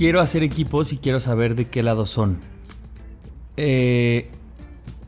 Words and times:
Quiero 0.00 0.22
hacer 0.22 0.42
equipos 0.42 0.94
y 0.94 0.96
quiero 0.96 1.20
saber 1.20 1.54
de 1.54 1.66
qué 1.66 1.82
lado 1.82 2.06
son. 2.06 2.38
Eh, 3.58 4.30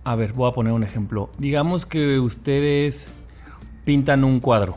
a 0.05 0.15
ver, 0.17 0.35
voy 0.35 0.51
a 0.51 0.53
poner 0.53 0.75
un 0.75 0.85
ejemplo. 0.85 1.31
Digamos 1.39 1.87
que 1.87 2.21
ustedes 2.21 3.09
pintan 3.87 4.23
un 4.23 4.39
cuadro 4.39 4.77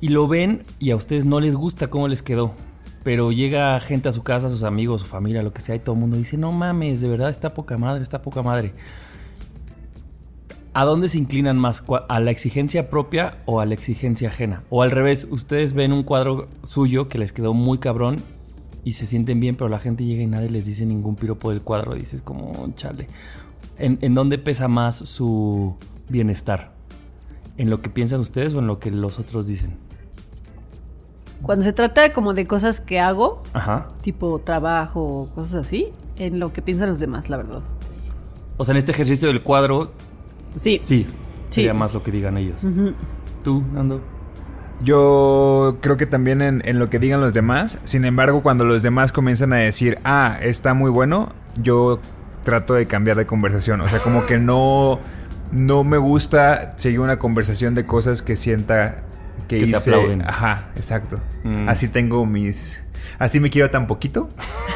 y 0.00 0.10
lo 0.10 0.28
ven 0.28 0.62
y 0.78 0.92
a 0.92 0.96
ustedes 0.96 1.24
no 1.24 1.40
les 1.40 1.56
gusta 1.56 1.90
cómo 1.90 2.06
les 2.06 2.22
quedó. 2.22 2.54
Pero 3.02 3.32
llega 3.32 3.80
gente 3.80 4.08
a 4.08 4.12
su 4.12 4.22
casa, 4.22 4.48
sus 4.48 4.62
amigos, 4.62 5.00
su 5.00 5.08
familia, 5.08 5.42
lo 5.42 5.52
que 5.52 5.60
sea, 5.60 5.74
y 5.74 5.80
todo 5.80 5.94
el 5.96 6.00
mundo 6.02 6.16
dice, 6.16 6.36
no 6.38 6.52
mames, 6.52 7.00
de 7.00 7.08
verdad 7.08 7.30
está 7.30 7.50
poca 7.52 7.76
madre, 7.76 8.04
está 8.04 8.22
poca 8.22 8.44
madre. 8.44 8.74
¿A 10.72 10.84
dónde 10.84 11.08
se 11.08 11.18
inclinan 11.18 11.56
más? 11.58 11.84
¿Cua- 11.84 12.06
¿A 12.08 12.20
la 12.20 12.30
exigencia 12.30 12.88
propia 12.90 13.38
o 13.44 13.58
a 13.58 13.66
la 13.66 13.74
exigencia 13.74 14.28
ajena? 14.28 14.62
O 14.70 14.82
al 14.84 14.92
revés, 14.92 15.26
ustedes 15.28 15.72
ven 15.72 15.92
un 15.92 16.04
cuadro 16.04 16.46
suyo 16.62 17.08
que 17.08 17.18
les 17.18 17.32
quedó 17.32 17.54
muy 17.54 17.78
cabrón 17.78 18.18
y 18.86 18.92
se 18.92 19.04
sienten 19.04 19.40
bien, 19.40 19.56
pero 19.56 19.68
la 19.68 19.80
gente 19.80 20.04
llega 20.04 20.22
y 20.22 20.26
nadie 20.28 20.48
les 20.48 20.64
dice 20.64 20.86
ningún 20.86 21.16
piropo 21.16 21.50
del 21.50 21.60
cuadro. 21.60 21.94
Dices 21.96 22.22
como, 22.22 22.72
chale. 22.76 23.08
¿En, 23.78 23.98
en 24.00 24.14
dónde 24.14 24.38
pesa 24.38 24.68
más 24.68 24.94
su 24.96 25.74
bienestar? 26.08 26.70
¿En 27.58 27.68
lo 27.68 27.82
que 27.82 27.90
piensan 27.90 28.20
ustedes 28.20 28.54
o 28.54 28.60
en 28.60 28.68
lo 28.68 28.78
que 28.78 28.92
los 28.92 29.18
otros 29.18 29.48
dicen? 29.48 29.74
cuando 31.42 31.62
se 31.64 31.72
trata 31.72 32.12
como 32.12 32.32
de 32.32 32.46
cosas 32.46 32.80
que 32.80 32.98
hago, 32.98 33.42
Ajá. 33.52 33.88
tipo 34.02 34.38
trabajo 34.40 35.02
o 35.02 35.28
cosas 35.34 35.66
así, 35.66 35.88
en 36.16 36.38
lo 36.40 36.52
que 36.52 36.62
piensan 36.62 36.88
los 36.88 36.98
demás, 36.98 37.28
la 37.28 37.36
verdad. 37.36 37.62
O 38.56 38.64
sea, 38.64 38.72
en 38.72 38.78
este 38.78 38.92
ejercicio 38.92 39.28
del 39.28 39.42
cuadro, 39.42 39.92
Sí. 40.56 40.78
sí, 40.78 41.04
Sí. 41.06 41.06
sería 41.50 41.74
más 41.74 41.92
lo 41.92 42.02
que 42.02 42.10
digan 42.10 42.38
ellos. 42.38 42.60
¿Tú, 43.44 43.62
Nando? 43.72 44.00
Yo 44.82 45.78
creo 45.80 45.96
que 45.96 46.06
también 46.06 46.42
en, 46.42 46.62
en 46.64 46.78
lo 46.78 46.90
que 46.90 46.98
digan 46.98 47.20
los 47.20 47.34
demás. 47.34 47.78
Sin 47.84 48.04
embargo, 48.04 48.42
cuando 48.42 48.64
los 48.64 48.82
demás 48.82 49.12
comienzan 49.12 49.52
a 49.52 49.56
decir, 49.56 49.98
ah, 50.04 50.38
está 50.42 50.74
muy 50.74 50.90
bueno, 50.90 51.32
yo 51.62 52.00
trato 52.44 52.74
de 52.74 52.86
cambiar 52.86 53.16
de 53.16 53.26
conversación. 53.26 53.80
O 53.80 53.88
sea, 53.88 54.00
como 54.00 54.26
que 54.26 54.38
no, 54.38 55.00
no 55.50 55.82
me 55.82 55.96
gusta 55.96 56.74
seguir 56.76 57.00
una 57.00 57.18
conversación 57.18 57.74
de 57.74 57.86
cosas 57.86 58.22
que 58.22 58.36
sienta 58.36 59.02
que, 59.48 59.58
Que 59.58 59.64
te 59.64 59.70
hice. 59.70 59.90
aplauden. 59.90 60.22
Ajá, 60.22 60.68
exacto. 60.76 61.20
Mm. 61.44 61.68
Así 61.68 61.88
tengo 61.88 62.24
mis. 62.26 62.82
Así 63.18 63.40
me 63.40 63.50
quiero 63.50 63.70
tan 63.70 63.86
poquito. 63.86 64.28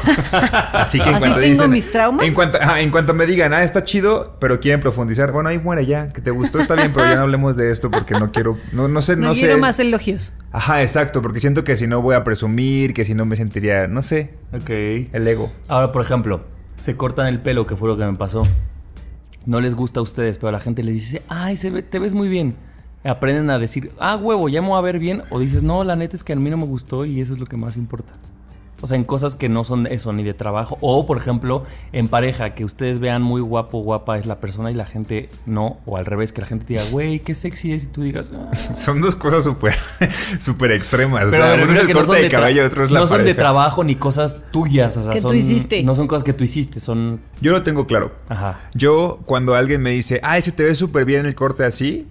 Así 0.73 0.99
que 0.99 1.09
en 1.09 1.15
Así 1.15 1.19
cuanto 1.19 1.39
tengo 1.39 1.53
dicen- 1.63 1.69
mis 1.71 1.91
traumas. 1.91 2.25
En 2.25 2.33
cuanto, 2.33 2.57
ajá, 2.59 2.79
en 2.79 2.91
cuanto 2.91 3.13
me 3.13 3.25
digan, 3.25 3.53
ah, 3.53 3.63
está 3.63 3.83
chido, 3.83 4.37
pero 4.39 4.59
quieren 4.59 4.81
profundizar. 4.81 5.31
Bueno, 5.31 5.49
ahí 5.49 5.59
muere 5.59 5.85
ya. 5.85 6.09
Que 6.09 6.21
te 6.21 6.31
gustó, 6.31 6.59
está 6.59 6.75
bien, 6.75 6.91
pero 6.93 7.05
ya 7.07 7.15
no 7.15 7.21
hablemos 7.21 7.55
de 7.57 7.71
esto 7.71 7.91
porque 7.91 8.13
no 8.15 8.31
quiero. 8.31 8.57
No, 8.71 8.87
no 8.87 9.01
sé, 9.01 9.15
No, 9.15 9.27
no, 9.29 9.33
quiero 9.33 9.55
sé. 9.55 9.59
más 9.61 9.79
elogios. 9.79 10.33
Ajá, 10.51 10.81
exacto, 10.81 11.21
porque 11.21 11.39
siento 11.39 11.63
que 11.63 11.77
si 11.77 11.87
no 11.87 12.01
voy 12.01 12.15
a 12.15 12.23
presumir, 12.23 12.93
que 12.93 13.05
si 13.05 13.13
no 13.13 13.25
me 13.25 13.35
sentiría, 13.35 13.87
no 13.87 14.01
sé, 14.01 14.31
Ok. 14.53 14.69
el 14.69 15.27
ego. 15.27 15.51
Ahora, 15.67 15.91
por 15.91 16.01
ejemplo, 16.01 16.43
se 16.75 16.97
cortan 16.97 17.27
el 17.27 17.39
pelo, 17.39 17.67
que 17.67 17.75
fue 17.75 17.87
lo 17.89 17.97
que 17.97 18.05
me 18.05 18.15
pasó. 18.17 18.47
No 19.45 19.59
les 19.59 19.73
gusta 19.75 19.99
a 19.99 20.03
ustedes, 20.03 20.37
pero 20.37 20.51
la 20.51 20.59
gente 20.59 20.83
les 20.83 20.95
dice, 20.95 21.21
ay, 21.27 21.57
se 21.57 21.69
ve- 21.71 21.81
te 21.83 21.99
ves 21.99 22.13
muy 22.13 22.29
bien. 22.29 22.55
Aprenden 23.03 23.49
a 23.49 23.57
decir, 23.59 23.91
ah, 23.99 24.15
huevo, 24.15 24.47
ya 24.49 24.61
me 24.61 24.69
voy 24.69 24.77
a 24.77 24.81
ver 24.81 24.99
bien. 24.99 25.23
O 25.31 25.39
dices, 25.39 25.63
no, 25.63 25.83
la 25.83 25.95
neta 25.95 26.15
es 26.15 26.23
que 26.23 26.33
a 26.33 26.35
mí 26.35 26.49
no 26.49 26.57
me 26.57 26.65
gustó 26.65 27.05
y 27.05 27.19
eso 27.21 27.33
es 27.33 27.39
lo 27.39 27.45
que 27.45 27.57
más 27.57 27.75
importa. 27.77 28.13
O 28.83 28.87
sea, 28.87 28.97
en 28.97 29.03
cosas 29.03 29.35
que 29.35 29.47
no 29.47 29.63
son 29.63 29.85
eso, 29.85 30.11
ni 30.11 30.23
de 30.23 30.33
trabajo. 30.33 30.79
O, 30.81 31.05
por 31.05 31.17
ejemplo, 31.17 31.65
en 31.93 32.07
pareja, 32.07 32.55
que 32.55 32.65
ustedes 32.65 32.97
vean 32.97 33.21
muy 33.21 33.39
guapo, 33.39 33.79
guapa 33.83 34.17
es 34.17 34.25
la 34.25 34.39
persona 34.39 34.71
y 34.71 34.73
la 34.73 34.87
gente 34.87 35.29
no. 35.45 35.77
O 35.85 35.97
al 35.97 36.05
revés, 36.07 36.33
que 36.33 36.41
la 36.41 36.47
gente 36.47 36.65
te 36.65 36.73
diga, 36.73 36.85
güey, 36.89 37.19
qué 37.19 37.35
sexy 37.35 37.73
es. 37.73 37.83
Y 37.83 37.87
tú 37.87 38.01
digas, 38.01 38.31
"Ah". 38.33 38.49
Son 38.73 38.99
dos 38.99 39.15
cosas 39.15 39.43
súper, 39.43 39.75
súper 40.39 40.71
extremas. 40.71 41.27
Pero 41.29 41.43
o 41.43 41.47
sea, 41.47 41.63
uno 41.63 41.73
es 41.73 41.79
el 41.79 41.85
que 41.87 41.93
no 41.93 41.99
corte 41.99 42.13
son 42.13 42.21
de 42.23 42.29
cabello, 42.29 42.65
otro 42.65 42.83
es 42.83 42.89
la 42.91 42.99
no 43.01 43.07
son 43.07 43.23
de 43.23 43.35
trabajo 43.35 43.83
ni 43.83 43.95
cosas 43.97 44.37
tuyas. 44.51 44.97
O 44.97 45.03
sea, 45.03 45.13
Que 45.13 45.21
tú 45.21 45.33
hiciste. 45.33 45.83
No 45.83 45.93
son 45.93 46.07
cosas 46.07 46.23
que 46.23 46.33
tú 46.33 46.43
hiciste, 46.43 46.79
son. 46.79 47.19
Yo 47.39 47.51
lo 47.51 47.61
tengo 47.61 47.85
claro. 47.85 48.13
Ajá. 48.29 48.61
Yo, 48.73 49.19
cuando 49.25 49.53
alguien 49.53 49.81
me 49.81 49.91
dice, 49.91 50.19
ay, 50.23 50.41
se 50.41 50.51
te 50.51 50.63
ve 50.63 50.73
súper 50.73 51.05
bien 51.05 51.27
el 51.27 51.35
corte 51.35 51.65
así, 51.65 52.07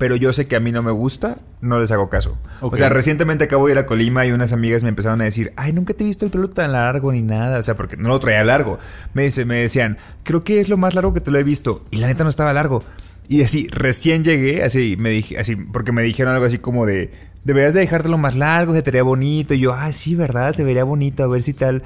pero 0.00 0.16
yo 0.16 0.32
sé 0.32 0.46
que 0.46 0.56
a 0.56 0.60
mí 0.60 0.72
no 0.72 0.80
me 0.80 0.90
gusta, 0.92 1.36
no 1.60 1.78
les 1.78 1.92
hago 1.92 2.08
caso. 2.08 2.38
O 2.62 2.74
sea, 2.78 2.88
recientemente 2.88 3.44
acabo 3.44 3.66
de 3.66 3.72
ir 3.74 3.78
a 3.78 3.84
Colima 3.84 4.24
y 4.24 4.32
unas 4.32 4.54
amigas 4.54 4.82
me 4.82 4.88
empezaron 4.88 5.20
a 5.20 5.24
decir, 5.24 5.52
ay, 5.56 5.74
nunca 5.74 5.92
te 5.92 6.04
he 6.04 6.06
visto 6.06 6.24
el 6.24 6.30
pelo 6.30 6.48
tan 6.48 6.72
largo 6.72 7.12
ni 7.12 7.20
nada. 7.20 7.58
O 7.58 7.62
sea, 7.62 7.76
porque 7.76 7.98
no 7.98 8.08
lo 8.08 8.18
traía 8.18 8.42
largo. 8.42 8.78
Me, 9.12 9.24
dice, 9.24 9.44
me 9.44 9.58
decían, 9.58 9.98
creo 10.22 10.42
que 10.42 10.58
es 10.58 10.70
lo 10.70 10.78
más 10.78 10.94
largo 10.94 11.12
que 11.12 11.20
te 11.20 11.30
lo 11.30 11.38
he 11.38 11.42
visto. 11.42 11.84
Y 11.90 11.98
la 11.98 12.06
neta 12.06 12.24
no 12.24 12.30
estaba 12.30 12.54
largo. 12.54 12.82
Y 13.28 13.42
así, 13.42 13.68
recién 13.70 14.24
llegué, 14.24 14.62
así, 14.64 14.96
me 14.98 15.10
dije, 15.10 15.38
así, 15.38 15.54
porque 15.54 15.92
me 15.92 16.00
dijeron 16.02 16.32
algo 16.32 16.46
así 16.46 16.56
como 16.56 16.86
de, 16.86 17.12
deberías 17.44 17.74
de 17.74 17.80
dejártelo 17.80 18.16
más 18.16 18.34
largo, 18.36 18.74
se 18.74 18.80
te 18.80 18.90
vería 18.90 19.02
bonito. 19.02 19.52
Y 19.52 19.60
yo, 19.60 19.74
ah, 19.74 19.92
sí, 19.92 20.14
¿verdad? 20.14 20.54
Se 20.56 20.64
vería 20.64 20.84
bonito, 20.84 21.24
a 21.24 21.26
ver 21.26 21.42
si 21.42 21.52
tal. 21.52 21.82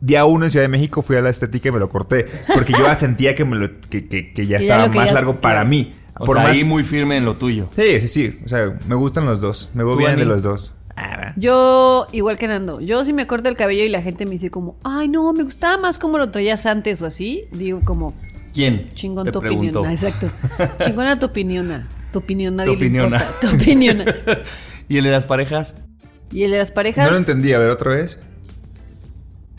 Día 0.00 0.24
uno 0.26 0.44
en 0.44 0.50
Ciudad 0.52 0.64
de 0.64 0.68
México 0.68 1.02
fui 1.02 1.16
a 1.16 1.20
la 1.22 1.30
estética 1.30 1.70
y 1.70 1.72
me 1.72 1.78
lo 1.80 1.88
corté. 1.88 2.24
Porque 2.54 2.72
yo 2.72 2.92
sentía 2.94 3.34
que, 3.34 3.44
me 3.44 3.56
lo, 3.56 3.68
que, 3.90 4.06
que- 4.06 4.32
que 4.32 4.46
ya 4.46 4.58
estaba 4.58 4.86
más 4.88 5.12
largo 5.12 5.40
para 5.40 5.64
mí. 5.64 5.96
O 6.18 6.24
Por 6.24 6.36
sea, 6.36 6.46
más- 6.48 6.56
ahí 6.56 6.64
muy 6.64 6.82
firme 6.84 7.16
en 7.16 7.24
lo 7.24 7.34
tuyo. 7.36 7.68
Sí, 7.74 8.00
sí, 8.00 8.08
sí. 8.08 8.38
O 8.44 8.48
sea, 8.48 8.78
me 8.86 8.94
gustan 8.94 9.24
los 9.26 9.40
dos. 9.40 9.70
Me 9.74 9.82
voy 9.82 9.94
¿Tú, 9.94 9.98
bien 10.00 10.16
de 10.16 10.24
los 10.24 10.42
dos. 10.42 10.74
Yo, 11.36 12.06
igual 12.12 12.36
que 12.36 12.46
Nando, 12.48 12.80
yo 12.80 13.04
si 13.04 13.12
me 13.14 13.26
corto 13.26 13.48
el 13.48 13.56
cabello 13.56 13.82
y 13.84 13.88
la 13.88 14.02
gente 14.02 14.26
me 14.26 14.32
dice 14.32 14.50
como, 14.50 14.76
ay 14.84 15.08
no, 15.08 15.32
me 15.32 15.42
gustaba 15.42 15.78
más 15.78 15.98
como 15.98 16.18
lo 16.18 16.30
traías 16.30 16.66
antes 16.66 17.00
o 17.00 17.06
así, 17.06 17.44
digo 17.50 17.80
como, 17.82 18.14
¿Quién? 18.52 18.90
chingón 18.94 19.24
Te 19.24 19.32
tu 19.32 19.40
preguntó. 19.40 19.80
opinión. 19.80 19.86
Ah, 19.86 19.92
exacto. 19.92 20.28
Chingona 20.84 21.18
tu 21.18 21.26
opinión. 21.26 21.72
ah. 21.72 21.88
Tu 22.12 22.18
opinión, 22.18 22.56
nadie 22.56 22.72
Tu 22.74 22.78
le 22.78 22.86
opiniona. 22.86 23.16
importa. 23.16 23.40
Tu 23.40 23.56
opinión. 23.56 23.98
¿Y 24.88 24.98
el 24.98 25.04
de 25.04 25.10
las 25.10 25.24
parejas? 25.24 25.82
Y 26.30 26.42
el 26.44 26.50
de 26.50 26.58
las 26.58 26.70
parejas. 26.70 27.06
No 27.06 27.12
lo 27.12 27.16
entendí. 27.18 27.54
A 27.54 27.58
ver, 27.58 27.70
otra 27.70 27.92
vez. 27.92 28.18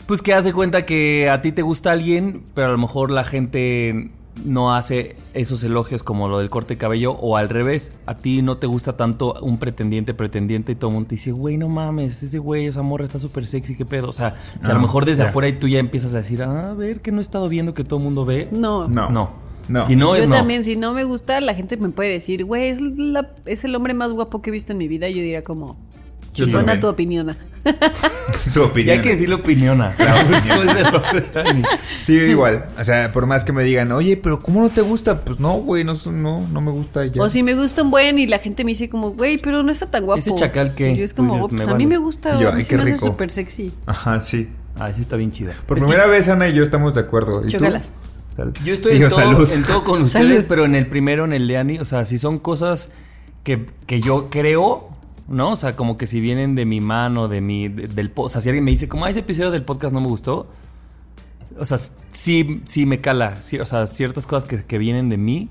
Pues 0.06 0.22
que 0.22 0.34
hace 0.34 0.52
cuenta 0.52 0.86
que 0.86 1.28
a 1.28 1.42
ti 1.42 1.50
te 1.50 1.62
gusta 1.62 1.90
alguien, 1.90 2.44
pero 2.54 2.68
a 2.68 2.70
lo 2.70 2.78
mejor 2.78 3.10
la 3.10 3.24
gente 3.24 4.12
no 4.44 4.74
hace 4.74 5.16
esos 5.32 5.62
elogios 5.62 6.02
como 6.02 6.28
lo 6.28 6.38
del 6.38 6.50
corte 6.50 6.74
de 6.74 6.78
cabello, 6.78 7.12
o 7.12 7.36
al 7.36 7.48
revés, 7.48 7.92
a 8.06 8.16
ti 8.16 8.42
no 8.42 8.56
te 8.56 8.66
gusta 8.66 8.96
tanto 8.96 9.34
un 9.42 9.58
pretendiente, 9.58 10.12
pretendiente, 10.14 10.72
y 10.72 10.74
todo 10.74 10.88
el 10.90 10.94
mundo 10.94 11.08
te 11.10 11.14
dice, 11.14 11.30
güey, 11.32 11.56
no 11.56 11.68
mames, 11.68 12.22
ese 12.22 12.38
güey, 12.38 12.66
esa 12.66 12.82
morra 12.82 13.04
está 13.04 13.18
súper 13.18 13.46
sexy, 13.46 13.76
qué 13.76 13.84
pedo. 13.84 14.08
O 14.08 14.12
sea, 14.12 14.34
a 14.62 14.72
lo 14.72 14.80
mejor 14.80 15.04
desde 15.04 15.22
afuera 15.22 15.46
y 15.48 15.52
tú 15.52 15.68
ya 15.68 15.78
empiezas 15.78 16.14
a 16.14 16.18
decir, 16.18 16.42
ah, 16.42 16.70
a 16.70 16.74
ver, 16.74 17.00
que 17.00 17.12
no 17.12 17.18
he 17.18 17.22
estado 17.22 17.48
viendo 17.48 17.74
que 17.74 17.84
todo 17.84 17.98
el 17.98 18.04
mundo 18.04 18.24
ve. 18.24 18.48
No. 18.50 18.88
No. 18.88 19.08
No. 19.10 19.30
No. 19.68 19.82
Si 19.86 19.96
no 19.96 20.14
es 20.14 20.24
yo 20.24 20.28
no. 20.30 20.36
también, 20.36 20.62
si 20.62 20.76
no 20.76 20.92
me 20.92 21.04
gusta, 21.04 21.40
la 21.40 21.54
gente 21.54 21.76
me 21.78 21.88
puede 21.88 22.10
decir, 22.10 22.44
güey, 22.44 22.68
es, 22.68 22.80
la- 22.82 23.30
es 23.46 23.64
el 23.64 23.74
hombre 23.74 23.94
más 23.94 24.12
guapo 24.12 24.42
que 24.42 24.50
he 24.50 24.52
visto 24.52 24.72
en 24.72 24.78
mi 24.78 24.88
vida. 24.88 25.08
Y 25.08 25.14
yo 25.14 25.20
diría 25.22 25.42
como, 25.42 25.76
Yo 26.34 26.44
chingona 26.46 26.64
también. 26.64 26.80
tu 26.80 26.88
opinión. 26.88 27.36
Tu 28.52 28.60
Ya 28.60 28.66
opinión. 28.66 28.96
hay 28.96 29.02
que 29.02 29.10
decirle 29.10 29.36
opiniona. 29.36 29.96
Eso 29.98 30.62
es 30.62 30.74
de 30.74 30.82
lo- 30.82 31.02
Sí, 32.02 32.12
igual. 32.14 32.66
O 32.78 32.84
sea, 32.84 33.10
por 33.10 33.26
más 33.26 33.44
que 33.44 33.52
me 33.52 33.64
digan, 33.64 33.90
oye, 33.92 34.16
pero 34.18 34.42
¿cómo 34.42 34.60
no 34.60 34.68
te 34.70 34.82
gusta? 34.82 35.22
Pues 35.22 35.40
no, 35.40 35.54
güey, 35.54 35.82
no, 35.82 35.94
no, 36.12 36.46
no 36.46 36.60
me 36.60 36.70
gusta 36.70 37.06
ya. 37.06 37.22
O 37.22 37.28
si 37.30 37.42
me 37.42 37.54
gusta 37.54 37.82
un 37.82 37.90
buen 37.90 38.18
y 38.18 38.26
la 38.26 38.38
gente 38.38 38.64
me 38.64 38.72
dice 38.72 38.90
como, 38.90 39.12
güey, 39.12 39.38
pero 39.38 39.62
no 39.62 39.72
está 39.72 39.86
tan 39.86 40.04
guapo. 40.04 40.18
¿Ese 40.18 40.34
chacal 40.34 40.74
qué? 40.74 40.92
Y 40.92 40.96
yo 40.98 41.04
es 41.04 41.14
como, 41.14 41.32
dices, 41.34 41.46
"Oh, 41.46 41.48
pues 41.48 41.58
me 41.58 41.64
a 41.64 41.66
mí 41.76 41.84
vale". 41.84 41.86
me 41.86 41.96
gusta, 41.98 42.38
yo, 42.38 42.52
"Ay, 42.52 42.64
qué 42.64 42.76
me 42.76 42.82
hace 42.82 42.92
rico". 42.94 43.06
súper 43.06 43.30
sexy. 43.30 43.72
Ajá, 43.86 44.20
sí. 44.20 44.50
Ah, 44.78 44.90
eso 44.90 45.00
está 45.00 45.16
bien 45.16 45.30
chido. 45.32 45.52
Por 45.66 45.78
Es 45.78 45.84
que- 45.84 45.88
primera 45.88 46.06
vez, 46.08 46.28
Ana 46.28 46.48
y 46.48 46.54
yo 46.54 46.62
estamos 46.62 46.94
de 46.94 47.00
acuerdo. 47.00 47.42
¿Y 47.46 47.50
tú? 47.50 47.64
Yo 48.64 48.74
estoy 48.74 48.94
Digo, 48.94 49.04
en, 49.04 49.10
todo, 49.10 49.20
salud. 49.20 49.50
en 49.52 49.62
todo 49.64 49.84
con 49.84 50.02
ustedes, 50.02 50.26
Salud. 50.26 50.44
pero 50.48 50.64
en 50.64 50.74
el 50.74 50.86
primero, 50.88 51.24
en 51.24 51.32
el 51.32 51.46
de 51.48 51.56
Ani, 51.56 51.78
o 51.78 51.84
sea, 51.84 52.04
si 52.04 52.18
son 52.18 52.40
cosas 52.40 52.90
que, 53.44 53.66
que 53.86 54.00
yo 54.00 54.28
creo, 54.28 54.88
¿no? 55.28 55.52
O 55.52 55.56
sea, 55.56 55.74
como 55.76 55.96
que 55.96 56.06
si 56.06 56.20
vienen 56.20 56.54
de 56.54 56.64
mi 56.64 56.80
mano, 56.80 57.28
de 57.28 57.40
mi, 57.40 57.68
de- 57.68 57.88
del 57.88 58.12
o 58.14 58.28
sea, 58.28 58.40
si 58.40 58.48
alguien 58.48 58.64
me 58.64 58.70
dice, 58.70 58.88
como, 58.88 59.04
ah, 59.04 59.10
ese 59.10 59.20
episodio 59.20 59.50
del 59.50 59.62
podcast 59.64 59.94
no 59.94 60.00
me 60.00 60.08
gustó, 60.08 60.48
O 61.58 61.64
sea, 61.64 61.78
sí, 62.10 62.62
sí 62.64 62.84
me 62.84 63.00
cala. 63.00 63.36
Sí, 63.40 63.58
o 63.60 63.66
sea, 63.66 63.86
ciertas 63.86 64.26
cosas 64.26 64.48
que, 64.48 64.64
que 64.64 64.76
vienen 64.76 65.08
de 65.08 65.16
mí, 65.18 65.48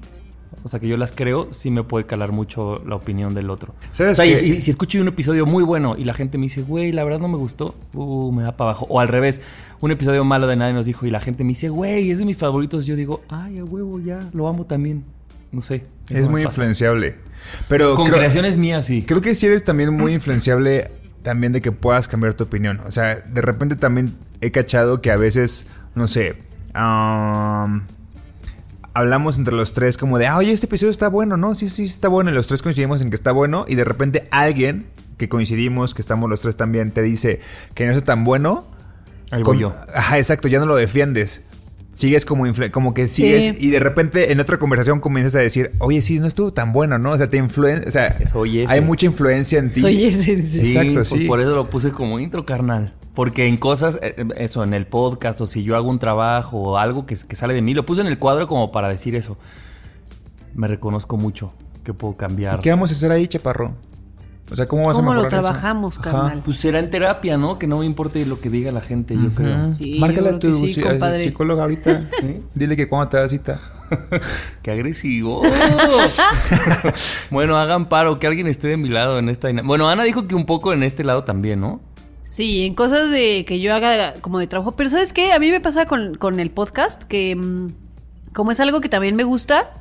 o 0.63 0.67
sea, 0.67 0.79
que 0.79 0.87
yo 0.87 0.97
las 0.97 1.13
creo, 1.13 1.47
sí 1.53 1.71
me 1.71 1.83
puede 1.83 2.05
calar 2.05 2.31
mucho 2.33 2.83
la 2.85 2.95
opinión 2.95 3.33
del 3.33 3.49
otro. 3.49 3.73
¿Sabes 3.93 4.13
o 4.19 4.23
sea, 4.23 4.25
y- 4.25 4.59
si 4.59 4.69
escucho 4.69 4.99
un 4.99 5.07
episodio 5.07 5.45
muy 5.45 5.63
bueno 5.63 5.95
y 5.97 6.03
la 6.03 6.13
gente 6.13 6.37
me 6.37 6.43
dice, 6.43 6.61
güey, 6.61 6.91
la 6.91 7.03
verdad 7.05 7.19
no 7.19 7.29
me 7.29 7.37
gustó, 7.37 7.73
uh, 7.93 8.31
me 8.33 8.43
da 8.43 8.57
para 8.57 8.71
abajo. 8.71 8.85
O 8.89 8.99
al 8.99 9.07
revés, 9.07 9.41
un 9.79 9.91
episodio 9.91 10.25
malo 10.25 10.45
de 10.47 10.57
nadie 10.57 10.73
nos 10.73 10.85
dijo 10.85 11.05
y 11.05 11.09
la 11.11 11.21
gente 11.21 11.43
me 11.45 11.49
dice, 11.49 11.69
güey, 11.69 12.11
es 12.11 12.19
de 12.19 12.25
mis 12.25 12.37
favoritos. 12.37 12.85
Yo 12.85 12.95
digo, 12.97 13.21
ay, 13.29 13.59
a 13.59 13.63
huevo, 13.63 13.97
ya, 13.99 14.19
lo 14.33 14.47
amo 14.49 14.65
también. 14.65 15.05
No 15.53 15.61
sé. 15.61 15.85
Es 16.09 16.27
muy 16.27 16.43
pasa. 16.43 16.53
influenciable. 16.55 17.15
Pero 17.67 17.95
Con 17.95 18.05
creo, 18.07 18.17
creaciones 18.19 18.57
mías, 18.57 18.85
sí. 18.85 19.03
creo 19.07 19.21
que 19.21 19.35
sí 19.35 19.45
eres 19.47 19.63
también 19.63 19.93
muy 19.93 20.13
influenciable 20.13 20.91
también 21.21 21.53
de 21.53 21.61
que 21.61 21.71
puedas 21.71 22.07
cambiar 22.07 22.33
tu 22.33 22.43
opinión. 22.43 22.81
O 22.85 22.91
sea, 22.91 23.15
de 23.15 23.41
repente 23.41 23.75
también 23.75 24.13
he 24.41 24.51
cachado 24.51 25.01
que 25.01 25.09
a 25.11 25.15
veces, 25.15 25.67
no 25.95 26.07
sé, 26.07 26.35
am, 26.73 27.87
hablamos 28.93 29.37
entre 29.37 29.53
los 29.55 29.73
tres 29.73 29.97
como 29.97 30.17
de, 30.19 30.27
ah, 30.27 30.37
oye, 30.37 30.51
este 30.51 30.65
episodio 30.67 30.91
está 30.91 31.07
bueno, 31.07 31.37
¿no? 31.37 31.55
Sí, 31.55 31.69
sí, 31.69 31.85
está 31.85 32.07
bueno. 32.07 32.29
Y 32.29 32.33
los 32.33 32.47
tres 32.47 32.61
coincidimos 32.61 33.01
en 33.01 33.09
que 33.09 33.15
está 33.15 33.31
bueno. 33.31 33.65
Y 33.67 33.75
de 33.75 33.85
repente 33.85 34.27
alguien 34.31 34.87
que 35.17 35.29
coincidimos, 35.29 35.93
que 35.93 36.01
estamos 36.01 36.29
los 36.29 36.41
tres 36.41 36.57
también, 36.57 36.91
te 36.91 37.01
dice 37.01 37.39
que 37.75 37.85
no 37.85 37.91
está 37.93 38.05
tan 38.05 38.23
bueno. 38.23 38.65
Algo 39.31 39.45
Con- 39.51 39.59
yo. 39.59 39.75
Ajá, 39.95 40.17
exacto, 40.19 40.47
ya 40.47 40.59
no 40.59 40.65
lo 40.65 40.75
defiendes. 40.75 41.43
Sigues 41.93 42.25
como, 42.25 42.47
influ- 42.47 42.71
como 42.71 42.93
que 42.95 43.07
sigues 43.07 43.55
Sí. 43.55 43.67
y 43.67 43.69
de 43.69 43.79
repente 43.79 44.31
en 44.31 44.39
otra 44.39 44.57
conversación 44.57 44.99
comienzas 44.99 45.35
a 45.35 45.39
decir, 45.39 45.71
oye, 45.79 46.01
sí, 46.01 46.19
no 46.19 46.25
estuvo 46.27 46.51
tan 46.51 46.73
bueno, 46.73 46.97
¿no? 46.97 47.11
O 47.11 47.17
sea, 47.17 47.29
te 47.29 47.37
influencia, 47.37 47.87
o 47.87 47.91
sea, 47.91 48.25
Soy 48.27 48.61
ese. 48.61 48.73
hay 48.73 48.81
mucha 48.81 49.05
influencia 49.05 49.59
en 49.59 49.69
ti. 49.69 49.79
Soy 49.81 50.03
ese. 50.05 50.43
Sí, 50.47 50.61
Exacto, 50.61 50.93
pues 50.95 51.07
sí. 51.09 51.25
por 51.25 51.39
eso 51.39 51.53
lo 51.53 51.69
puse 51.69 51.91
como 51.91 52.19
intro, 52.19 52.45
carnal. 52.47 52.93
Porque 53.13 53.45
en 53.45 53.57
cosas, 53.57 53.99
eh, 54.01 54.15
eh, 54.17 54.25
eso, 54.37 54.63
en 54.63 54.73
el 54.73 54.87
podcast, 54.87 55.39
o 55.41 55.45
si 55.45 55.61
yo 55.63 55.75
hago 55.75 55.87
un 55.87 55.99
trabajo 55.99 56.57
o 56.57 56.77
algo 56.77 57.05
que, 57.05 57.15
que 57.15 57.35
sale 57.35 57.53
de 57.53 57.61
mí, 57.61 57.75
lo 57.75 57.85
puse 57.85 58.01
en 58.01 58.07
el 58.07 58.17
cuadro 58.17 58.47
como 58.47 58.71
para 58.71 58.89
decir 58.89 59.13
eso. 59.15 59.37
Me 60.55 60.67
reconozco 60.67 61.15
mucho 61.17 61.53
que 61.83 61.93
puedo 61.93 62.17
cambiar. 62.17 62.55
¿Y 62.57 62.61
¿Qué 62.63 62.69
vamos 62.71 62.89
a 62.91 62.95
hacer 62.95 63.11
ahí, 63.11 63.27
chaparro? 63.27 63.75
O 64.51 64.55
sea, 64.55 64.65
¿cómo 64.65 64.85
vas 64.87 64.97
¿Cómo 64.97 65.11
a 65.11 65.15
lo 65.15 65.21
mejorar 65.23 65.39
eso? 65.39 65.49
trabajamos, 65.49 65.97
Ajá. 65.99 66.11
carnal? 66.11 66.41
Pues 66.43 66.59
será 66.59 66.79
en 66.79 66.89
terapia, 66.89 67.37
¿no? 67.37 67.57
Que 67.57 67.65
no 67.65 67.79
me 67.79 67.85
importe 67.85 68.25
lo 68.25 68.39
que 68.39 68.49
diga 68.49 68.71
la 68.71 68.81
gente, 68.81 69.15
yo 69.15 69.33
creo. 69.33 69.75
Sí, 69.79 69.97
Márcale 69.99 70.29
yo 70.29 70.35
a 70.35 70.39
tu 70.39 70.55
sí, 70.67 70.81
a 70.83 71.19
psicóloga 71.19 71.63
ahorita. 71.63 72.09
¿Sí? 72.19 72.43
Dile 72.53 72.75
que 72.75 72.87
cuando 72.87 73.09
te 73.09 73.17
da 73.17 73.29
cita. 73.29 73.61
Qué 74.61 74.71
agresivo. 74.71 75.41
bueno, 77.31 77.57
hagan 77.57 77.87
paro, 77.87 78.19
que 78.19 78.27
alguien 78.27 78.47
esté 78.47 78.67
de 78.67 78.77
mi 78.77 78.89
lado 78.89 79.17
en 79.17 79.29
esta. 79.29 79.49
Bueno, 79.63 79.89
Ana 79.89 80.03
dijo 80.03 80.27
que 80.27 80.35
un 80.35 80.45
poco 80.45 80.73
en 80.73 80.83
este 80.83 81.03
lado 81.03 81.23
también, 81.23 81.61
¿no? 81.61 81.81
Sí, 82.25 82.65
en 82.65 82.73
cosas 82.73 83.11
de 83.11 83.45
que 83.45 83.59
yo 83.59 83.73
haga 83.73 84.15
como 84.21 84.39
de 84.39 84.47
trabajo. 84.47 84.73
Pero 84.73 84.89
¿sabes 84.89 85.13
qué? 85.13 85.33
A 85.33 85.39
mí 85.39 85.51
me 85.51 85.61
pasa 85.61 85.85
con, 85.85 86.15
con 86.15 86.39
el 86.39 86.51
podcast 86.51 87.03
que 87.03 87.35
mm, 87.35 87.69
como 88.33 88.51
es 88.51 88.59
algo 88.59 88.81
que 88.81 88.89
también 88.89 89.15
me 89.15 89.23
gusta, 89.23 89.71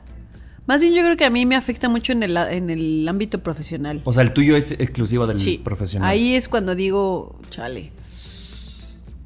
más 0.72 0.80
bien 0.80 0.94
yo 0.94 1.02
creo 1.02 1.18
que 1.18 1.26
a 1.26 1.30
mí 1.30 1.44
me 1.44 1.54
afecta 1.54 1.90
mucho 1.90 2.12
en 2.12 2.22
el, 2.22 2.34
en 2.34 2.70
el 2.70 3.06
ámbito 3.06 3.42
profesional. 3.42 4.00
O 4.04 4.12
sea, 4.14 4.22
el 4.22 4.32
tuyo 4.32 4.56
es 4.56 4.72
exclusivo 4.72 5.26
del 5.26 5.38
Sí, 5.38 5.60
profesional. 5.62 6.08
Ahí 6.08 6.34
es 6.34 6.48
cuando 6.48 6.74
digo, 6.74 7.38
chale. 7.50 7.92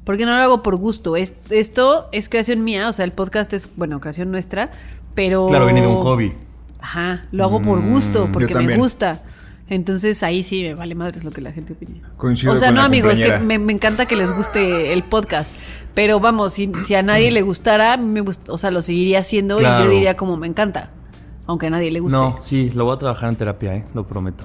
Porque 0.03 0.25
no 0.25 0.35
lo 0.35 0.41
hago 0.41 0.61
por 0.63 0.75
gusto. 0.75 1.15
Es- 1.15 1.35
esto 1.49 2.09
es 2.11 2.27
creación 2.27 2.65
mía, 2.65 2.89
o 2.89 2.93
sea, 2.93 3.05
el 3.05 3.11
podcast 3.13 3.53
es, 3.53 3.69
bueno, 3.77 4.01
creación 4.01 4.29
nuestra, 4.29 4.71
pero... 5.15 5.47
Claro, 5.47 5.63
viene 5.67 5.79
de 5.79 5.87
un 5.87 5.95
hobby. 5.95 6.33
Ajá, 6.81 7.25
lo 7.31 7.45
hago 7.45 7.61
por 7.61 7.79
Mm, 7.79 7.91
gusto, 7.93 8.29
porque 8.33 8.53
me 8.53 8.75
gusta. 8.77 9.23
Entonces 9.69 10.23
ahí 10.23 10.43
sí 10.43 10.63
me 10.63 10.73
vale 10.75 10.95
madres 10.95 11.23
lo 11.23 11.31
que 11.31 11.39
la 11.39 11.53
gente 11.53 11.73
opine. 11.73 12.01
Coincido 12.17 12.51
o 12.51 12.57
sea, 12.57 12.67
con 12.69 12.75
no 12.75 12.81
la 12.81 12.87
amigos, 12.87 13.19
que 13.19 13.37
me, 13.39 13.57
me 13.57 13.71
encanta 13.71 14.05
que 14.05 14.17
les 14.17 14.31
guste 14.35 14.91
el 14.91 15.03
podcast. 15.03 15.49
Pero 15.93 16.19
vamos, 16.19 16.53
si, 16.55 16.69
si 16.85 16.93
a 16.95 17.03
nadie 17.03 17.31
le 17.31 17.41
gustara, 17.41 17.95
me 17.95 18.21
gust- 18.21 18.49
o 18.49 18.57
sea, 18.57 18.69
lo 18.69 18.81
seguiría 18.81 19.19
haciendo 19.19 19.59
y 19.61 19.63
yo 19.63 19.89
diría 19.89 20.17
como 20.17 20.35
me 20.35 20.47
encanta. 20.47 20.91
Aunque 21.47 21.67
a 21.67 21.69
nadie 21.69 21.89
le 21.91 21.99
guste. 21.99 22.17
No, 22.17 22.35
sí, 22.41 22.69
lo 22.75 22.85
voy 22.85 22.95
a 22.95 22.97
trabajar 22.99 23.29
en 23.29 23.35
terapia, 23.35 23.75
¿eh? 23.75 23.85
Lo 23.93 24.05
prometo. 24.05 24.43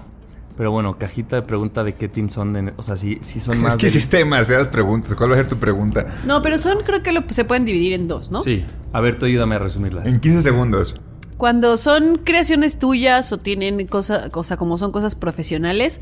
Pero 0.57 0.71
bueno, 0.71 0.99
cajita 0.99 1.37
de 1.37 1.43
pregunta 1.43 1.83
de 1.83 1.95
qué 1.95 2.09
team 2.09 2.29
son. 2.31 2.53
de- 2.53 2.73
o 2.77 2.83
sea, 2.83 2.97
si, 2.97 3.19
si 3.23 3.41
son 3.41 3.59
más. 3.63 3.75
Es 3.75 3.81
que 3.81 3.87
de- 3.87 3.89
hiciste 3.89 4.17
demasiadas 4.19 4.69
preguntas. 4.69 5.15
¿Cuál 5.15 5.31
va 5.33 5.35
a 5.35 5.39
ser 5.39 5.49
tu 5.49 5.57
pregunta? 5.59 6.07
No, 6.27 6.41
pero 6.43 6.59
son, 6.59 6.79
creo 6.85 7.03
que 7.03 7.13
lo- 7.13 7.25
se 7.31 7.45
pueden 7.45 7.65
dividir 7.65 7.93
en 7.95 8.07
dos, 8.09 8.31
¿no? 8.31 8.43
Sí. 8.43 8.65
A 8.93 9.01
ver, 9.01 9.19
tú 9.19 9.27
ayúdame 9.27 9.57
a 9.57 9.59
resumirlas. 9.59 10.07
En 10.09 10.21
15 10.21 10.43
segundos. 10.43 10.95
Cuando 11.39 11.77
son 11.77 12.19
creaciones 12.23 12.79
tuyas 12.79 13.33
o 13.33 13.39
tienen 13.39 13.85
cosas, 13.89 14.31
cosa 14.31 14.57
como 14.57 14.79
son 14.79 14.93
cosas 14.93 15.17
profesionales, 15.17 16.01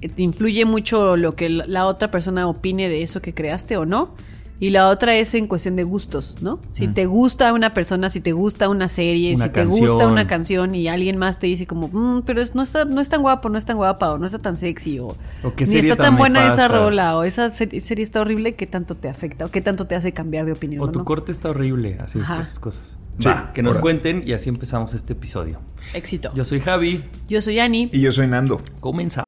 te 0.00 0.22
influye 0.22 0.64
mucho 0.64 1.16
lo 1.16 1.34
que 1.34 1.50
la 1.50 1.84
otra 1.86 2.10
persona 2.10 2.46
opine 2.48 2.88
de 2.88 3.02
eso 3.02 3.20
que 3.20 3.34
creaste 3.34 3.76
o 3.76 3.84
no. 3.84 4.14
Y 4.60 4.70
la 4.70 4.88
otra 4.88 5.14
es 5.14 5.34
en 5.34 5.46
cuestión 5.46 5.76
de 5.76 5.84
gustos, 5.84 6.36
¿no? 6.40 6.58
Si 6.70 6.88
te 6.88 7.06
gusta 7.06 7.52
una 7.52 7.74
persona, 7.74 8.10
si 8.10 8.20
te 8.20 8.32
gusta 8.32 8.68
una 8.68 8.88
serie, 8.88 9.34
Una 9.36 9.46
si 9.46 9.50
te 9.52 9.64
gusta 9.64 10.08
una 10.08 10.26
canción 10.26 10.74
y 10.74 10.88
alguien 10.88 11.16
más 11.16 11.38
te 11.38 11.46
dice 11.46 11.66
como, 11.66 11.88
"Mm, 11.92 12.22
pero 12.26 12.40
es- 12.42 12.56
no, 12.56 12.62
está, 12.64 12.84
no 12.84 13.00
es 13.00 13.08
tan 13.08 13.22
guapo, 13.22 13.48
no 13.50 13.56
es 13.58 13.64
tan 13.66 13.76
guapa 13.76 14.12
o 14.12 14.18
no 14.18 14.26
está 14.26 14.40
tan 14.40 14.56
sexy 14.56 14.98
o, 14.98 15.06
O 15.08 15.16
ni 15.56 15.76
está 15.76 15.94
tan 15.94 16.06
tan 16.06 16.16
buena 16.16 16.40
esa 16.46 16.62
nefasta". 16.62 16.78
rola 16.80 17.16
o 17.16 17.22
esa 17.22 17.50
se- 17.50 17.80
serie 17.80 18.02
está 18.04 18.20
horrible, 18.20 18.56
¿qué 18.56 18.66
tanto 18.66 18.96
te 18.96 19.08
afecta 19.08 19.44
o 19.44 19.50
qué 19.50 19.60
tanto 19.60 19.86
te 19.86 19.94
hace 19.94 20.12
cambiar 20.12 20.44
de 20.46 20.52
opinión? 20.52 20.82
O 20.82 20.90
tu 20.90 20.98
no? 20.98 21.04
corte 21.04 21.30
está 21.30 21.50
horrible, 21.50 21.96
así, 22.02 22.18
Ajá. 22.18 22.40
esas 22.40 22.58
cosas. 22.58 22.98
Sí, 23.20 23.28
Va, 23.28 23.52
que 23.52 23.62
nos 23.62 23.74
ahora. 23.76 23.82
cuenten 23.82 24.22
y 24.26 24.32
así 24.32 24.48
empezamos 24.48 24.92
este 24.94 25.12
episodio. 25.12 25.60
Éxito. 25.94 26.30
Yo 26.34 26.44
soy 26.44 26.58
Javi. 26.60 27.04
Yo 27.28 27.40
soy 27.40 27.58
Ani. 27.60 27.90
Y 27.92 28.00
yo 28.00 28.10
soy 28.12 28.26
Nando. 28.26 28.60
Comenzamos. 28.80 29.27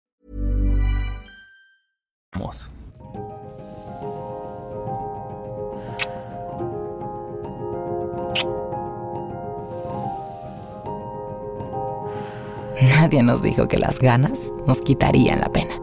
Nadie 12.81 13.23
nos 13.23 13.41
dijo 13.41 13.67
que 13.67 13.77
las 13.77 13.99
ganas 13.99 14.53
nos 14.65 14.81
quitarían 14.81 15.41
la 15.41 15.49
pena. 15.49 15.75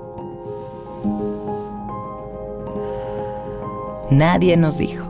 Nadie 4.10 4.56
nos 4.56 4.78
dijo. 4.78 5.04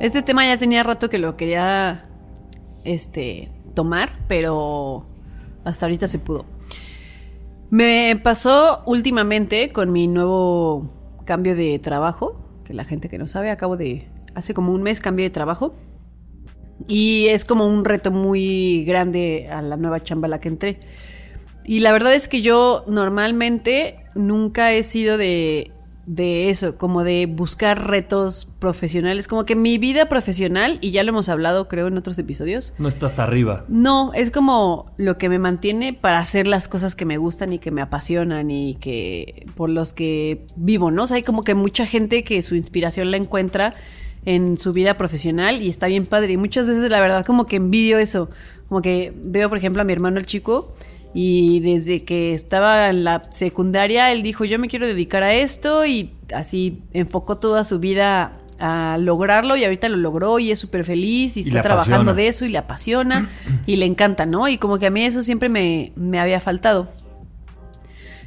Este 0.00 0.22
tema 0.22 0.46
ya 0.46 0.56
tenía 0.56 0.82
rato 0.82 1.10
que 1.10 1.18
lo 1.18 1.36
quería 1.36 2.04
este 2.84 3.50
tomar, 3.74 4.10
pero 4.28 5.04
hasta 5.64 5.86
ahorita 5.86 6.06
se 6.06 6.18
pudo. 6.18 6.44
Me 7.74 8.14
pasó 8.22 8.84
últimamente 8.86 9.72
con 9.72 9.90
mi 9.90 10.06
nuevo 10.06 10.92
cambio 11.24 11.56
de 11.56 11.80
trabajo, 11.80 12.60
que 12.64 12.72
la 12.72 12.84
gente 12.84 13.08
que 13.08 13.18
no 13.18 13.26
sabe, 13.26 13.50
acabo 13.50 13.76
de 13.76 14.06
hace 14.36 14.54
como 14.54 14.72
un 14.72 14.84
mes 14.84 15.00
cambié 15.00 15.24
de 15.24 15.30
trabajo. 15.30 15.74
Y 16.86 17.26
es 17.30 17.44
como 17.44 17.66
un 17.66 17.84
reto 17.84 18.12
muy 18.12 18.84
grande 18.84 19.48
a 19.50 19.60
la 19.60 19.76
nueva 19.76 19.98
chamba 19.98 20.28
la 20.28 20.40
que 20.40 20.50
entré. 20.50 20.78
Y 21.64 21.80
la 21.80 21.90
verdad 21.90 22.14
es 22.14 22.28
que 22.28 22.42
yo 22.42 22.84
normalmente 22.86 24.06
nunca 24.14 24.70
he 24.70 24.84
sido 24.84 25.18
de, 25.18 25.72
de 26.06 26.50
eso, 26.50 26.76
como 26.76 27.02
de 27.04 27.26
buscar 27.26 27.88
retos 27.88 28.46
profesionales. 28.58 29.26
Como 29.28 29.44
que 29.44 29.56
mi 29.56 29.78
vida 29.78 30.08
profesional, 30.08 30.78
y 30.80 30.90
ya 30.90 31.02
lo 31.02 31.10
hemos 31.10 31.28
hablado 31.28 31.68
creo 31.68 31.86
en 31.86 31.96
otros 31.96 32.18
episodios, 32.18 32.74
No 32.78 32.88
está 32.88 33.06
hasta 33.06 33.22
arriba. 33.22 33.64
no, 33.68 34.12
es 34.14 34.30
como 34.30 34.92
lo 34.96 35.16
que 35.18 35.28
me 35.28 35.38
mantiene 35.38 35.92
para 35.92 36.18
hacer 36.18 36.46
las 36.46 36.68
cosas 36.68 36.94
que 36.94 37.04
me 37.04 37.16
gustan 37.16 37.52
y 37.52 37.58
que 37.58 37.70
me 37.70 37.80
apasionan 37.82 38.50
y 38.50 38.74
que 38.74 39.46
por 39.56 39.70
los 39.70 39.92
que 39.92 40.46
vivo, 40.56 40.90
¿no? 40.90 41.04
O 41.04 41.06
sea, 41.06 41.16
hay 41.16 41.22
como 41.22 41.42
que 41.42 41.54
mucha 41.54 41.86
gente 41.86 42.24
que 42.24 42.42
su 42.42 42.54
inspiración 42.54 43.10
la 43.10 43.16
encuentra 43.16 43.74
en 44.26 44.56
su 44.56 44.72
vida 44.72 44.96
profesional 44.96 45.62
y 45.62 45.68
está 45.68 45.86
bien 45.86 46.06
padre. 46.06 46.32
Y 46.32 46.36
muchas 46.36 46.66
veces 46.66 46.90
la 46.90 47.00
verdad 47.00 47.24
como 47.26 47.46
que 47.46 47.56
envidio 47.56 47.98
eso. 47.98 48.30
Como 48.68 48.80
que 48.80 49.12
veo, 49.14 49.48
por 49.48 49.58
ejemplo, 49.58 49.82
a 49.82 49.84
mi 49.84 49.92
hermano 49.92 50.18
el 50.18 50.26
chico 50.26 50.74
y 51.14 51.60
desde 51.60 52.04
que 52.04 52.34
estaba 52.34 52.90
en 52.90 53.04
la 53.04 53.22
secundaria, 53.30 54.12
él 54.12 54.22
dijo, 54.22 54.44
yo 54.44 54.58
me 54.58 54.68
quiero 54.68 54.86
dedicar 54.86 55.22
a 55.22 55.32
esto 55.32 55.86
y 55.86 56.12
así 56.34 56.82
enfocó 56.92 57.38
toda 57.38 57.64
su 57.64 57.78
vida 57.78 58.40
a 58.58 58.98
lograrlo 58.98 59.56
y 59.56 59.64
ahorita 59.64 59.88
lo 59.88 59.96
logró 59.96 60.38
y 60.38 60.50
es 60.50 60.58
súper 60.58 60.84
feliz 60.84 61.36
y 61.36 61.40
Y 61.40 61.48
está 61.48 61.62
trabajando 61.62 62.10
apasiona. 62.10 62.14
de 62.14 62.28
eso 62.28 62.44
y 62.44 62.48
le 62.48 62.58
apasiona 62.58 63.30
y 63.66 63.76
le 63.76 63.86
encanta, 63.86 64.26
¿no? 64.26 64.48
Y 64.48 64.58
como 64.58 64.78
que 64.78 64.86
a 64.86 64.90
mí 64.90 65.04
eso 65.04 65.22
siempre 65.22 65.48
me, 65.48 65.92
me 65.96 66.18
había 66.18 66.40
faltado. 66.40 66.88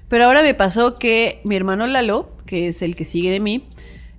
Pero 0.07 0.25
ahora 0.25 0.41
me 0.41 0.53
pasó 0.53 0.95
que 0.95 1.41
mi 1.43 1.55
hermano 1.57 1.85
Lalo 1.85 2.37
que 2.47 2.69
es 2.69 2.81
el 2.81 2.95
que 2.95 3.05
sigue 3.05 3.29
de 3.29 3.39
mí, 3.39 3.67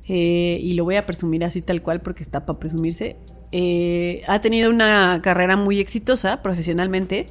eh, 0.06 0.60
y 0.62 0.74
lo 0.74 0.84
voy 0.84 0.94
a 0.94 1.04
presumir 1.04 1.44
así 1.44 1.60
tal 1.60 1.82
cual 1.82 2.00
porque 2.00 2.22
está 2.22 2.46
para 2.46 2.60
presumirse, 2.60 3.16
eh, 3.50 4.22
ha 4.28 4.40
tenido 4.40 4.70
una 4.70 5.20
carrera 5.22 5.56
muy 5.56 5.80
exitosa 5.80 6.42
profesionalmente 6.42 7.26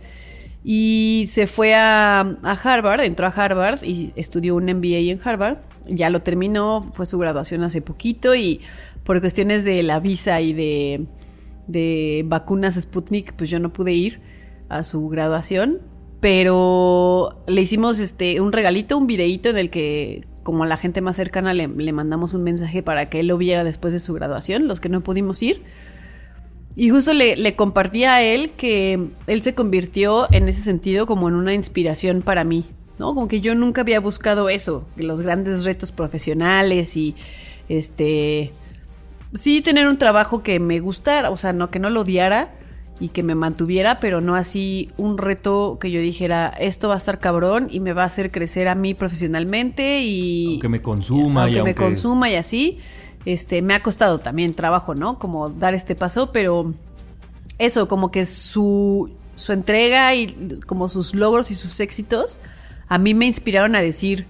y 0.69 1.27
se 1.29 1.47
fue 1.47 1.75
a, 1.75 2.19
Harvard, 2.43 2.99
entró 2.99 3.25
a 3.25 3.29
Harvard 3.29 3.85
y 3.85 4.11
estudió 4.17 4.53
un 4.53 4.65
MBA 4.65 4.97
en 5.13 5.21
Harvard. 5.23 5.59
Ya 5.85 6.09
lo 6.09 6.23
terminó, 6.23 6.91
fue 6.93 7.05
su 7.05 7.17
graduación 7.17 7.63
hace 7.63 7.81
poquito 7.81 8.35
y 8.35 8.59
por 9.05 9.21
cuestiones 9.21 9.63
de 9.63 9.81
la 9.81 10.01
visa 10.01 10.41
y 10.41 10.51
de, 10.51 11.05
de 11.67 12.25
vacunas 12.27 12.75
Sputnik, 12.75 13.31
pues 13.35 13.49
yo 13.49 13.61
no 13.61 13.71
pude 13.71 13.93
ir 13.93 14.19
a 14.67 14.83
su 14.83 15.07
graduación. 15.07 15.79
Pero 16.19 17.45
le 17.47 17.61
hicimos 17.61 17.99
este 17.99 18.41
un 18.41 18.51
regalito, 18.51 18.97
un 18.97 19.07
videíto 19.07 19.47
en 19.47 19.55
el 19.55 19.69
que 19.69 20.27
como 20.43 20.65
a 20.65 20.67
la 20.67 20.75
gente 20.75 20.99
más 20.99 21.15
cercana 21.15 21.53
le, 21.53 21.69
le 21.69 21.93
mandamos 21.93 22.33
un 22.33 22.43
mensaje 22.43 22.83
para 22.83 23.07
que 23.07 23.21
él 23.21 23.27
lo 23.27 23.37
viera 23.37 23.63
después 23.63 23.93
de 23.93 23.99
su 23.99 24.13
graduación, 24.13 24.67
los 24.67 24.81
que 24.81 24.89
no 24.89 24.99
pudimos 24.99 25.41
ir. 25.41 25.63
Y 26.79 26.91
justo 26.91 27.11
le, 27.11 27.35
le, 27.35 27.55
compartí 27.55 28.03
a 28.03 28.21
él 28.21 28.51
que 28.51 29.09
él 29.25 29.41
se 29.41 29.55
convirtió 29.55 30.31
en 30.31 30.47
ese 30.47 30.61
sentido 30.61 31.07
como 31.07 31.27
en 31.27 31.33
una 31.33 31.55
inspiración 31.55 32.21
para 32.21 32.43
mí, 32.43 32.65
¿no? 32.99 33.15
Como 33.15 33.27
que 33.27 33.41
yo 33.41 33.55
nunca 33.55 33.81
había 33.81 33.99
buscado 33.99 34.47
eso, 34.47 34.85
los 34.95 35.21
grandes 35.21 35.65
retos 35.65 35.91
profesionales 35.91 36.95
y 36.95 37.15
este 37.67 38.53
sí 39.33 39.61
tener 39.61 39.87
un 39.87 39.97
trabajo 39.97 40.43
que 40.43 40.59
me 40.59 40.79
gustara, 40.79 41.31
o 41.31 41.37
sea, 41.37 41.51
no 41.51 41.71
que 41.71 41.79
no 41.79 41.89
lo 41.89 42.01
odiara 42.01 42.53
y 42.99 43.09
que 43.09 43.23
me 43.23 43.33
mantuviera, 43.33 43.99
pero 43.99 44.21
no 44.21 44.35
así 44.35 44.91
un 44.97 45.17
reto 45.17 45.79
que 45.81 45.89
yo 45.89 45.99
dijera, 45.99 46.53
esto 46.59 46.89
va 46.89 46.93
a 46.93 46.97
estar 46.97 47.19
cabrón 47.19 47.69
y 47.71 47.79
me 47.79 47.93
va 47.93 48.03
a 48.03 48.05
hacer 48.05 48.31
crecer 48.31 48.67
a 48.67 48.75
mí 48.75 48.93
profesionalmente 48.93 50.01
y 50.01 50.53
aunque 50.53 50.69
me 50.69 50.83
consuma 50.83 51.43
aunque 51.43 51.59
y 51.59 51.63
me 51.63 51.69
aunque 51.71 51.83
consuma 51.83 52.29
y 52.29 52.35
así. 52.35 52.77
Este, 53.27 53.61
me 53.61 53.73
ha 53.73 53.83
costado 53.83 54.19
también 54.19 54.53
trabajo, 54.53 54.95
¿no? 54.95 55.19
Como 55.19 55.49
dar 55.49 55.73
este 55.73 55.95
paso, 55.95 56.31
pero 56.31 56.73
eso, 57.59 57.89
como 57.89 58.09
que 58.09 58.25
su, 58.25 59.11
su 59.35 59.51
entrega 59.51 60.15
y 60.15 60.61
como 60.65 60.87
sus 60.87 61.13
logros 61.13 61.51
y 61.51 61.55
sus 61.55 61.81
éxitos, 61.81 62.39
a 62.87 62.97
mí 62.97 63.13
me 63.13 63.25
inspiraron 63.25 63.75
a 63.75 63.81
decir, 63.81 64.27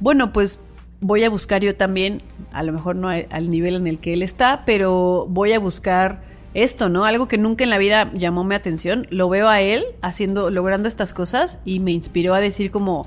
bueno, 0.00 0.32
pues 0.32 0.58
voy 1.00 1.22
a 1.22 1.30
buscar 1.30 1.62
yo 1.62 1.76
también, 1.76 2.22
a 2.50 2.64
lo 2.64 2.72
mejor 2.72 2.96
no 2.96 3.08
al 3.08 3.50
nivel 3.50 3.76
en 3.76 3.86
el 3.86 4.00
que 4.00 4.14
él 4.14 4.22
está, 4.24 4.64
pero 4.66 5.28
voy 5.28 5.52
a 5.52 5.60
buscar 5.60 6.20
esto, 6.54 6.88
¿no? 6.88 7.04
Algo 7.04 7.28
que 7.28 7.38
nunca 7.38 7.62
en 7.62 7.70
la 7.70 7.78
vida 7.78 8.10
llamó 8.14 8.42
mi 8.42 8.56
atención. 8.56 9.06
Lo 9.10 9.28
veo 9.28 9.48
a 9.48 9.60
él 9.60 9.84
haciendo, 10.02 10.50
logrando 10.50 10.88
estas 10.88 11.14
cosas 11.14 11.60
y 11.64 11.78
me 11.78 11.92
inspiró 11.92 12.34
a 12.34 12.40
decir 12.40 12.72
como, 12.72 13.06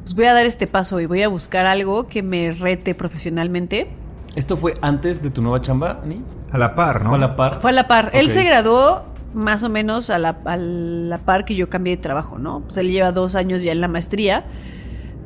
pues 0.00 0.14
voy 0.14 0.24
a 0.24 0.32
dar 0.32 0.46
este 0.46 0.66
paso 0.66 0.98
y 0.98 1.04
voy 1.04 1.20
a 1.20 1.28
buscar 1.28 1.66
algo 1.66 2.08
que 2.08 2.22
me 2.22 2.52
rete 2.52 2.94
profesionalmente. 2.94 3.88
¿Esto 4.34 4.56
fue 4.56 4.74
antes 4.80 5.22
de 5.22 5.30
tu 5.30 5.42
nueva 5.42 5.60
chamba, 5.60 6.00
Ani? 6.02 6.22
A 6.50 6.58
la 6.58 6.74
par, 6.74 7.02
¿no? 7.02 7.10
¿Fue 7.10 7.18
a 7.18 7.20
la 7.20 7.36
par? 7.36 7.60
Fue 7.60 7.70
a 7.70 7.72
la 7.74 7.88
par. 7.88 8.10
Él 8.14 8.30
se 8.30 8.44
graduó 8.44 9.04
más 9.34 9.62
o 9.62 9.68
menos 9.68 10.10
a 10.10 10.18
la, 10.18 10.38
a 10.44 10.56
la 10.56 11.18
par 11.18 11.44
que 11.44 11.54
yo 11.54 11.68
cambié 11.68 11.96
de 11.96 12.02
trabajo, 12.02 12.38
¿no? 12.38 12.60
Pues 12.60 12.76
él 12.76 12.90
lleva 12.90 13.12
dos 13.12 13.34
años 13.34 13.62
ya 13.62 13.72
en 13.72 13.80
la 13.80 13.88
maestría, 13.88 14.44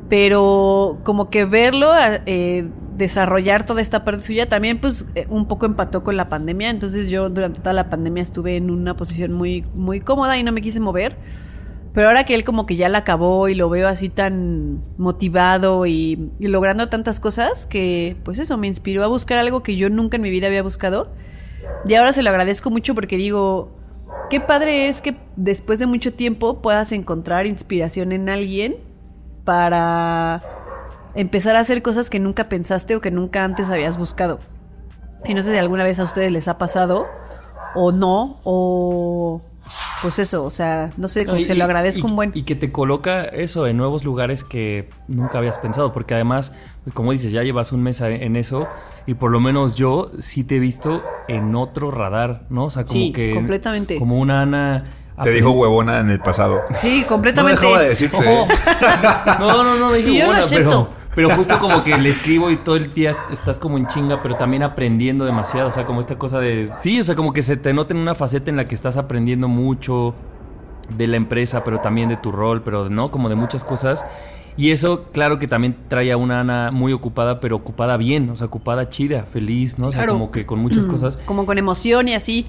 pero 0.09 0.99
como 1.03 1.29
que 1.29 1.45
verlo 1.45 1.91
eh, 2.25 2.69
desarrollar 2.95 3.65
toda 3.65 3.81
esta 3.81 4.03
parte 4.03 4.23
suya 4.23 4.49
también 4.49 4.79
pues 4.79 5.07
eh, 5.15 5.27
un 5.29 5.47
poco 5.47 5.65
empató 5.65 6.03
con 6.03 6.17
la 6.17 6.29
pandemia, 6.29 6.69
entonces 6.69 7.09
yo 7.09 7.29
durante 7.29 7.59
toda 7.59 7.73
la 7.73 7.89
pandemia 7.89 8.23
estuve 8.23 8.57
en 8.57 8.71
una 8.71 8.95
posición 8.95 9.33
muy, 9.33 9.65
muy 9.73 10.01
cómoda 10.01 10.37
y 10.37 10.43
no 10.43 10.51
me 10.51 10.61
quise 10.61 10.79
mover. 10.79 11.17
Pero 11.97 12.09
ahora 12.09 12.25
que 12.25 12.35
él 12.35 12.43
como 12.43 12.67
que 12.67 12.75
ya 12.75 12.89
la 12.89 12.99
acabó 12.99 13.49
y 13.49 13.55
lo 13.55 13.71
veo 13.71 13.87
así 13.87 14.07
tan 14.07 14.83
motivado 14.99 15.87
y, 15.87 16.29
logrando 16.37 16.89
tantas 16.89 17.19
cosas 17.19 17.65
que 17.65 18.15
pues 18.23 18.37
eso 18.37 18.55
me 18.55 18.67
inspiró 18.67 19.03
a 19.03 19.07
buscar 19.07 19.39
algo 19.39 19.63
que 19.63 19.75
yo 19.75 19.89
nunca 19.89 20.17
en 20.17 20.21
mi 20.21 20.29
vida 20.29 20.45
había 20.45 20.61
buscado. 20.61 21.11
Y 21.87 21.95
ahora 21.95 22.11
se 22.11 22.21
lo 22.21 22.29
agradezco 22.29 22.69
mucho 22.69 22.93
porque 22.93 23.17
digo, 23.17 23.71
qué 24.29 24.39
padre 24.39 24.89
es 24.89 25.01
que 25.01 25.17
después 25.37 25.79
de 25.79 25.87
mucho 25.87 26.13
tiempo 26.13 26.61
puedas 26.61 26.91
encontrar 26.91 27.47
inspiración 27.47 28.11
en 28.11 28.29
alguien 28.29 28.75
para 29.43 30.43
empezar 31.15 31.55
a 31.55 31.61
hacer 31.61 31.81
cosas 31.81 32.11
que 32.11 32.19
nunca 32.19 32.47
pensaste 32.47 32.95
o 32.95 33.01
que 33.01 33.09
nunca 33.09 33.43
antes 33.43 33.71
habías 33.71 33.97
buscado. 33.97 34.37
Y 35.25 35.33
no 35.33 35.41
sé 35.41 35.51
si 35.51 35.57
alguna 35.57 35.83
vez 35.83 35.97
a 35.97 36.03
ustedes 36.03 36.31
les 36.31 36.47
ha 36.47 36.59
pasado 36.59 37.07
o 37.73 37.91
no, 37.91 38.39
o 38.43 39.41
pues 40.01 40.19
eso, 40.19 40.43
o 40.43 40.49
sea, 40.49 40.89
no 40.97 41.07
sé, 41.07 41.25
como 41.25 41.35
No, 41.35 41.41
y- 41.41 41.45
se 41.45 41.55
lo 41.55 41.63
agradezco 41.63 42.07
y- 42.07 42.09
un 42.09 42.15
buen. 42.15 42.31
Y 42.33 42.43
que 42.43 42.55
te 42.55 42.71
coloca 42.71 43.23
eso 43.25 43.67
en 43.67 43.77
nuevos 43.77 44.03
lugares 44.03 44.43
que 44.43 44.89
nunca 45.07 45.37
habías 45.37 45.57
pensado, 45.57 45.93
porque 45.93 46.13
además, 46.13 46.53
pues, 46.83 46.93
como 46.93 47.11
dices, 47.11 47.31
ya 47.31 47.43
llevas 47.43 47.71
un 47.71 47.83
mes 47.83 48.01
en 48.01 48.35
eso 48.35 48.67
y 49.05 49.13
por 49.15 49.31
lo 49.31 49.39
menos 49.39 49.75
yo 49.75 50.11
sí 50.19 50.43
te 50.43 50.57
he 50.57 50.59
visto 50.59 51.03
en 51.27 51.55
otro 51.55 51.91
radar, 51.91 52.43
¿no? 52.49 52.65
O 52.65 52.69
sea, 52.69 52.83
como 52.83 52.93
Sí, 52.93 53.11
que... 53.11 53.33
completamente. 53.33 53.97
Como 53.97 54.17
una 54.17 54.41
Ana... 54.41 54.83
Te 55.23 55.31
dijo 55.31 55.49
huevona 55.49 55.99
en 55.99 56.11
el 56.11 56.19
pasado. 56.19 56.61
Sí, 56.79 57.01
No 57.01 57.07
completamente. 57.07 57.59
dejaba 57.59 57.81
de 57.81 57.89
decirte. 57.89 58.17
Ojo. 58.27 58.47
No, 59.39 59.63
no, 59.63 59.75
no, 59.79 59.91
dije 59.91 60.09
Y 60.11 60.19
yo 60.19 60.27
lo 60.31 60.37
acepto. 60.39 60.89
Pero 61.17 61.31
justo 61.31 61.57
como 61.57 61.83
que 61.83 61.97
le 61.97 62.09
escribo 62.09 62.51
y 62.51 62.57
todo 62.57 62.75
el 62.75 62.93
día 62.93 63.11
estás 63.31 63.57
como 63.57 63.79
en 63.79 63.87
chinga, 63.87 64.21
pero 64.21 64.35
también 64.35 64.61
aprendiendo 64.61 65.25
demasiado. 65.25 65.67
O 65.67 65.71
sea, 65.71 65.83
como 65.83 65.99
esta 65.99 66.15
cosa 66.19 66.39
de. 66.39 66.69
Sí, 66.77 66.99
o 66.99 67.03
sea, 67.03 67.15
como 67.15 67.33
que 67.33 67.41
se 67.41 67.57
te 67.57 67.73
nota 67.73 67.95
en 67.95 67.99
una 67.99 68.13
faceta 68.13 68.51
en 68.51 68.57
la 68.57 68.65
que 68.65 68.75
estás 68.75 68.97
aprendiendo 68.97 69.47
mucho 69.47 70.13
de 70.95 71.07
la 71.07 71.17
empresa, 71.17 71.63
pero 71.63 71.79
también 71.79 72.07
de 72.09 72.17
tu 72.17 72.31
rol, 72.31 72.61
pero 72.61 72.87
no, 72.87 73.09
como 73.09 73.29
de 73.29 73.35
muchas 73.35 73.63
cosas. 73.63 74.05
Y 74.57 74.69
eso, 74.69 75.05
claro 75.11 75.39
que 75.39 75.47
también 75.47 75.75
trae 75.87 76.11
a 76.11 76.17
una 76.17 76.39
Ana 76.41 76.69
muy 76.71 76.93
ocupada, 76.93 77.39
pero 77.39 77.55
ocupada 77.55 77.97
bien, 77.97 78.29
o 78.29 78.35
sea, 78.35 78.45
ocupada 78.45 78.89
chida, 78.91 79.23
feliz, 79.23 79.79
¿no? 79.79 79.87
O 79.87 79.91
sea, 79.91 80.01
Claro. 80.03 80.13
como 80.13 80.29
que 80.29 80.45
con 80.45 80.59
muchas 80.59 80.85
cosas. 80.85 81.17
Como 81.25 81.47
con 81.47 81.57
emoción 81.57 82.07
y 82.09 82.13
así. 82.13 82.45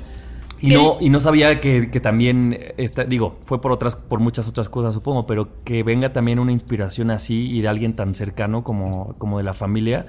Y 0.60 0.70
no, 0.74 0.96
y 1.00 1.08
no 1.10 1.20
sabía 1.20 1.60
que, 1.60 1.90
que 1.90 2.00
también, 2.00 2.58
esta, 2.76 3.04
digo, 3.04 3.38
fue 3.44 3.60
por 3.60 3.70
otras, 3.72 3.94
por 3.96 4.18
muchas 4.20 4.48
otras 4.48 4.68
cosas, 4.68 4.94
supongo, 4.94 5.24
pero 5.26 5.62
que 5.64 5.82
venga 5.82 6.12
también 6.12 6.38
una 6.38 6.50
inspiración 6.52 7.10
así 7.10 7.50
y 7.50 7.60
de 7.62 7.68
alguien 7.68 7.94
tan 7.94 8.14
cercano 8.14 8.64
como, 8.64 9.14
como 9.18 9.38
de 9.38 9.44
la 9.44 9.54
familia, 9.54 10.06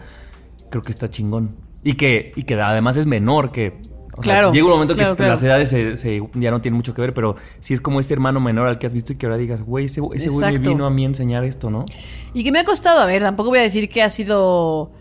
creo 0.70 0.82
que 0.82 0.92
está 0.92 1.10
chingón. 1.10 1.56
Y 1.84 1.94
que, 1.94 2.32
y 2.36 2.44
que 2.44 2.60
además 2.60 2.98
es 2.98 3.06
menor 3.06 3.52
que. 3.52 3.78
o 4.12 4.22
sea, 4.22 4.34
Claro, 4.34 4.52
llega 4.52 4.66
un 4.66 4.72
momento 4.72 4.96
claro, 4.96 5.14
que 5.14 5.18
claro. 5.18 5.32
las 5.34 5.44
edades 5.44 5.70
se, 5.70 5.96
se- 5.96 6.22
ya 6.34 6.52
no 6.52 6.60
tienen 6.62 6.76
mucho 6.76 6.94
que 6.94 7.02
ver, 7.02 7.14
pero 7.14 7.36
si 7.62 7.74
es 7.74 7.80
como 7.80 8.00
este 8.02 8.16
hermano 8.16 8.40
menor 8.42 8.68
al 8.68 8.80
que 8.80 8.86
has 8.88 8.94
visto 8.94 9.14
y 9.14 9.18
que 9.18 9.28
ahora 9.28 9.38
digas, 9.38 9.62
güey, 9.62 9.86
ese 9.86 10.02
ese 10.14 10.30
güey 10.30 10.52
me 10.54 10.60
vino 10.60 10.86
a 10.86 10.90
mí 10.90 11.04
a 11.04 11.08
enseñar 11.08 11.44
esto, 11.46 11.70
¿no? 11.70 11.86
Y 12.34 12.44
que 12.44 12.52
me 12.52 12.60
ha 12.60 12.66
costado, 12.66 13.00
a 13.00 13.06
ver, 13.06 13.22
tampoco 13.24 13.50
voy 13.50 13.60
a 13.60 13.62
decir 13.62 13.88
que 13.88 14.02
ha 14.04 14.10
sido 14.10 14.92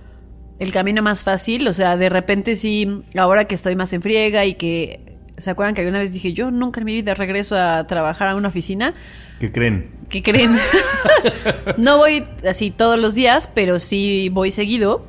el 0.61 0.73
camino 0.73 1.02
más 1.02 1.25
fácil, 1.25 1.67
o 1.69 1.73
sea, 1.73 1.97
de 1.97 2.09
repente 2.11 2.55
sí, 2.55 3.02
ahora 3.17 3.47
que 3.47 3.55
estoy 3.57 3.75
más 3.76 3.93
en 3.93 4.02
friega 4.02 4.45
y 4.45 4.55
que, 4.55 5.17
¿se 5.38 5.50
acuerdan 5.50 5.75
que 5.75 5.80
alguna 5.83 5.99
vez 5.99 6.12
dije, 6.12 6.33
yo 6.33 6.50
nunca 6.50 6.80
en 6.80 6.87
mi 6.87 6.95
vida 6.95 7.14
regreso 7.14 7.57
a 7.57 7.87
trabajar 7.87 8.28
a 8.28 8.37
una 8.37 8.49
oficina? 8.49 8.95
¿Qué 9.40 9.52
creen? 9.52 9.90
¿Qué 10.09 10.23
creen? 10.23 10.59
no 11.76 11.99
voy 11.99 12.25
así 12.49 12.71
todos 12.71 12.99
los 12.99 13.14
días, 13.14 13.50
pero 13.54 13.78
sí 13.78 14.30
voy 14.33 14.50
seguido. 14.50 15.04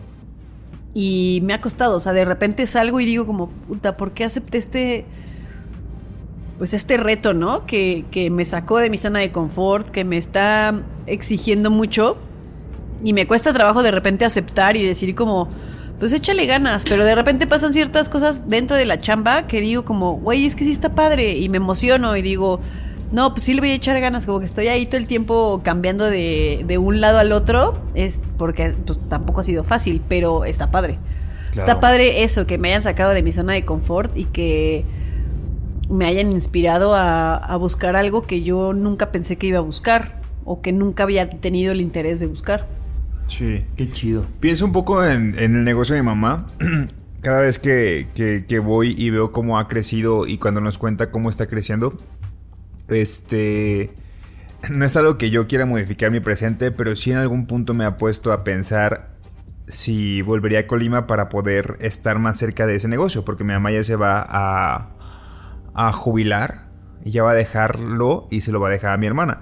Y 0.94 1.42
me 1.44 1.54
ha 1.54 1.62
costado, 1.62 1.96
o 1.98 2.00
sea, 2.00 2.14
de 2.14 2.26
repente 2.26 2.66
salgo 2.68 3.00
y 3.00 3.06
digo 3.06 3.26
como, 3.26 3.50
puta, 3.50 3.96
¿por 3.96 4.12
qué 4.12 4.26
acepté 4.26 4.58
este, 4.58 5.06
pues 6.58 6.74
este 6.74 6.98
reto, 6.98 7.34
¿no? 7.34 7.66
Que, 7.66 8.06
que 8.12 8.30
me 8.30 8.46
sacó 8.46 8.80
de 8.80 8.90
mi 8.90 8.98
zona 8.98 9.20
de 9.20 9.32
confort, 9.32 9.90
que 9.90 10.04
me 10.04 10.18
está 10.18 10.82
exigiendo 11.06 11.72
mucho. 11.72 12.18
Y 13.04 13.14
me 13.14 13.28
cuesta 13.28 13.54
trabajo 13.54 13.82
de 13.82 13.92
repente 13.92 14.26
aceptar 14.26 14.76
y 14.76 14.86
decir 14.86 15.16
como, 15.16 15.48
pues 16.00 16.14
échale 16.14 16.46
ganas, 16.46 16.86
pero 16.88 17.04
de 17.04 17.14
repente 17.14 17.46
pasan 17.46 17.74
ciertas 17.74 18.08
cosas 18.08 18.50
dentro 18.50 18.78
de 18.78 18.86
la 18.86 19.02
chamba 19.02 19.48
que 19.48 19.60
digo 19.60 19.84
como, 19.84 20.14
güey, 20.14 20.46
es 20.46 20.56
que 20.56 20.64
sí 20.64 20.72
está 20.72 20.90
padre 20.90 21.34
y 21.34 21.50
me 21.50 21.58
emociono 21.58 22.16
y 22.16 22.22
digo, 22.22 22.62
no, 23.12 23.34
pues 23.34 23.44
sí 23.44 23.54
le 23.54 23.60
voy 23.60 23.72
a 23.72 23.74
echar 23.74 24.00
ganas, 24.00 24.26
como 24.26 24.40
que 24.40 24.46
estoy 24.46 24.70
ahí 24.70 24.86
todo 24.86 24.98
el 24.98 25.08
tiempo 25.08 25.62
cambiando 25.64 26.06
de, 26.06 26.64
de 26.66 26.78
un 26.78 27.02
lado 27.02 27.20
al 27.20 27.34
otro, 27.34 27.78
es 27.96 28.22
porque 28.38 28.76
pues 28.86 29.00
tampoco 29.10 29.42
ha 29.42 29.44
sido 29.44 29.66
fácil, 29.66 30.02
pero 30.08 30.46
está 30.46 30.72
padre. 30.72 31.00
Claro. 31.52 31.68
Está 31.68 31.80
padre 31.82 32.24
eso, 32.24 32.48
que 32.48 32.58
me 32.58 32.70
hayan 32.70 32.84
sacado 32.84 33.12
de 33.12 33.22
mi 33.22 33.34
zona 33.34 33.54
de 33.54 33.66
confort 33.66 34.16
y 34.16 34.26
que 34.26 34.86
me 35.90 36.06
hayan 36.06 36.32
inspirado 36.32 36.96
a, 36.96 37.36
a 37.36 37.58
buscar 37.58 37.98
algo 37.98 38.22
que 38.22 38.42
yo 38.42 38.72
nunca 38.74 39.12
pensé 39.12 39.38
que 39.38 39.48
iba 39.48 39.58
a 39.58 39.62
buscar 39.62 40.22
o 40.46 40.62
que 40.62 40.72
nunca 40.72 41.04
había 41.04 41.30
tenido 41.30 41.74
el 41.74 41.82
interés 41.82 42.20
de 42.20 42.28
buscar. 42.28 42.79
Sí. 43.30 43.64
Qué 43.78 43.90
chido. 43.92 44.26
Pienso 44.42 44.66
un 44.66 44.74
poco 44.74 45.04
en, 45.06 45.38
en 45.40 45.56
el 45.56 45.64
negocio 45.64 45.96
de 45.96 46.02
mi 46.02 46.08
mamá. 46.08 46.48
Cada 47.22 47.42
vez 47.42 47.60
que, 47.60 48.08
que- 48.16 48.46
que 48.48 48.60
voy 48.60 48.96
y 48.98 49.10
veo 49.12 49.32
cómo 49.32 49.60
ha 49.60 49.68
crecido 49.68 50.26
y 50.28 50.38
cuando 50.38 50.60
nos 50.62 50.78
cuenta 50.78 51.12
cómo 51.12 51.30
está 51.30 51.48
creciendo, 51.48 51.98
este... 52.90 53.94
No 54.70 54.84
es 54.86 54.98
algo 54.98 55.18
que 55.18 55.30
yo 55.30 55.48
quiera 55.48 55.66
modificar 55.66 56.12
mi 56.12 56.20
presente, 56.20 56.72
pero 56.72 56.94
sí 56.98 57.12
en 57.12 57.18
algún 57.18 57.46
punto 57.48 57.74
me 57.74 57.86
ha 57.86 57.96
puesto 57.96 58.34
a 58.34 58.44
pensar 58.44 59.12
si 59.70 60.22
volvería 60.22 60.60
a 60.60 60.68
Colima 60.68 61.08
para 61.08 61.30
poder 61.30 61.78
estar 61.80 62.20
más 62.20 62.38
cerca 62.38 62.66
de 62.66 62.76
ese 62.76 62.90
negocio, 62.90 63.24
porque 63.24 63.46
mi 63.46 63.54
mamá 63.54 63.72
ya 63.72 63.84
se 63.84 63.96
va 63.96 64.26
a, 64.28 64.90
a 65.74 65.92
jubilar 65.94 66.68
y 67.06 67.12
ya 67.12 67.24
va 67.24 67.32
a 67.32 67.36
dejarlo 67.36 68.28
y 68.32 68.42
se 68.42 68.52
lo 68.52 68.60
va 68.60 68.68
a 68.68 68.72
dejar 68.72 68.94
a 68.94 68.98
mi 68.98 69.08
hermana. 69.08 69.40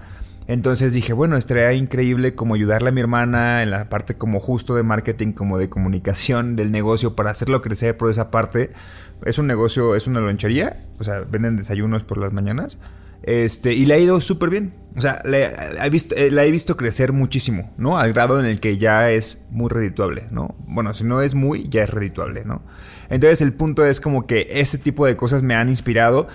Entonces 0.48 0.94
dije, 0.94 1.12
bueno, 1.12 1.36
estaría 1.36 1.74
increíble 1.74 2.34
como 2.34 2.56
ayudarle 2.56 2.90
a 2.90 2.92
mi 2.94 3.02
hermana 3.02 3.64
en 3.64 3.72
la 3.72 3.90
parte 3.90 4.16
como 4.16 4.40
justo 4.40 4.76
de 4.76 4.84
marketing, 4.84 5.34
como 5.34 5.58
de 5.58 5.70
comunicación 5.70 6.56
del 6.56 6.72
negocio 6.72 7.16
para 7.16 7.32
hacerlo 7.32 7.62
crecer 7.62 7.98
por 7.98 8.10
esa 8.10 8.32
parte. 8.32 8.72
Es 9.26 9.40
un 9.40 9.48
negocio, 9.48 9.96
es 9.96 10.08
una 10.08 10.22
lonchería, 10.22 10.86
o 11.00 11.04
sea, 11.04 11.20
venden 11.20 11.58
desayunos 11.58 12.04
por 12.04 12.18
las 12.18 12.32
mañanas. 12.32 12.78
Este, 13.24 13.74
y 13.74 13.86
le 13.86 13.96
ha 13.96 14.00
ido 14.00 14.22
súper 14.22 14.50
bien. 14.50 14.74
O 14.96 15.02
sea, 15.02 15.22
le, 15.26 15.52
he 15.84 15.90
visto, 15.90 16.16
eh, 16.16 16.32
la 16.32 16.46
he 16.46 16.52
visto 16.52 16.78
crecer 16.78 17.12
muchísimo, 17.12 17.74
¿no? 17.78 17.98
Al 17.98 18.14
grado 18.14 18.40
en 18.40 18.46
el 18.46 18.62
que 18.62 18.78
ya 18.78 19.12
es 19.12 19.46
muy 19.52 19.70
redituable, 19.70 20.28
¿no? 20.32 20.56
Bueno, 20.66 20.94
si 20.94 21.04
no 21.04 21.22
es 21.22 21.36
muy, 21.36 21.68
ya 21.68 21.84
es 21.84 21.90
redituable, 21.90 22.46
¿no? 22.46 22.64
Entonces 23.10 23.42
el 23.42 23.54
punto 23.54 23.86
es 23.86 24.00
como 24.00 24.26
que 24.28 24.48
ese 24.50 24.78
tipo 24.78 25.06
de 25.06 25.18
cosas 25.18 25.44
me 25.44 25.56
han 25.56 25.68
inspirado. 25.68 26.28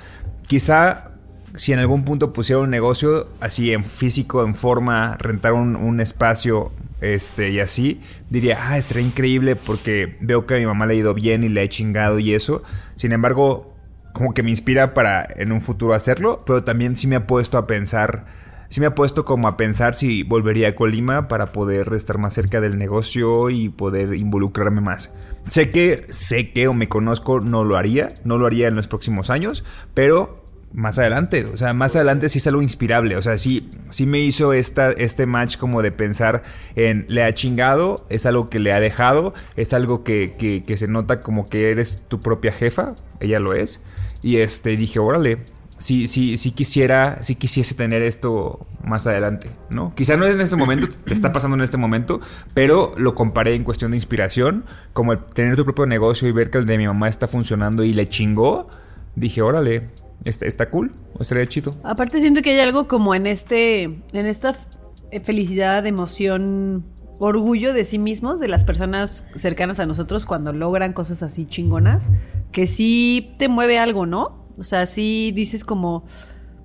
Quizá 0.46 1.11
si 1.56 1.72
en 1.72 1.78
algún 1.78 2.04
punto 2.04 2.32
pusiera 2.32 2.60
un 2.60 2.70
negocio 2.70 3.28
así 3.40 3.72
en 3.72 3.84
físico, 3.84 4.44
en 4.44 4.54
forma, 4.54 5.16
rentar 5.18 5.52
un, 5.52 5.76
un 5.76 6.00
espacio 6.00 6.72
este, 7.02 7.50
y 7.50 7.58
así, 7.58 8.00
diría, 8.30 8.58
ah, 8.60 8.78
estaría 8.78 9.02
increíble 9.02 9.56
porque 9.56 10.16
veo 10.20 10.46
que 10.46 10.54
a 10.54 10.58
mi 10.58 10.66
mamá 10.66 10.86
le 10.86 10.94
ha 10.94 10.96
ido 10.96 11.14
bien 11.14 11.42
y 11.42 11.48
le 11.48 11.62
he 11.62 11.68
chingado 11.68 12.20
y 12.20 12.32
eso. 12.32 12.62
Sin 12.94 13.10
embargo, 13.10 13.74
como 14.12 14.34
que 14.34 14.44
me 14.44 14.50
inspira 14.50 14.94
para 14.94 15.26
en 15.36 15.50
un 15.50 15.60
futuro 15.60 15.94
hacerlo, 15.94 16.44
pero 16.46 16.62
también 16.62 16.96
sí 16.96 17.08
me 17.08 17.16
ha 17.16 17.26
puesto 17.26 17.58
a 17.58 17.66
pensar, 17.66 18.26
sí 18.68 18.78
me 18.78 18.86
ha 18.86 18.94
puesto 18.94 19.24
como 19.24 19.48
a 19.48 19.56
pensar 19.56 19.94
si 19.94 20.22
volvería 20.22 20.68
a 20.68 20.74
Colima 20.76 21.26
para 21.26 21.46
poder 21.46 21.92
estar 21.92 22.18
más 22.18 22.34
cerca 22.34 22.60
del 22.60 22.78
negocio 22.78 23.50
y 23.50 23.68
poder 23.68 24.14
involucrarme 24.14 24.80
más. 24.80 25.12
Sé 25.48 25.72
que, 25.72 26.06
sé 26.10 26.52
que 26.52 26.68
o 26.68 26.72
me 26.72 26.88
conozco, 26.88 27.40
no 27.40 27.64
lo 27.64 27.76
haría, 27.76 28.14
no 28.22 28.38
lo 28.38 28.46
haría 28.46 28.68
en 28.68 28.76
los 28.76 28.86
próximos 28.86 29.28
años, 29.28 29.64
pero 29.92 30.41
más 30.72 30.98
adelante, 30.98 31.44
o 31.44 31.56
sea, 31.56 31.72
más 31.72 31.94
adelante 31.96 32.28
sí 32.28 32.38
es 32.38 32.46
algo 32.46 32.62
inspirable, 32.62 33.16
o 33.16 33.22
sea, 33.22 33.36
sí, 33.38 33.70
sí 33.90 34.06
me 34.06 34.20
hizo 34.20 34.52
esta, 34.52 34.90
este 34.92 35.26
match 35.26 35.56
como 35.56 35.82
de 35.82 35.92
pensar 35.92 36.42
en 36.76 37.04
le 37.08 37.22
ha 37.22 37.34
chingado, 37.34 38.06
es 38.08 38.24
algo 38.26 38.48
que 38.48 38.58
le 38.58 38.72
ha 38.72 38.80
dejado, 38.80 39.34
es 39.56 39.74
algo 39.74 40.02
que, 40.02 40.34
que, 40.38 40.64
que 40.64 40.76
se 40.76 40.88
nota 40.88 41.22
como 41.22 41.48
que 41.48 41.70
eres 41.70 41.98
tu 42.08 42.20
propia 42.20 42.52
jefa, 42.52 42.94
ella 43.20 43.38
lo 43.38 43.54
es, 43.54 43.82
y 44.22 44.38
este 44.38 44.76
dije, 44.76 44.98
órale, 44.98 45.40
sí, 45.82 46.08
sí, 46.08 46.36
sí 46.36 46.52
quisiera, 46.52 47.18
sí 47.22 47.34
quisiese 47.34 47.74
tener 47.74 48.02
esto 48.02 48.66
más 48.84 49.06
adelante, 49.06 49.50
¿no? 49.68 49.94
Quizá 49.94 50.16
no 50.16 50.24
es 50.24 50.34
en 50.34 50.40
este 50.40 50.56
momento, 50.56 50.88
te 51.04 51.12
está 51.12 51.32
pasando 51.32 51.56
en 51.56 51.62
este 51.62 51.76
momento, 51.76 52.20
pero 52.54 52.94
lo 52.96 53.14
comparé 53.14 53.54
en 53.54 53.64
cuestión 53.64 53.90
de 53.90 53.98
inspiración, 53.98 54.64
como 54.92 55.12
el 55.12 55.18
tener 55.18 55.56
tu 55.56 55.64
propio 55.64 55.86
negocio 55.86 56.28
y 56.28 56.32
ver 56.32 56.50
que 56.50 56.58
el 56.58 56.66
de 56.66 56.78
mi 56.78 56.86
mamá 56.86 57.08
está 57.08 57.28
funcionando 57.28 57.84
y 57.84 57.92
le 57.92 58.08
chingó, 58.08 58.68
dije, 59.16 59.42
órale, 59.42 59.90
está, 60.24 60.46
está 60.46 60.70
cool, 60.70 60.92
estaría 61.20 61.46
chido. 61.46 61.74
Aparte 61.82 62.20
siento 62.20 62.42
que 62.42 62.50
hay 62.50 62.60
algo 62.60 62.88
como 62.88 63.14
en 63.14 63.26
este, 63.26 63.82
en 63.84 64.26
esta 64.26 64.50
f- 64.50 65.20
felicidad, 65.24 65.84
emoción, 65.86 66.84
orgullo 67.18 67.72
de 67.72 67.84
sí 67.84 67.98
mismos, 67.98 68.40
de 68.40 68.48
las 68.48 68.64
personas 68.64 69.28
cercanas 69.36 69.78
a 69.80 69.86
nosotros 69.86 70.26
cuando 70.26 70.52
logran 70.52 70.92
cosas 70.92 71.22
así 71.22 71.46
chingonas, 71.46 72.10
que 72.50 72.66
sí 72.66 73.34
te 73.38 73.48
mueve 73.48 73.78
algo, 73.78 74.06
¿no? 74.06 74.46
O 74.58 74.64
sea, 74.64 74.86
sí 74.86 75.32
dices 75.34 75.64
como, 75.64 76.04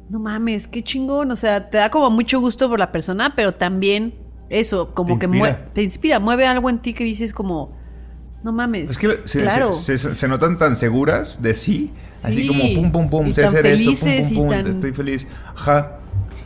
no 0.10 0.20
mames, 0.20 0.68
qué 0.68 0.84
chingón, 0.84 1.30
o 1.32 1.36
sea, 1.36 1.70
te 1.70 1.78
da 1.78 1.92
como 1.92 2.10
mucho 2.10 2.40
gusto 2.40 2.70
por 2.70 2.80
la 2.80 2.92
persona, 2.92 3.34
pero 3.36 3.54
también 3.56 4.16
eso, 4.50 4.94
como 4.94 5.14
Te 5.14 5.20
que 5.20 5.26
inspira. 5.26 5.44
mue- 5.68 5.74
te 5.74 5.84
inspira, 5.84 6.20
mueve 6.20 6.48
algo 6.48 6.70
en 6.70 6.80
ti 6.80 6.94
que 6.94 7.04
dices 7.04 7.34
como, 7.34 7.76
no 8.44 8.51
mames. 8.51 8.91
Es 8.91 8.98
que 8.98 9.22
se, 9.25 9.41
claro. 9.41 9.74
se- 9.74 9.98
se- 9.98 10.15
se 10.15 10.27
notan 10.27 10.58
tan 10.58 10.75
seguras 10.75 11.41
de 11.41 11.53
sí, 11.53 11.94
así 12.24 12.34
Sí, 12.44 12.48
como 12.48 12.63
pum, 12.74 12.91
pum, 12.91 13.10
pum, 13.10 13.34
sé 13.34 13.44
hacer 13.46 13.65
esto, 13.65 13.91
pum, 13.91 14.00
pum, 14.27 14.36
pum, 14.36 14.50
tan- 14.50 14.67
estoy 14.67 14.91
feliz. 14.94 15.27
Ajá. 15.56 15.98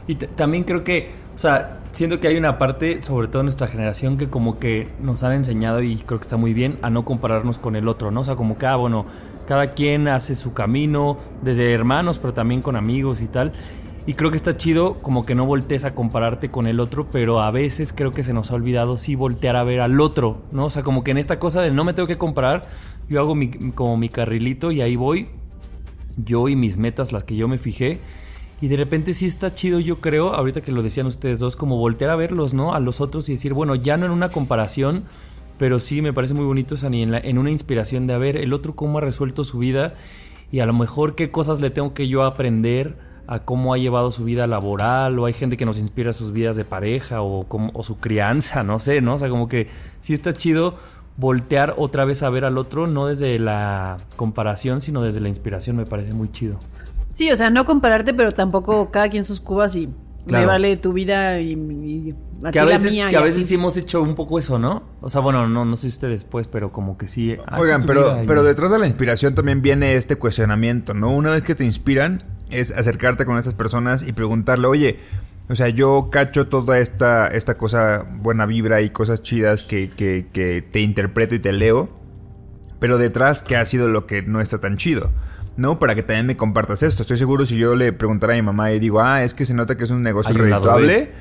Y 0.08 0.16
también 0.16 0.64
creo 0.64 0.84
que, 0.84 1.12
o 1.36 1.38
sea, 1.38 1.78
siento 1.92 2.20
que 2.20 2.28
hay 2.28 2.38
una 2.38 2.58
parte, 2.58 3.02
sobre 3.02 3.28
todo 3.28 3.42
en 3.42 3.46
nuestra 3.48 3.68
generación, 3.68 4.18
que 4.18 4.30
como 4.30 4.58
que 4.60 4.90
nos 5.02 5.24
han 5.24 5.34
enseñado, 5.34 5.82
y 5.84 5.98
creo 5.98 6.20
que 6.20 6.24
está 6.24 6.38
muy 6.38 6.54
bien, 6.54 6.78
a 6.82 6.90
no 6.90 7.06
compararnos 7.06 7.58
con 7.58 7.76
el 7.76 7.88
otro, 7.88 8.10
¿no? 8.12 8.22
O 8.22 8.26
sea, 8.26 8.36
como 8.36 8.58
que, 8.58 8.66
ah, 8.66 8.78
bueno, 8.78 9.06
cada 9.48 9.72
quien 9.74 10.08
hace 10.08 10.36
su 10.36 10.54
camino, 10.54 11.18
desde 11.42 11.72
hermanos, 11.74 12.20
pero 12.20 12.34
también 12.34 12.62
con 12.62 12.76
amigos 12.76 13.22
y 13.22 13.28
tal. 13.28 13.52
Y 14.08 14.16
creo 14.16 14.32
que 14.32 14.38
está 14.38 14.58
chido 14.58 14.96
como 14.96 15.26
que 15.26 15.36
no 15.36 15.46
voltees 15.46 15.86
a 15.86 15.94
compararte 15.94 16.50
con 16.50 16.66
el 16.66 16.80
otro, 16.80 17.08
pero 17.12 17.42
a 17.42 17.52
veces 17.52 17.94
creo 17.94 18.12
que 18.12 18.24
se 18.24 18.34
nos 18.34 18.50
ha 18.52 18.56
olvidado 18.56 18.98
sí 18.98 19.14
voltear 19.16 19.56
a 19.56 19.64
ver 19.64 19.80
al 19.80 20.02
otro, 20.02 20.42
¿no? 20.52 20.66
O 20.66 20.70
sea, 20.72 20.82
como 20.82 21.04
que 21.04 21.12
en 21.12 21.18
esta 21.20 21.38
cosa 21.38 21.62
de 21.62 21.70
no 21.72 21.84
me 21.84 21.94
tengo 21.94 22.08
que 22.08 22.18
comparar, 22.18 22.68
yo 23.10 23.20
hago 23.20 23.36
mi, 23.36 23.50
como 23.72 23.98
mi 23.98 24.10
carrilito 24.10 24.72
y 24.72 24.82
ahí 24.82 24.96
voy, 24.96 25.28
yo 26.18 26.50
y 26.50 26.56
mis 26.56 26.78
metas, 26.78 27.12
las 27.12 27.24
que 27.24 27.36
yo 27.36 27.48
me 27.48 27.60
fijé. 27.60 28.00
Y 28.60 28.68
de 28.70 28.76
repente 28.76 29.14
sí 29.14 29.28
está 29.28 29.54
chido, 29.54 29.80
yo 29.80 30.02
creo, 30.02 30.34
ahorita 30.34 30.62
que 30.62 30.72
lo 30.72 30.82
decían 30.82 31.06
ustedes 31.06 31.38
dos, 31.40 31.56
como 31.56 31.78
voltear 31.78 32.10
a 32.12 32.16
verlos, 32.16 32.54
¿no? 32.56 32.74
A 32.74 32.80
los 32.80 33.02
otros 33.02 33.30
y 33.30 33.34
decir, 33.34 33.54
bueno, 33.54 33.76
ya 33.76 33.98
no 33.98 34.06
en 34.08 34.12
una 34.12 34.30
comparación, 34.30 35.04
pero 35.60 35.80
sí 35.80 36.02
me 36.02 36.12
parece 36.12 36.34
muy 36.34 36.46
bonito, 36.46 36.76
Sani, 36.76 37.04
en, 37.04 37.12
la- 37.12 37.20
en 37.20 37.38
una 37.38 37.52
inspiración 37.52 38.08
de 38.08 38.14
a 38.16 38.18
ver 38.18 38.36
el 38.38 38.52
otro 38.54 38.76
cómo 38.76 38.98
ha 38.98 39.02
resuelto 39.02 39.44
su 39.44 39.60
vida 39.60 39.94
y 40.52 40.60
a 40.60 40.66
lo 40.66 40.74
mejor 40.74 41.14
qué 41.16 41.30
cosas 41.30 41.60
le 41.60 41.70
tengo 41.70 41.94
que 41.94 42.08
yo 42.08 42.24
aprender 42.24 43.11
a 43.34 43.40
cómo 43.40 43.74
ha 43.74 43.78
llevado 43.78 44.12
su 44.12 44.24
vida 44.26 44.46
laboral, 44.48 45.18
o 45.18 45.26
hay 45.26 45.34
gente 45.34 45.56
que 45.58 45.66
nos 45.66 45.78
inspira 45.78 46.12
sus 46.12 46.32
vidas 46.34 46.56
de 46.58 46.66
pareja 46.66 47.22
o, 47.22 47.46
cómo- 47.48 47.72
o 47.74 47.84
su 47.84 47.98
crianza, 48.00 48.62
no 48.72 48.78
sé, 48.80 49.00
¿no? 49.02 49.16
O 49.16 49.20
sea, 49.20 49.30
como 49.30 49.48
que 49.48 49.68
sí 50.02 50.14
está 50.14 50.34
chido 50.34 50.76
voltear 51.18 51.76
otra 51.78 52.06
vez 52.06 52.24
a 52.24 52.30
ver 52.30 52.46
al 52.46 52.58
otro, 52.58 52.88
no 52.88 53.08
desde 53.08 53.38
la 53.40 53.98
comparación, 54.16 54.82
sino 54.82 55.02
desde 55.02 55.20
la 55.20 55.30
inspiración, 55.30 55.76
me 55.76 55.86
parece 55.86 56.14
muy 56.14 56.32
chido. 56.32 56.60
Sí, 57.12 57.30
o 57.32 57.36
sea, 57.36 57.50
no 57.50 57.66
compararte, 57.66 58.14
pero 58.14 58.32
tampoco 58.32 58.90
cada 58.92 59.10
quien 59.10 59.24
sus 59.24 59.40
cubas 59.40 59.76
y 59.76 59.90
me 60.26 60.46
vale 60.46 60.78
tu 60.78 60.94
vida 60.94 61.40
y, 61.40 61.54
y 61.54 62.16
a 62.46 62.52
Que 62.52 62.60
a 62.60 62.66
veces, 62.66 62.92
mía. 62.92 63.08
que 63.10 63.14
y 63.14 63.18
a 63.18 63.22
veces 63.22 63.40
así. 63.40 63.48
sí 63.50 63.56
hemos 63.56 63.76
hecho 63.78 64.02
un 64.02 64.16
poco 64.16 64.40
eso, 64.40 64.60
¿no? 64.60 64.84
O 65.02 65.10
sea, 65.10 65.20
bueno, 65.22 65.48
no, 65.48 65.66
no 65.66 65.76
sé 65.76 65.88
ustedes 65.88 66.24
pues, 66.24 66.48
pero 66.48 66.72
como 66.72 66.98
que 66.98 67.08
sí. 67.08 67.36
ah, 67.48 67.60
Oigan, 67.60 67.84
pero, 67.84 68.04
vida 68.14 68.24
pero 68.28 68.44
detrás 68.44 68.72
de 68.72 68.80
la 68.80 68.88
inspiración 68.88 69.36
también 69.36 69.62
viene 69.62 69.96
este 69.96 70.16
cuestionamiento, 70.18 70.94
¿no? 70.94 71.12
Una 71.12 71.32
vez 71.32 71.42
que 71.44 71.56
te 71.56 71.66
inspiran, 71.66 72.24
es 72.52 72.72
acercarte 72.72 73.26
con 73.26 73.38
estas 73.38 73.56
personas 73.56 74.08
y 74.08 74.14
preguntarle, 74.14 74.68
oye, 74.68 75.00
o 75.50 75.56
sea, 75.56 75.70
yo 75.70 76.10
cacho 76.12 76.48
toda 76.48 76.80
esta, 76.80 77.28
esta 77.28 77.58
cosa, 77.58 78.06
buena 78.10 78.46
vibra 78.46 78.82
y 78.82 78.90
cosas 78.90 79.22
chidas 79.22 79.64
que, 79.64 79.90
que, 79.90 80.28
que 80.32 80.62
te 80.62 80.82
interpreto 80.82 81.36
y 81.36 81.40
te 81.40 81.52
leo, 81.52 81.90
pero 82.80 82.98
detrás, 82.98 83.42
¿qué 83.42 83.58
ha 83.58 83.66
sido 83.66 83.88
lo 83.88 84.08
que 84.08 84.22
no 84.22 84.42
está 84.42 84.60
tan 84.60 84.78
chido? 84.78 85.12
¿No? 85.58 85.78
Para 85.78 85.94
que 85.94 86.04
también 86.04 86.26
me 86.26 86.38
compartas 86.38 86.82
esto. 86.84 87.04
Estoy 87.04 87.18
seguro 87.18 87.46
si 87.46 87.58
yo 87.58 87.76
le 87.76 87.94
preguntara 87.94 88.34
a 88.34 88.36
mi 88.38 88.42
mamá 88.42 88.72
y 88.72 88.80
digo, 88.80 89.02
ah, 89.02 89.24
es 89.24 89.34
que 89.34 89.46
se 89.46 89.54
nota 89.54 89.78
que 89.78 89.84
es 89.84 89.92
un 89.92 90.02
negocio 90.02 90.34
redituable. 90.34 91.12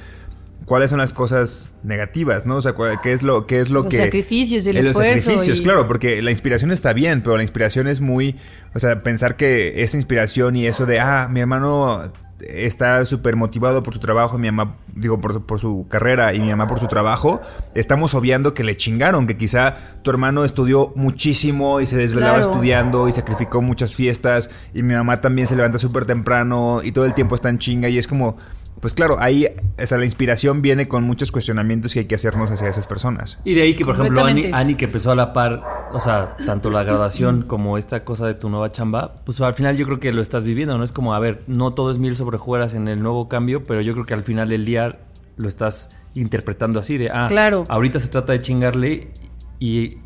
¿Cuáles 0.66 0.90
son 0.90 0.98
las 1.00 1.12
cosas 1.12 1.68
negativas, 1.82 2.46
no? 2.46 2.56
O 2.56 2.62
sea, 2.62 2.74
¿qué 3.02 3.12
es 3.12 3.22
lo, 3.22 3.46
qué 3.46 3.60
es 3.60 3.70
lo 3.70 3.82
Los 3.82 3.90
que... 3.90 3.96
sacrificios, 3.96 4.66
el 4.66 4.76
Eh, 4.76 4.80
los 4.80 4.90
esfuerzo 4.90 5.22
sacrificios, 5.24 5.60
y- 5.60 5.62
claro, 5.62 5.88
porque 5.88 6.22
la 6.22 6.30
inspiración 6.30 6.70
está 6.70 6.92
bien, 6.92 7.22
pero 7.22 7.36
la 7.36 7.42
inspiración 7.42 7.88
es 7.88 8.00
muy... 8.00 8.36
O 8.74 8.78
sea, 8.78 9.02
pensar 9.02 9.36
que 9.36 9.82
esa 9.82 9.96
inspiración 9.96 10.54
y 10.56 10.66
eso 10.66 10.86
de, 10.86 11.00
ah, 11.00 11.28
mi 11.30 11.40
hermano 11.40 12.12
está 12.40 13.04
súper 13.04 13.36
motivado 13.36 13.82
por 13.82 13.92
su 13.92 14.00
trabajo, 14.00 14.38
mi 14.38 14.50
mamá, 14.50 14.76
digo, 14.94 15.20
por, 15.20 15.44
por 15.44 15.60
su 15.60 15.86
carrera 15.90 16.32
y 16.32 16.40
mi 16.40 16.48
mamá 16.48 16.66
por 16.68 16.78
su 16.80 16.86
trabajo, 16.88 17.42
estamos 17.74 18.14
obviando 18.14 18.54
que 18.54 18.64
le 18.64 18.76
chingaron, 18.78 19.26
que 19.26 19.36
quizá 19.36 19.76
tu 20.02 20.10
hermano 20.10 20.44
estudió 20.44 20.92
muchísimo 20.96 21.80
y 21.82 21.86
se 21.86 21.96
desvelaba 21.98 22.36
Claro. 22.36 22.52
estudiando 22.52 23.08
y 23.08 23.12
sacrificó 23.12 23.60
muchas 23.60 23.94
fiestas 23.94 24.48
y 24.72 24.82
mi 24.82 24.94
mamá 24.94 25.20
también 25.20 25.48
se 25.48 25.56
levanta 25.56 25.76
súper 25.78 26.06
temprano 26.06 26.80
y 26.82 26.92
todo 26.92 27.04
el 27.04 27.12
tiempo 27.12 27.34
está 27.34 27.48
en 27.50 27.58
chinga 27.58 27.88
y 27.88 27.98
es 27.98 28.06
como... 28.06 28.36
Pues 28.80 28.94
claro, 28.94 29.18
ahí 29.20 29.46
o 29.80 29.86
sea, 29.86 29.98
la 29.98 30.04
inspiración 30.04 30.62
viene 30.62 30.88
con 30.88 31.04
muchos 31.04 31.32
cuestionamientos 31.32 31.92
que 31.92 32.00
hay 32.00 32.04
que 32.06 32.14
hacernos 32.14 32.50
hacia 32.50 32.68
esas 32.68 32.86
personas. 32.86 33.38
Y 33.44 33.54
de 33.54 33.62
ahí 33.62 33.74
que, 33.74 33.84
por 33.84 33.94
ejemplo. 33.94 34.24
Ani, 34.24 34.74
que 34.74 34.86
empezó 34.86 35.10
a 35.10 35.14
la 35.14 35.32
par, 35.32 35.62
o 35.92 36.00
sea, 36.00 36.36
tanto 36.46 36.70
la 36.70 36.82
graduación 36.82 37.42
como 37.46 37.78
esta 37.78 38.04
cosa 38.04 38.26
de 38.26 38.34
tu 38.34 38.48
nueva 38.48 38.70
chamba, 38.70 39.22
pues 39.24 39.40
al 39.40 39.54
final 39.54 39.76
yo 39.76 39.86
creo 39.86 40.00
que 40.00 40.12
lo 40.12 40.22
estás 40.22 40.44
viviendo, 40.44 40.76
¿no? 40.76 40.84
Es 40.84 40.92
como, 40.92 41.14
a 41.14 41.18
ver, 41.18 41.42
no 41.46 41.72
todo 41.72 41.90
es 41.90 41.98
mil 41.98 42.16
sobre 42.16 42.36
hojuelas 42.36 42.74
en 42.74 42.88
el 42.88 43.02
nuevo 43.02 43.28
cambio, 43.28 43.66
pero 43.66 43.80
yo 43.80 43.92
creo 43.92 44.06
que 44.06 44.14
al 44.14 44.22
final 44.22 44.48
del 44.48 44.64
día 44.64 44.98
lo 45.36 45.48
estás 45.48 45.96
interpretando 46.14 46.80
así 46.80 46.98
de, 46.98 47.10
ah, 47.10 47.26
Claro. 47.28 47.64
ahorita 47.68 47.98
se 47.98 48.08
trata 48.08 48.32
de 48.32 48.40
chingarle 48.40 49.10
y 49.58 49.98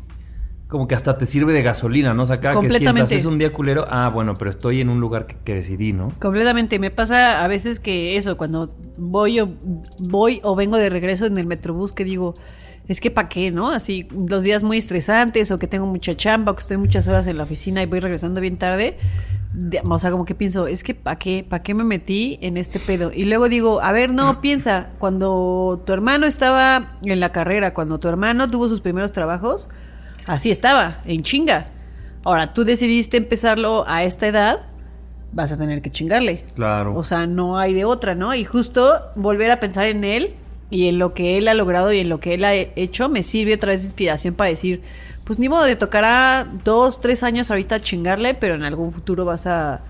como 0.67 0.87
que 0.87 0.95
hasta 0.95 1.17
te 1.17 1.25
sirve 1.25 1.53
de 1.53 1.61
gasolina, 1.61 2.13
¿no? 2.13 2.23
O 2.23 2.25
sea, 2.25 2.39
cada 2.41 2.59
que 2.59 2.69
sientas 2.69 3.11
es 3.11 3.25
un 3.25 3.37
día 3.37 3.53
culero, 3.53 3.85
ah, 3.89 4.09
bueno, 4.11 4.33
pero 4.33 4.49
estoy 4.49 4.81
en 4.81 4.89
un 4.89 4.99
lugar 4.99 5.27
que, 5.27 5.35
que 5.43 5.53
decidí, 5.53 5.93
¿no? 5.93 6.11
Completamente. 6.19 6.79
Me 6.79 6.89
pasa 6.91 7.43
a 7.43 7.47
veces 7.47 7.79
que 7.79 8.17
eso, 8.17 8.35
cuando 8.35 8.75
voy 8.97 9.39
o, 9.39 9.49
voy 9.99 10.39
o 10.43 10.55
vengo 10.55 10.77
de 10.77 10.89
regreso 10.89 11.27
en 11.27 11.37
el 11.37 11.45
metrobús, 11.45 11.93
que 11.93 12.03
digo, 12.03 12.33
es 12.87 12.99
que 12.99 13.11
pa' 13.11 13.29
qué, 13.29 13.51
¿no? 13.51 13.69
Así, 13.69 14.07
los 14.27 14.43
días 14.43 14.63
muy 14.63 14.77
estresantes 14.77 15.51
o 15.51 15.59
que 15.59 15.67
tengo 15.67 15.85
mucha 15.85 16.15
chamba 16.15 16.51
o 16.51 16.55
que 16.55 16.61
estoy 16.61 16.77
muchas 16.77 17.07
horas 17.07 17.27
en 17.27 17.37
la 17.37 17.43
oficina 17.43 17.81
y 17.83 17.85
voy 17.85 17.99
regresando 17.99 18.41
bien 18.41 18.57
tarde. 18.57 18.97
de- 19.53 19.81
o 19.87 19.99
sea, 19.99 20.11
como 20.11 20.25
que 20.25 20.35
pienso, 20.35 20.67
es 20.67 20.83
que 20.83 20.93
¿pa' 20.95 21.17
qué? 21.17 21.45
¿Pa' 21.47 21.59
qué 21.63 21.73
me 21.73 21.83
metí 21.85 22.37
en 22.41 22.57
este 22.57 22.79
pedo? 22.79 23.11
Y 23.13 23.23
luego 23.25 23.47
digo, 23.49 23.81
a 23.81 23.91
ver, 23.93 24.11
no, 24.13 24.41
piensa, 24.41 24.89
cuando 24.99 25.81
tu 25.85 25.93
hermano 25.93 26.25
estaba 26.25 26.97
en 27.05 27.19
la 27.21 27.31
carrera, 27.31 27.73
cuando 27.73 27.99
tu 27.99 28.07
hermano 28.09 28.49
tuvo 28.49 28.67
sus 28.67 28.81
primeros 28.81 29.11
trabajos, 29.13 29.69
así 30.25 30.51
estaba, 30.51 31.01
en 31.05 31.23
chinga. 31.23 31.67
Ahora, 32.23 32.53
tú 32.53 32.65
decidiste 32.65 33.17
empezarlo 33.17 33.85
a 33.87 34.03
esta 34.03 34.27
edad 34.27 34.65
vas 35.35 35.51
a 35.51 35.57
tener 35.57 35.81
que 35.81 35.91
chingarle. 35.91 36.45
Claro. 36.55 36.95
O 36.95 37.03
sea, 37.03 37.27
no 37.27 37.59
hay 37.59 37.73
de 37.73 37.85
otra, 37.85 38.15
¿no? 38.15 38.33
Y 38.33 38.45
justo 38.45 39.01
volver 39.15 39.51
a 39.51 39.59
pensar 39.59 39.85
en 39.85 40.03
él 40.03 40.33
y 40.71 40.87
en 40.87 40.97
lo 40.97 41.13
que 41.13 41.37
él 41.37 41.47
ha 41.49 41.53
logrado 41.53 41.91
y 41.91 41.99
en 41.99 42.09
lo 42.09 42.19
que 42.19 42.33
él 42.33 42.45
ha 42.45 42.53
hecho 42.53 43.09
me 43.09 43.21
sirve 43.21 43.53
otra 43.53 43.71
vez 43.71 43.81
de 43.81 43.87
inspiración 43.87 44.33
para 44.33 44.49
decir, 44.49 44.81
pues 45.25 45.37
ni 45.37 45.49
modo, 45.49 45.65
te 45.65 45.75
tocará 45.75 46.47
dos, 46.63 47.01
tres 47.01 47.21
años 47.21 47.51
ahorita 47.51 47.81
chingarle, 47.81 48.33
pero 48.33 48.55
en 48.55 48.63
algún 48.63 48.93
futuro 48.93 49.25
vas 49.25 49.45
a, 49.45 49.81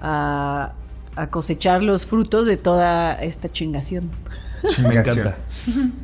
a, 0.00 0.72
a 1.16 1.30
cosechar 1.30 1.82
los 1.82 2.06
frutos 2.06 2.46
de 2.46 2.56
toda 2.56 3.12
esta 3.12 3.50
chingación. 3.50 4.10
Me 4.78 4.94
encanta. 4.94 5.36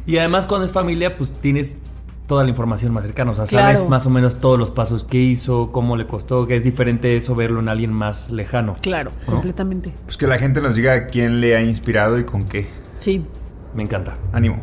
Y 0.06 0.18
además 0.18 0.44
cuando 0.44 0.66
es 0.66 0.72
familia, 0.72 1.16
pues 1.16 1.32
tienes 1.32 1.78
toda 2.26 2.44
la 2.44 2.50
información 2.50 2.92
más 2.92 3.04
cercana. 3.04 3.32
O 3.32 3.34
sea, 3.34 3.46
sabes 3.46 3.78
Claro. 3.78 3.90
más 3.90 4.06
o 4.06 4.10
menos 4.10 4.36
todos 4.40 4.58
los 4.58 4.70
pasos 4.70 5.04
que 5.04 5.20
hizo, 5.22 5.72
cómo 5.72 5.96
le 5.96 6.06
costó, 6.06 6.46
que 6.46 6.56
es 6.56 6.64
diferente 6.64 7.16
eso 7.16 7.34
verlo 7.34 7.60
en 7.60 7.68
alguien 7.68 7.92
más 7.92 8.30
lejano. 8.30 8.76
Claro, 8.80 9.10
completamente. 9.26 9.92
Pues 10.04 10.16
que 10.16 10.26
la 10.26 10.38
gente 10.38 10.60
nos 10.62 10.76
diga 10.76 11.06
quién 11.08 11.40
le 11.40 11.56
ha 11.56 11.62
inspirado 11.62 12.18
y 12.18 12.24
con 12.24 12.44
qué. 12.44 12.68
Sí. 12.98 13.24
Me 13.74 13.82
encanta. 13.82 14.16
Ánimo. 14.32 14.62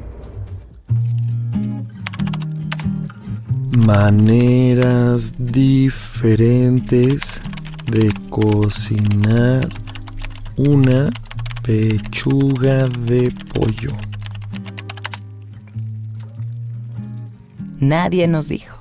Maneras 4.02 5.34
diferentes 5.38 7.39
de 7.91 8.12
cocinar 8.30 9.69
una 10.58 11.10
pechuga 11.63 12.88
de 12.88 13.32
pollo. 13.54 13.91
Nadie 17.82 18.28
nos 18.30 18.48
dijo. 18.48 18.78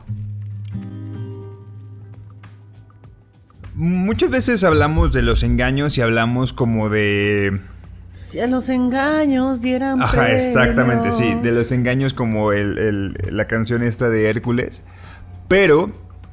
Muchas 3.75 4.31
veces 4.31 4.63
hablamos 4.65 5.13
de 5.13 5.23
los 5.23 5.43
engaños 5.43 5.97
y 5.97 6.03
hablamos 6.03 6.53
como 6.53 6.89
de... 6.91 7.61
Si 8.23 8.39
a 8.39 8.47
los 8.47 8.69
engaños 8.69 9.61
dieran 9.63 10.01
Ajá, 10.03 10.31
exactamente, 10.33 11.13
sí. 11.13 11.35
De 11.43 11.51
los 11.51 11.73
engaños 11.73 12.15
como 12.15 12.53
el, 12.53 12.79
el- 12.79 13.17
la 13.37 13.47
canción 13.47 13.83
esta 13.83 14.09
de 14.09 14.29
Hércules. 14.31 14.83
Pero 15.49 15.91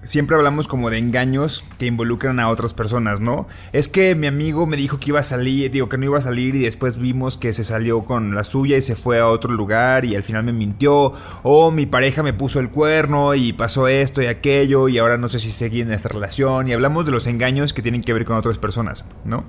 siempre 0.08 0.38
hablamos 0.38 0.70
como 0.70 0.90
de 0.90 0.98
engaños 0.98 1.66
que 1.78 1.86
involucran 1.86 2.40
a 2.40 2.48
otras 2.48 2.74
personas, 2.74 3.20
¿no? 3.20 3.46
Es 3.74 3.90
que 3.90 4.16
mi 4.16 4.26
amigo 4.26 4.66
me 4.66 4.78
dijo 4.78 5.00
que 5.00 5.10
iba 5.10 5.20
a 5.20 5.24
salir, 5.24 5.70
digo 5.70 5.90
que 5.90 5.98
no 5.98 6.06
iba 6.06 6.18
a 6.18 6.22
salir 6.22 6.56
y 6.56 6.60
después 6.60 6.98
vimos 6.98 7.38
que 7.38 7.52
se 7.52 7.66
salió 7.66 8.04
con 8.04 8.34
la 8.34 8.46
suya 8.46 8.78
y 8.78 8.82
se 8.82 8.96
fue 8.96 9.20
a 9.20 9.28
otro 9.28 9.52
lugar 9.52 10.06
y 10.06 10.16
al 10.16 10.24
final 10.24 10.46
me 10.46 10.54
mintió. 10.54 11.12
O 11.44 11.72
mi 11.72 11.86
pareja 11.86 12.24
me 12.24 12.32
puso 12.32 12.62
el 12.62 12.70
cuerno 12.70 13.36
y 13.36 13.52
pasó 13.52 13.90
esto 13.90 14.22
y 14.22 14.28
aquello 14.28 14.88
y 14.88 14.98
ahora 14.98 15.18
no 15.18 15.28
sé 15.28 15.40
si 15.40 15.52
seguir 15.52 15.86
en 15.86 15.92
esta 15.92 16.08
relación. 16.08 16.70
Y 16.70 16.74
hablamos 16.74 17.06
de 17.06 17.12
los 17.12 17.28
engaños 17.28 17.74
que 17.74 17.82
tienen 17.82 18.02
que 18.02 18.14
ver 18.14 18.24
con 18.24 18.38
otras 18.38 18.58
personas, 18.58 19.04
¿no? 19.26 19.44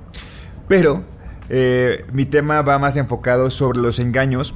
Pero 0.67 1.05
eh, 1.49 2.05
mi 2.13 2.27
tema 2.27 2.63
va 2.63 2.81
más 2.81 2.97
enfocado 2.97 3.51
sobre 3.53 3.79
los 3.79 4.01
engaños 4.01 4.55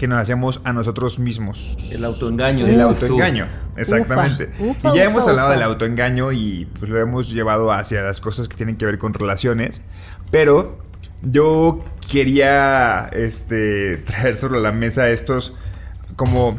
que 0.00 0.08
nos 0.08 0.18
hacemos 0.18 0.62
a 0.64 0.72
nosotros 0.72 1.18
mismos. 1.18 1.76
El 1.92 2.06
autoengaño. 2.06 2.66
El 2.66 2.78
tú. 2.78 2.82
autoengaño, 2.84 3.46
exactamente. 3.76 4.48
Ufa, 4.58 4.94
y 4.94 4.96
ya 4.96 5.02
ufa, 5.02 5.04
hemos 5.04 5.28
hablado 5.28 5.48
ufa. 5.48 5.58
del 5.58 5.62
autoengaño 5.64 6.32
y 6.32 6.66
pues 6.78 6.90
lo 6.90 6.98
hemos 6.98 7.30
llevado 7.30 7.70
hacia 7.70 8.00
las 8.00 8.18
cosas 8.18 8.48
que 8.48 8.56
tienen 8.56 8.78
que 8.78 8.86
ver 8.86 8.96
con 8.96 9.12
relaciones. 9.12 9.82
Pero 10.30 10.78
yo 11.20 11.84
quería 12.10 13.10
este, 13.12 13.98
traer 14.06 14.36
sobre 14.36 14.58
la 14.60 14.72
mesa 14.72 15.10
estos 15.10 15.54
como 16.16 16.58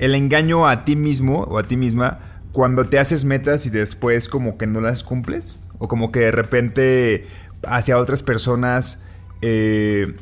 el 0.00 0.16
engaño 0.16 0.66
a 0.66 0.84
ti 0.84 0.96
mismo 0.96 1.44
o 1.44 1.60
a 1.60 1.62
ti 1.62 1.76
misma 1.76 2.18
cuando 2.50 2.86
te 2.86 2.98
haces 2.98 3.24
metas 3.24 3.66
y 3.66 3.70
después 3.70 4.26
como 4.26 4.58
que 4.58 4.66
no 4.66 4.80
las 4.80 5.04
cumples. 5.04 5.60
O 5.78 5.86
como 5.86 6.10
que 6.10 6.18
de 6.18 6.32
repente 6.32 7.26
hacia 7.62 7.98
otras 7.98 8.24
personas 8.24 9.04
eh, 9.42 10.16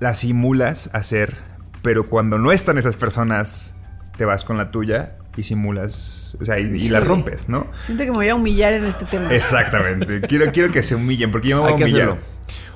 las 0.00 0.18
simulas 0.18 0.90
hacer. 0.92 1.49
Pero 1.82 2.08
cuando 2.08 2.38
no 2.38 2.52
están 2.52 2.78
esas 2.78 2.96
personas, 2.96 3.74
te 4.16 4.24
vas 4.24 4.44
con 4.44 4.56
la 4.56 4.70
tuya 4.70 5.16
y 5.36 5.42
simulas, 5.42 6.36
o 6.40 6.44
sea, 6.44 6.58
y, 6.58 6.64
y 6.64 6.88
la 6.88 7.00
rompes, 7.00 7.48
¿no? 7.48 7.66
Siento 7.86 8.04
que 8.04 8.10
me 8.10 8.16
voy 8.16 8.28
a 8.28 8.34
humillar 8.34 8.74
en 8.74 8.84
este 8.84 9.06
tema. 9.06 9.32
Exactamente. 9.34 10.20
Quiero, 10.22 10.52
quiero 10.52 10.70
que 10.70 10.82
se 10.82 10.94
humillen 10.94 11.30
porque 11.30 11.48
yo 11.48 11.56
me 11.56 11.62
voy 11.72 11.82
Hay 11.82 11.82
a 11.82 11.86
humillar. 11.86 12.18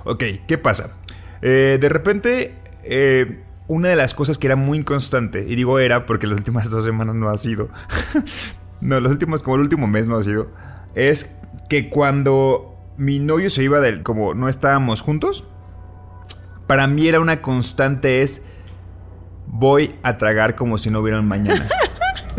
Ok, 0.05 0.25
¿qué 0.47 0.59
pasa? 0.59 0.90
Eh, 1.43 1.79
de 1.81 1.88
repente, 1.88 2.55
eh, 2.85 3.43
una 3.67 3.88
de 3.88 3.97
las 3.97 4.14
cosas 4.14 4.38
que 4.38 4.47
era 4.47 4.57
muy 4.57 4.79
inconstante, 4.79 5.45
y 5.47 5.57
digo 5.57 5.79
era 5.79 6.07
porque 6.07 6.27
las 6.27 6.38
últimas 6.38 6.71
dos 6.71 6.85
semanas 6.85 7.17
no 7.17 7.29
ha 7.29 7.38
sido, 7.38 7.69
no, 8.81 9.01
los 9.01 9.12
últimos, 9.12 9.43
como 9.43 9.57
el 9.57 9.62
último 9.62 9.87
mes 9.87 10.09
no 10.09 10.17
ha 10.17 10.23
sido, 10.23 10.49
es 10.95 11.37
que 11.69 11.90
cuando 11.90 12.77
mi 12.97 13.19
novio 13.19 13.51
se 13.51 13.62
iba 13.62 13.81
del, 13.81 14.03
como 14.03 14.35
no 14.35 14.49
estábamos 14.49 15.01
juntos, 15.01 15.45
para 16.67 16.87
mí 16.87 17.09
era 17.09 17.21
una 17.21 17.43
constante 17.43 18.23
es, 18.23 18.43
voy 19.57 19.95
a 20.03 20.19
tragar 20.19 20.55
como 20.57 20.79
si 20.79 20.90
no 20.90 21.01
hubiera 21.01 21.19
un 21.21 21.29
mañana. 21.29 21.67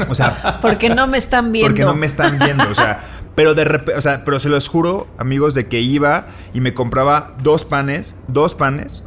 O 0.10 0.14
sea, 0.16 0.60
Porque 0.62 0.90
no 0.90 1.08
me 1.08 1.18
están 1.18 1.52
viendo. 1.54 1.70
porque 1.70 1.86
no 1.86 1.96
me 1.96 2.06
están 2.06 2.38
viendo, 2.38 2.70
o 2.70 2.76
sea, 2.76 3.00
pero 3.34 3.54
de 3.56 3.64
repente, 3.64 3.98
o 3.98 4.02
sea, 4.02 4.26
pero 4.26 4.40
se 4.42 4.50
los 4.50 4.68
juro, 4.68 5.08
amigos, 5.18 5.54
de 5.54 5.68
que 5.68 5.80
iba 5.80 6.26
y 6.54 6.60
me 6.62 6.74
compraba 6.74 7.34
dos 7.42 7.64
panes, 7.64 8.16
dos 8.28 8.56
panes, 8.56 9.06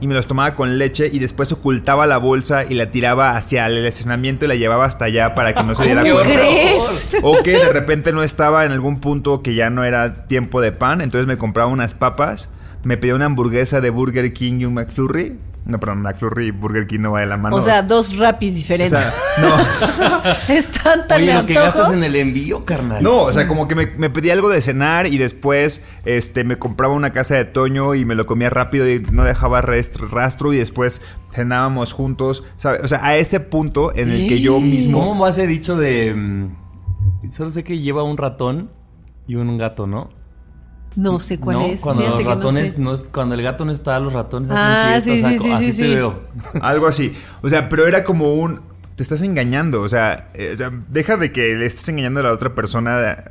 y 0.00 0.06
me 0.06 0.14
los 0.14 0.26
tomaba 0.26 0.54
con 0.54 0.78
leche 0.78 1.10
y 1.12 1.18
después 1.18 1.52
ocultaba 1.52 2.06
la 2.06 2.16
bolsa 2.16 2.64
y 2.66 2.72
la 2.72 2.90
tiraba 2.90 3.36
hacia 3.36 3.66
el 3.66 3.84
estacionamiento 3.84 4.46
y 4.46 4.48
la 4.48 4.54
llevaba 4.54 4.86
hasta 4.86 5.04
allá 5.04 5.34
para 5.34 5.54
que 5.54 5.62
no 5.62 5.74
se 5.74 5.84
diera 5.84 6.02
¡Qué 6.02 6.12
cuenta. 6.12 6.32
crees? 6.32 7.08
O 7.22 7.42
que 7.42 7.50
de 7.58 7.68
repente 7.70 8.12
no 8.14 8.22
estaba 8.22 8.64
en 8.64 8.72
algún 8.72 8.98
punto 9.00 9.42
que 9.42 9.54
ya 9.54 9.68
no 9.68 9.84
era 9.84 10.26
tiempo 10.26 10.62
de 10.62 10.72
pan, 10.72 11.02
entonces 11.02 11.26
me 11.26 11.36
compraba 11.36 11.68
unas 11.68 11.92
papas, 11.92 12.48
me 12.82 12.96
pedía 12.96 13.14
una 13.14 13.26
hamburguesa 13.26 13.80
de 13.80 13.90
Burger 13.90 14.32
King 14.32 14.60
y 14.60 14.64
un 14.64 14.74
McFlurry. 14.74 15.38
No, 15.66 15.78
perdón, 15.78 16.00
McFlurry 16.00 16.46
y 16.46 16.50
Burger 16.52 16.86
King 16.86 17.00
no 17.00 17.12
va 17.12 17.20
de 17.20 17.26
la 17.26 17.36
mano. 17.36 17.54
O 17.54 17.60
sea, 17.60 17.82
dos 17.82 18.16
rapis 18.16 18.52
O 18.52 18.54
diferentes. 18.54 18.98
sea, 18.98 19.12
no. 19.42 20.22
es 20.54 20.68
tanta 20.70 21.16
Oye, 21.16 21.34
lo 21.34 21.44
que 21.44 21.52
gastas 21.54 21.92
en 21.92 22.02
el 22.02 22.16
envío, 22.16 22.64
carnal. 22.64 23.02
No, 23.02 23.18
o 23.20 23.32
sea, 23.32 23.46
como 23.46 23.68
que 23.68 23.74
me, 23.74 23.86
me 23.86 24.08
pedía 24.08 24.32
algo 24.32 24.48
de 24.48 24.62
cenar 24.62 25.06
y 25.06 25.18
después 25.18 25.84
este, 26.06 26.44
me 26.44 26.58
compraba 26.58 26.94
una 26.94 27.12
casa 27.12 27.34
de 27.34 27.44
Toño 27.44 27.94
y 27.94 28.06
me 28.06 28.14
lo 28.14 28.24
comía 28.24 28.48
rápido 28.48 28.88
y 28.88 29.00
no 29.12 29.22
dejaba 29.22 29.60
rastro 29.60 30.52
y 30.52 30.56
después 30.56 31.02
cenábamos 31.32 31.92
juntos. 31.92 32.42
¿sabes? 32.56 32.82
O 32.82 32.88
sea, 32.88 33.04
a 33.04 33.16
ese 33.16 33.38
punto 33.38 33.94
en 33.94 34.10
el 34.10 34.26
que 34.28 34.40
yo 34.40 34.60
mismo... 34.60 34.98
¿Cómo 35.00 35.22
va 35.22 35.28
ese 35.28 35.46
dicho 35.46 35.76
de... 35.76 36.14
mm, 36.14 37.30
solo 37.30 37.50
sé 37.50 37.64
que 37.64 37.78
lleva 37.78 38.02
un 38.02 38.16
ratón 38.16 38.70
y 39.26 39.36
un 39.36 39.58
gato, 39.58 39.86
¿no? 39.86 40.08
No 40.96 41.20
sé 41.20 41.38
cuál 41.38 41.58
No, 41.58 41.66
es. 41.66 41.80
Cuando 41.80 42.02
Fíjate 42.02 42.24
los 42.24 42.24
no 42.26 42.34
ratones, 42.34 42.72
sé. 42.74 42.80
no 42.80 42.92
es- 42.92 43.02
cuando 43.04 43.34
el 43.34 43.42
gato 43.42 43.64
no 43.64 43.72
está, 43.72 43.98
los 44.00 44.12
ratones 44.12 44.50
hacen 44.50 44.64
Ah, 44.64 45.00
fiesta, 45.00 45.02
sí, 45.04 45.10
o 45.10 45.20
sea, 45.20 45.30
sí, 45.30 45.38
sí, 45.38 45.52
así 45.52 45.72
sí, 45.72 45.82
te 45.82 45.88
sí. 45.88 45.94
veo. 45.94 46.18
Algo 46.60 46.86
así. 46.86 47.12
O 47.42 47.48
sea, 47.48 47.68
pero 47.68 47.86
era 47.86 48.04
como 48.04 48.34
un... 48.34 48.60
Te 48.96 49.02
estás 49.02 49.22
engañando. 49.22 49.80
O 49.82 49.88
sea, 49.88 50.28
eh, 50.34 50.50
o 50.52 50.56
sea, 50.56 50.70
deja 50.88 51.16
de 51.16 51.32
que 51.32 51.54
le 51.54 51.66
estés 51.66 51.88
engañando 51.88 52.20
a 52.20 52.24
la 52.24 52.32
otra 52.32 52.54
persona, 52.54 53.30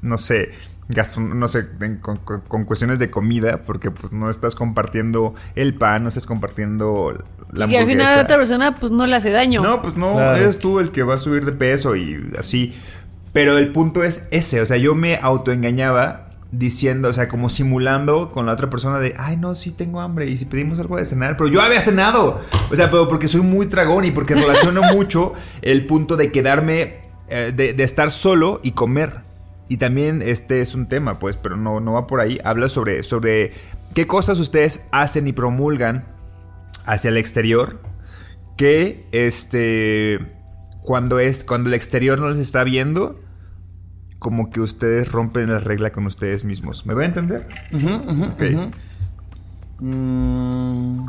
no 0.00 0.16
sé, 0.16 0.52
gasto- 0.88 1.20
no 1.20 1.48
sé, 1.48 1.66
en- 1.80 1.96
con, 1.98 2.16
con- 2.18 2.40
con 2.40 2.64
cuestiones 2.64 2.98
de 2.98 3.10
comida, 3.10 3.62
porque 3.66 3.90
pues 3.90 4.12
no 4.12 4.30
estás 4.30 4.54
compartiendo 4.54 5.34
el 5.54 5.74
pan, 5.74 6.04
no 6.04 6.08
estás 6.08 6.24
compartiendo 6.26 7.22
la 7.52 7.66
Y 7.66 7.76
al 7.76 7.86
final 7.86 8.16
la 8.16 8.22
otra 8.22 8.36
persona 8.38 8.76
pues 8.76 8.90
no 8.92 9.06
le 9.06 9.16
hace 9.16 9.30
daño. 9.32 9.60
No, 9.62 9.82
pues 9.82 9.96
no, 9.96 10.14
Claro. 10.14 10.36
eres 10.36 10.58
tú 10.58 10.78
el 10.80 10.92
que 10.92 11.02
va 11.02 11.16
a 11.16 11.18
subir 11.18 11.44
de 11.44 11.52
peso 11.52 11.94
y 11.96 12.30
así. 12.38 12.72
Pero 13.34 13.58
el 13.58 13.70
punto 13.72 14.02
es 14.04 14.28
ese, 14.30 14.60
o 14.62 14.66
sea, 14.66 14.76
yo 14.78 14.94
me 14.94 15.16
autoengañaba 15.16 16.28
diciendo, 16.52 17.08
o 17.08 17.12
sea, 17.12 17.28
como 17.28 17.50
simulando 17.50 18.30
con 18.30 18.46
la 18.46 18.52
otra 18.52 18.70
persona 18.70 19.00
de, 19.00 19.14
ay, 19.18 19.38
no, 19.38 19.54
sí 19.54 19.72
tengo 19.72 20.00
hambre 20.00 20.26
y 20.26 20.36
si 20.38 20.44
pedimos 20.44 20.78
algo 20.78 20.98
de 20.98 21.06
cenar, 21.06 21.36
pero 21.36 21.48
yo 21.48 21.60
había 21.60 21.80
cenado. 21.80 22.40
O 22.70 22.76
sea, 22.76 22.90
pero 22.90 23.08
porque 23.08 23.26
soy 23.26 23.40
muy 23.40 23.66
tragón 23.66 24.04
y 24.04 24.10
porque 24.10 24.34
relaciono 24.34 24.82
mucho 24.94 25.32
el 25.62 25.86
punto 25.86 26.16
de 26.16 26.30
quedarme, 26.30 27.00
eh, 27.28 27.52
de, 27.56 27.72
de 27.72 27.82
estar 27.82 28.10
solo 28.10 28.60
y 28.62 28.72
comer. 28.72 29.22
Y 29.68 29.78
también 29.78 30.20
este 30.20 30.60
es 30.60 30.74
un 30.74 30.86
tema, 30.86 31.18
pues, 31.18 31.38
pero 31.38 31.56
no, 31.56 31.80
no 31.80 31.94
va 31.94 32.06
por 32.06 32.20
ahí. 32.20 32.38
Habla 32.44 32.68
sobre, 32.68 33.02
sobre 33.02 33.52
qué 33.94 34.06
cosas 34.06 34.38
ustedes 34.38 34.86
hacen 34.92 35.26
y 35.26 35.32
promulgan 35.32 36.04
hacia 36.84 37.08
el 37.08 37.16
exterior 37.16 37.80
que 38.56 39.06
este 39.12 40.18
cuando 40.82 41.20
es 41.20 41.44
cuando 41.44 41.68
el 41.68 41.74
exterior 41.74 42.18
no 42.18 42.28
les 42.28 42.38
está 42.38 42.64
viendo 42.64 43.21
como 44.22 44.50
que 44.50 44.60
ustedes 44.60 45.10
rompen 45.10 45.50
la 45.52 45.58
regla 45.58 45.90
con 45.90 46.06
ustedes 46.06 46.44
mismos. 46.44 46.86
¿Me 46.86 46.94
doy 46.94 47.02
a 47.04 47.06
entender? 47.08 47.48
Ujú, 47.74 47.88
ujú, 47.88 48.24
Ok. 48.24 48.42
ujú. 48.54 48.70
Mm, 49.84 51.06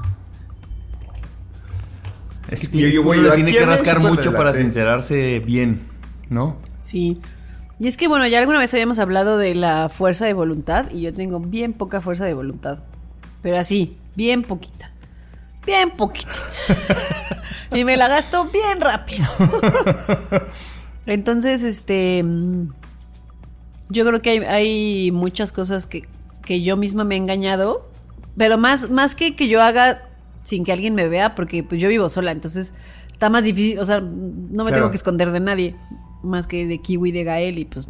Es 2.47 2.63
es 2.63 2.69
que 2.69 2.77
que 2.79 2.83
yo- 2.83 2.89
yo 2.89 3.03
voy- 3.03 3.19
uno 3.19 3.29
le 3.29 3.35
tiene 3.35 3.51
que 3.51 3.65
rascar 3.65 3.99
mucho 3.99 4.33
para 4.33 4.53
sincerarse 4.53 5.39
bien, 5.45 5.81
¿no? 6.29 6.57
Sí. 6.79 7.19
Y 7.79 7.87
es 7.87 7.97
que 7.97 8.07
bueno, 8.07 8.25
ya 8.27 8.39
alguna 8.39 8.59
vez 8.59 8.73
habíamos 8.73 8.99
hablado 8.99 9.37
de 9.37 9.55
la 9.55 9.89
fuerza 9.89 10.25
de 10.25 10.33
voluntad 10.33 10.89
y 10.91 11.01
yo 11.01 11.13
tengo 11.13 11.39
bien 11.39 11.73
poca 11.73 12.01
fuerza 12.01 12.25
de 12.25 12.33
voluntad. 12.33 12.79
Pero 13.41 13.57
así, 13.59 13.97
bien 14.15 14.41
poquita. 14.43 14.89
Bien 15.65 15.91
poquita. 15.91 16.31
y 17.71 17.83
me 17.83 17.95
la 17.97 18.07
gasto 18.07 18.45
bien 18.45 18.81
rápido. 18.81 19.27
Entonces, 21.05 21.63
este 21.63 22.23
mm, 22.23 22.67
yo 23.93 24.03
creo 24.05 24.21
que 24.21 24.29
hay, 24.31 24.39
hay 24.39 25.11
muchas 25.11 25.51
cosas 25.53 25.85
que 25.85 26.03
que 26.45 26.61
yo 26.61 26.75
misma 26.75 27.05
me 27.05 27.15
he 27.15 27.17
engañado, 27.17 27.89
pero 28.35 28.57
más, 28.57 28.89
más 28.89 29.15
que 29.15 29.33
que 29.33 29.47
yo 29.47 29.61
haga 29.61 30.09
sin 30.43 30.65
que 30.65 30.73
alguien 30.73 30.93
me 30.93 31.07
vea, 31.07 31.35
porque 31.35 31.63
pues 31.63 31.81
yo 31.81 31.87
vivo 31.87 32.09
sola, 32.09 32.31
entonces 32.31 32.73
está 33.09 33.29
más 33.29 33.45
difícil, 33.45 33.79
o 33.79 33.85
sea, 33.85 34.01
no 34.01 34.09
me 34.09 34.71
Claro. 34.71 34.75
tengo 34.75 34.91
que 34.91 34.97
esconder 34.97 35.31
de 35.31 35.39
nadie, 35.39 35.75
más 36.21 36.47
que 36.47 36.67
de 36.67 36.79
Kiwi 36.79 37.09
y 37.09 37.11
de 37.13 37.23
Gael, 37.23 37.59
y 37.59 37.63
pues 37.65 37.87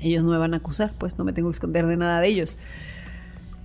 ellos 0.00 0.22
no 0.22 0.30
me 0.30 0.38
van 0.38 0.54
a 0.54 0.58
acusar, 0.58 0.92
pues 0.96 1.18
no 1.18 1.24
me 1.24 1.32
tengo 1.32 1.48
que 1.48 1.54
esconder 1.54 1.84
de 1.88 1.96
nada 1.96 2.20
de 2.20 2.28
ellos. 2.28 2.58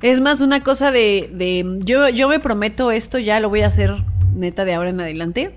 Es 0.02 0.22
más 0.22 0.42
una 0.42 0.62
cosa 0.64 0.90
de, 0.90 1.30
de 1.32 1.80
yo, 1.86 2.10
yo 2.10 2.28
me 2.28 2.40
prometo 2.40 2.90
esto, 2.90 3.20
ya 3.20 3.40
lo 3.40 3.50
voy 3.50 3.62
a 3.62 3.68
hacer 3.68 3.92
neta 4.34 4.66
de 4.66 4.74
ahora 4.74 4.90
en 4.90 5.00
adelante. 5.02 5.54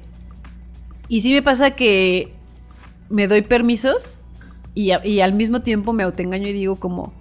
Y 1.08 1.22
sí 1.22 1.32
me 1.32 1.40
pasa 1.40 1.70
que 1.70 2.34
me 3.08 3.28
doy 3.28 3.40
permisos 3.40 4.18
y, 4.74 4.90
a- 4.92 5.04
y 5.06 5.20
al 5.20 5.32
mismo 5.34 5.60
tiempo 5.62 5.92
me 5.92 6.02
autoengaño 6.02 6.48
y 6.48 6.52
digo 6.52 6.76
como, 6.76 7.12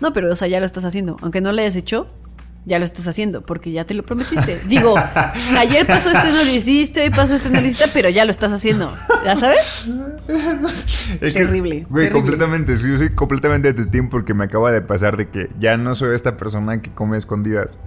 no, 0.00 0.12
pero 0.12 0.32
o 0.32 0.36
sea, 0.36 0.48
ya 0.48 0.60
lo 0.60 0.66
estás 0.66 0.84
haciendo. 0.84 1.16
Aunque 1.22 1.40
no 1.40 1.52
lo 1.52 1.60
hayas 1.60 1.76
hecho, 1.76 2.06
ya 2.64 2.78
lo 2.78 2.84
estás 2.84 3.08
haciendo 3.08 3.42
porque 3.42 3.72
ya 3.72 3.84
te 3.84 3.94
lo 3.94 4.02
prometiste. 4.04 4.60
Digo, 4.68 4.94
ayer 5.58 5.86
pasó 5.86 6.10
esto 6.10 6.28
y 6.28 6.32
no 6.32 6.44
lo 6.44 6.50
hiciste, 6.50 7.02
hoy 7.02 7.10
pasó 7.10 7.34
esto 7.34 7.48
y 7.48 7.52
no 7.52 7.60
lo 7.60 7.66
hiciste, 7.66 7.86
pero 7.94 8.08
ya 8.10 8.24
lo 8.24 8.30
estás 8.30 8.52
haciendo. 8.52 8.92
¿Ya 9.24 9.36
sabes? 9.36 9.88
Es 11.20 11.34
Terrible, 11.34 11.86
Güey, 11.88 12.10
completamente. 12.10 12.76
sí, 12.76 12.88
Yo 12.90 12.96
soy 12.98 13.10
completamente 13.10 13.72
de 13.72 13.84
tu 13.84 13.90
team 13.90 14.10
porque 14.10 14.34
me 14.34 14.44
acaba 14.44 14.70
de 14.70 14.82
pasar 14.82 15.16
de 15.16 15.28
que 15.28 15.48
ya 15.58 15.76
no 15.76 15.94
soy 15.94 16.14
esta 16.14 16.36
persona 16.36 16.82
que 16.82 16.90
come 16.92 17.16
escondidas. 17.16 17.78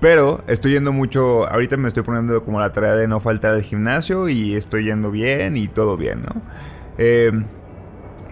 Pero 0.00 0.42
estoy 0.46 0.72
yendo 0.72 0.92
mucho. 0.92 1.46
Ahorita 1.48 1.76
me 1.76 1.88
estoy 1.88 2.04
poniendo 2.04 2.44
como 2.44 2.60
la 2.60 2.72
tarea 2.72 2.94
de 2.94 3.08
no 3.08 3.20
faltar 3.20 3.52
al 3.52 3.62
gimnasio 3.62 4.28
y 4.28 4.54
estoy 4.54 4.84
yendo 4.84 5.10
bien 5.10 5.56
y 5.56 5.66
todo 5.68 5.96
bien, 5.96 6.22
¿no? 6.22 6.40
Eh, 6.98 7.32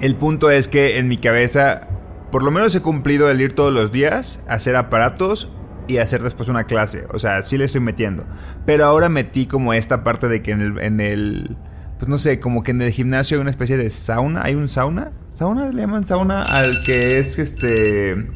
el 0.01 0.15
punto 0.17 0.51
es 0.51 0.69
que 0.69 0.99
en 0.99 1.09
mi 1.09 1.17
cabeza, 1.19 1.89
por 2.31 2.43
lo 2.43 2.51
menos 2.51 2.75
he 2.75 2.81
cumplido 2.81 3.31
el 3.31 3.41
ir 3.41 3.55
todos 3.55 3.73
los 3.73 3.93
días, 3.93 4.43
hacer 4.49 4.77
aparatos 4.77 5.51
y 5.89 5.99
hacer 5.99 6.23
después 6.23 6.49
una 6.49 6.65
clase. 6.65 7.07
O 7.13 7.19
sea, 7.19 7.43
sí 7.43 7.57
le 7.59 7.65
estoy 7.65 7.81
metiendo. 7.81 8.25
Pero 8.65 8.85
ahora 8.87 9.09
metí 9.09 9.47
como 9.47 9.73
esta 9.73 10.03
parte 10.05 10.29
de 10.29 10.43
que 10.43 10.51
en 10.53 10.61
el, 10.61 10.79
en 10.81 11.01
el 11.01 11.57
pues 11.99 12.09
no 12.11 12.19
sé, 12.19 12.41
como 12.41 12.63
que 12.63 12.73
en 12.73 12.83
el 12.83 12.91
gimnasio 12.91 13.37
hay 13.39 13.41
una 13.41 13.51
especie 13.51 13.77
de 13.79 13.89
sauna. 13.91 14.43
¿Hay 14.45 14.55
un 14.55 14.69
sauna? 14.69 15.13
¿Sauna? 15.31 15.71
¿Le 15.71 15.81
llaman 15.81 16.05
sauna 16.05 16.43
al 16.45 16.83
que 16.85 17.19
es 17.19 17.39
este... 17.39 18.27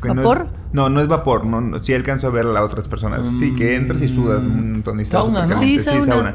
que 0.00 0.08
no 0.08 0.12
es- 0.12 0.16
¿Vapor? 0.26 0.48
No, 0.72 0.88
no 0.88 1.00
es 1.00 1.08
vapor. 1.08 1.44
No, 1.46 1.60
no, 1.60 1.78
sí 1.82 1.92
alcanzo 1.94 2.28
a 2.28 2.30
ver 2.30 2.46
a 2.46 2.62
otras 2.62 2.88
personas. 2.88 3.26
Sí, 3.38 3.54
que 3.54 3.74
entras 3.76 4.00
y 4.02 4.08
sudas 4.08 4.42
un 4.42 4.72
montón. 4.72 5.00
está 5.00 5.18
Sauna, 5.18 5.46
¿no? 5.46 5.54
caliente. 5.54 5.82
Sí, 5.82 6.02
sauna. 6.02 6.34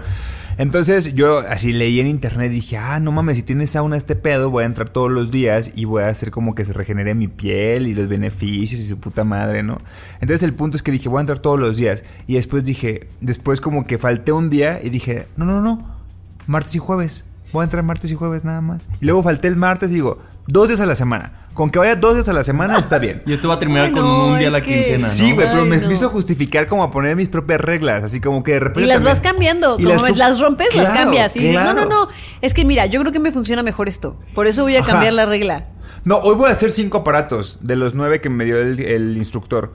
Entonces 0.58 1.16
yo 1.16 1.40
así 1.40 1.74
leí 1.74 2.00
en 2.00 2.08
internet 2.08 2.52
y 2.52 2.56
dije, 2.56 2.78
ah, 2.78 3.00
no 3.00 3.12
mames, 3.12 3.38
si 3.38 3.44
tiene 3.44 3.68
sauna 3.68 3.98
este 3.98 4.16
pedo, 4.16 4.50
voy 4.50 4.64
a 4.64 4.66
entrar 4.66 4.90
todos 4.90 5.12
los 5.12 5.32
días 5.32 5.72
y 5.76 5.86
voy 5.86 6.04
a 6.04 6.10
hacer 6.10 6.32
como 6.32 6.56
que 6.56 6.66
se 6.66 6.74
regenere 6.74 7.16
mi 7.16 7.28
piel 7.28 7.88
y 7.88 7.94
los 7.94 8.08
beneficios 8.08 8.80
y 8.80 8.86
su 8.86 9.00
puta 9.00 9.24
madre, 9.24 9.64
¿no? 9.64 9.78
Entonces 10.22 10.44
el 10.44 10.54
punto 10.54 10.78
es 10.78 10.84
que 10.84 10.92
dije, 10.92 11.10
voy 11.10 11.20
a 11.20 11.22
entrar 11.22 11.40
todos 11.40 11.60
los 11.60 11.78
días. 11.78 12.04
Y 12.28 12.36
después 12.36 12.64
dije, 12.66 13.08
después 13.22 13.62
como 13.62 13.86
que 13.86 13.98
falté 13.98 14.32
un 14.32 14.50
día 14.50 14.80
y 14.84 14.90
dije, 14.90 15.28
no, 15.38 15.46
no, 15.46 15.62
no, 15.62 15.98
martes 16.48 16.76
y 16.76 16.80
jueves. 16.80 17.26
Voy 17.52 17.62
a 17.62 17.66
entrar 17.66 17.84
martes 17.84 18.12
y 18.12 18.16
jueves 18.16 18.44
nada 18.44 18.62
más. 18.62 18.88
Y 19.00 19.06
luego 19.06 19.22
falté 19.22 19.48
el 19.48 19.56
martes 19.56 19.92
y 19.92 19.96
digo, 19.96 20.20
dos 20.48 20.68
días 20.70 20.80
a 20.80 20.86
la 20.86 20.96
semana. 20.96 21.43
Con 21.54 21.70
que 21.70 21.78
vaya 21.80 21.96
dos 21.96 22.16
días 22.16 22.28
a 22.30 22.34
la 22.34 22.44
semana 22.44 22.80
está 22.80 22.98
bien. 22.98 23.22
Y 23.28 23.34
esto 23.34 23.48
va 23.48 23.56
a 23.56 23.60
terminar 23.60 23.86
Ay, 23.86 23.92
con 23.92 24.02
no, 24.02 24.28
un 24.28 24.40
día 24.40 24.48
a 24.48 24.52
la 24.52 24.62
que- 24.62 24.74
quincena, 24.74 25.08
¿no? 25.08 25.14
Sí, 25.14 25.32
güey, 25.34 25.48
pero 25.48 25.62
Ay, 25.64 25.70
me, 25.70 25.78
no. 25.78 25.88
me 25.88 25.94
hizo 25.94 26.10
justificar 26.10 26.68
como 26.68 26.84
a 26.84 26.90
poner 26.92 27.16
mis 27.16 27.30
propias 27.30 27.62
reglas, 27.62 28.04
así 28.04 28.20
como 28.20 28.44
que 28.44 28.54
de 28.54 28.60
repente... 28.60 28.82
Y 28.82 28.86
las 28.88 28.98
también- 28.98 29.12
vas 29.14 29.22
cambiando. 29.22 29.76
Y 29.80 29.84
Como 29.84 30.08
las, 30.16 30.40
rompes, 30.40 30.76
las 30.76 30.90
cambias. 30.90 31.36
Y 31.36 31.40
dices, 31.40 31.64
no, 31.64 31.74
no, 31.74 31.86
no. 31.86 32.08
Es 32.42 32.54
que 32.54 32.66
mira, 32.66 32.86
yo 32.88 33.00
creo 33.02 33.12
que 33.14 33.20
me 33.20 33.32
funciona 33.32 33.62
mejor 33.64 33.88
esto. 33.88 34.20
Por 34.34 34.48
eso 34.48 34.64
voy 34.64 34.76
a 34.78 34.82
Ajá. 34.82 34.92
cambiar 34.92 35.14
la 35.14 35.26
regla. 35.26 35.66
No, 36.06 36.18
hoy 36.18 36.36
voy 36.36 36.50
a 36.50 36.52
hacer 36.52 36.72
cinco 36.72 36.98
aparatos 37.00 37.60
de 37.62 37.76
los 37.76 37.94
nueve 37.94 38.20
que 38.20 38.30
me 38.30 38.44
dio 38.46 38.58
el, 38.60 38.80
el 38.80 39.16
instructor. 39.18 39.72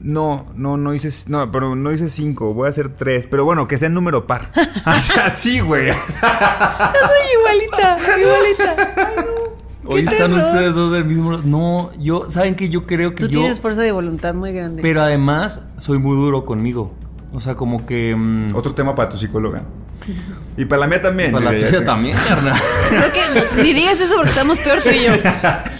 No, 0.00 0.46
no, 0.56 0.76
no 0.76 0.94
hice, 0.94 1.10
no, 1.28 1.50
pero 1.52 1.74
no 1.76 1.92
hice 1.92 2.10
cinco, 2.10 2.54
voy 2.54 2.66
a 2.66 2.70
hacer 2.70 2.88
tres, 2.88 3.28
pero 3.28 3.44
bueno, 3.44 3.68
que 3.68 3.78
sea 3.78 3.86
en 3.86 3.94
número 3.94 4.26
par. 4.26 4.50
O 4.86 4.92
sea, 4.92 5.30
sí, 5.30 5.60
güey. 5.60 5.90
Soy 6.20 7.26
igualita, 7.38 7.96
igualita. 8.18 8.76
Hoy 9.84 10.04
¿Qué 10.04 10.12
están 10.12 10.32
terror? 10.32 10.48
ustedes 10.48 10.74
dos 10.74 10.92
del 10.92 11.04
mismo. 11.04 11.38
No, 11.38 11.90
yo, 11.98 12.30
¿saben 12.30 12.54
que 12.54 12.68
Yo 12.68 12.84
creo 12.84 13.14
que 13.14 13.24
Tú 13.24 13.30
yo. 13.30 13.40
tienes 13.40 13.60
fuerza 13.60 13.82
de 13.82 13.92
voluntad 13.92 14.34
muy 14.34 14.52
grande. 14.52 14.80
Pero 14.82 15.02
además, 15.02 15.66
soy 15.76 15.98
muy 15.98 16.16
duro 16.16 16.44
conmigo. 16.44 16.92
O 17.34 17.40
sea, 17.40 17.54
como 17.54 17.84
que. 17.86 18.14
mm, 18.16 18.54
Otro 18.54 18.74
tema 18.74 18.94
para 18.94 19.08
tu 19.08 19.16
psicóloga. 19.16 19.62
Y 20.56 20.64
para 20.64 20.80
la 20.80 20.86
mía 20.86 21.00
también. 21.00 21.32
para 21.32 21.52
la 21.52 21.58
tuya 21.58 21.84
también, 21.84 22.16
carnal. 22.28 22.54
Creo 22.88 23.48
que 23.56 23.62
ni 23.62 23.72
digas 23.72 24.00
eso 24.00 24.14
porque 24.16 24.30
estamos 24.30 24.58
peor 24.58 24.80
tú 24.82 24.90
y 24.90 25.04
yo. 25.04 25.12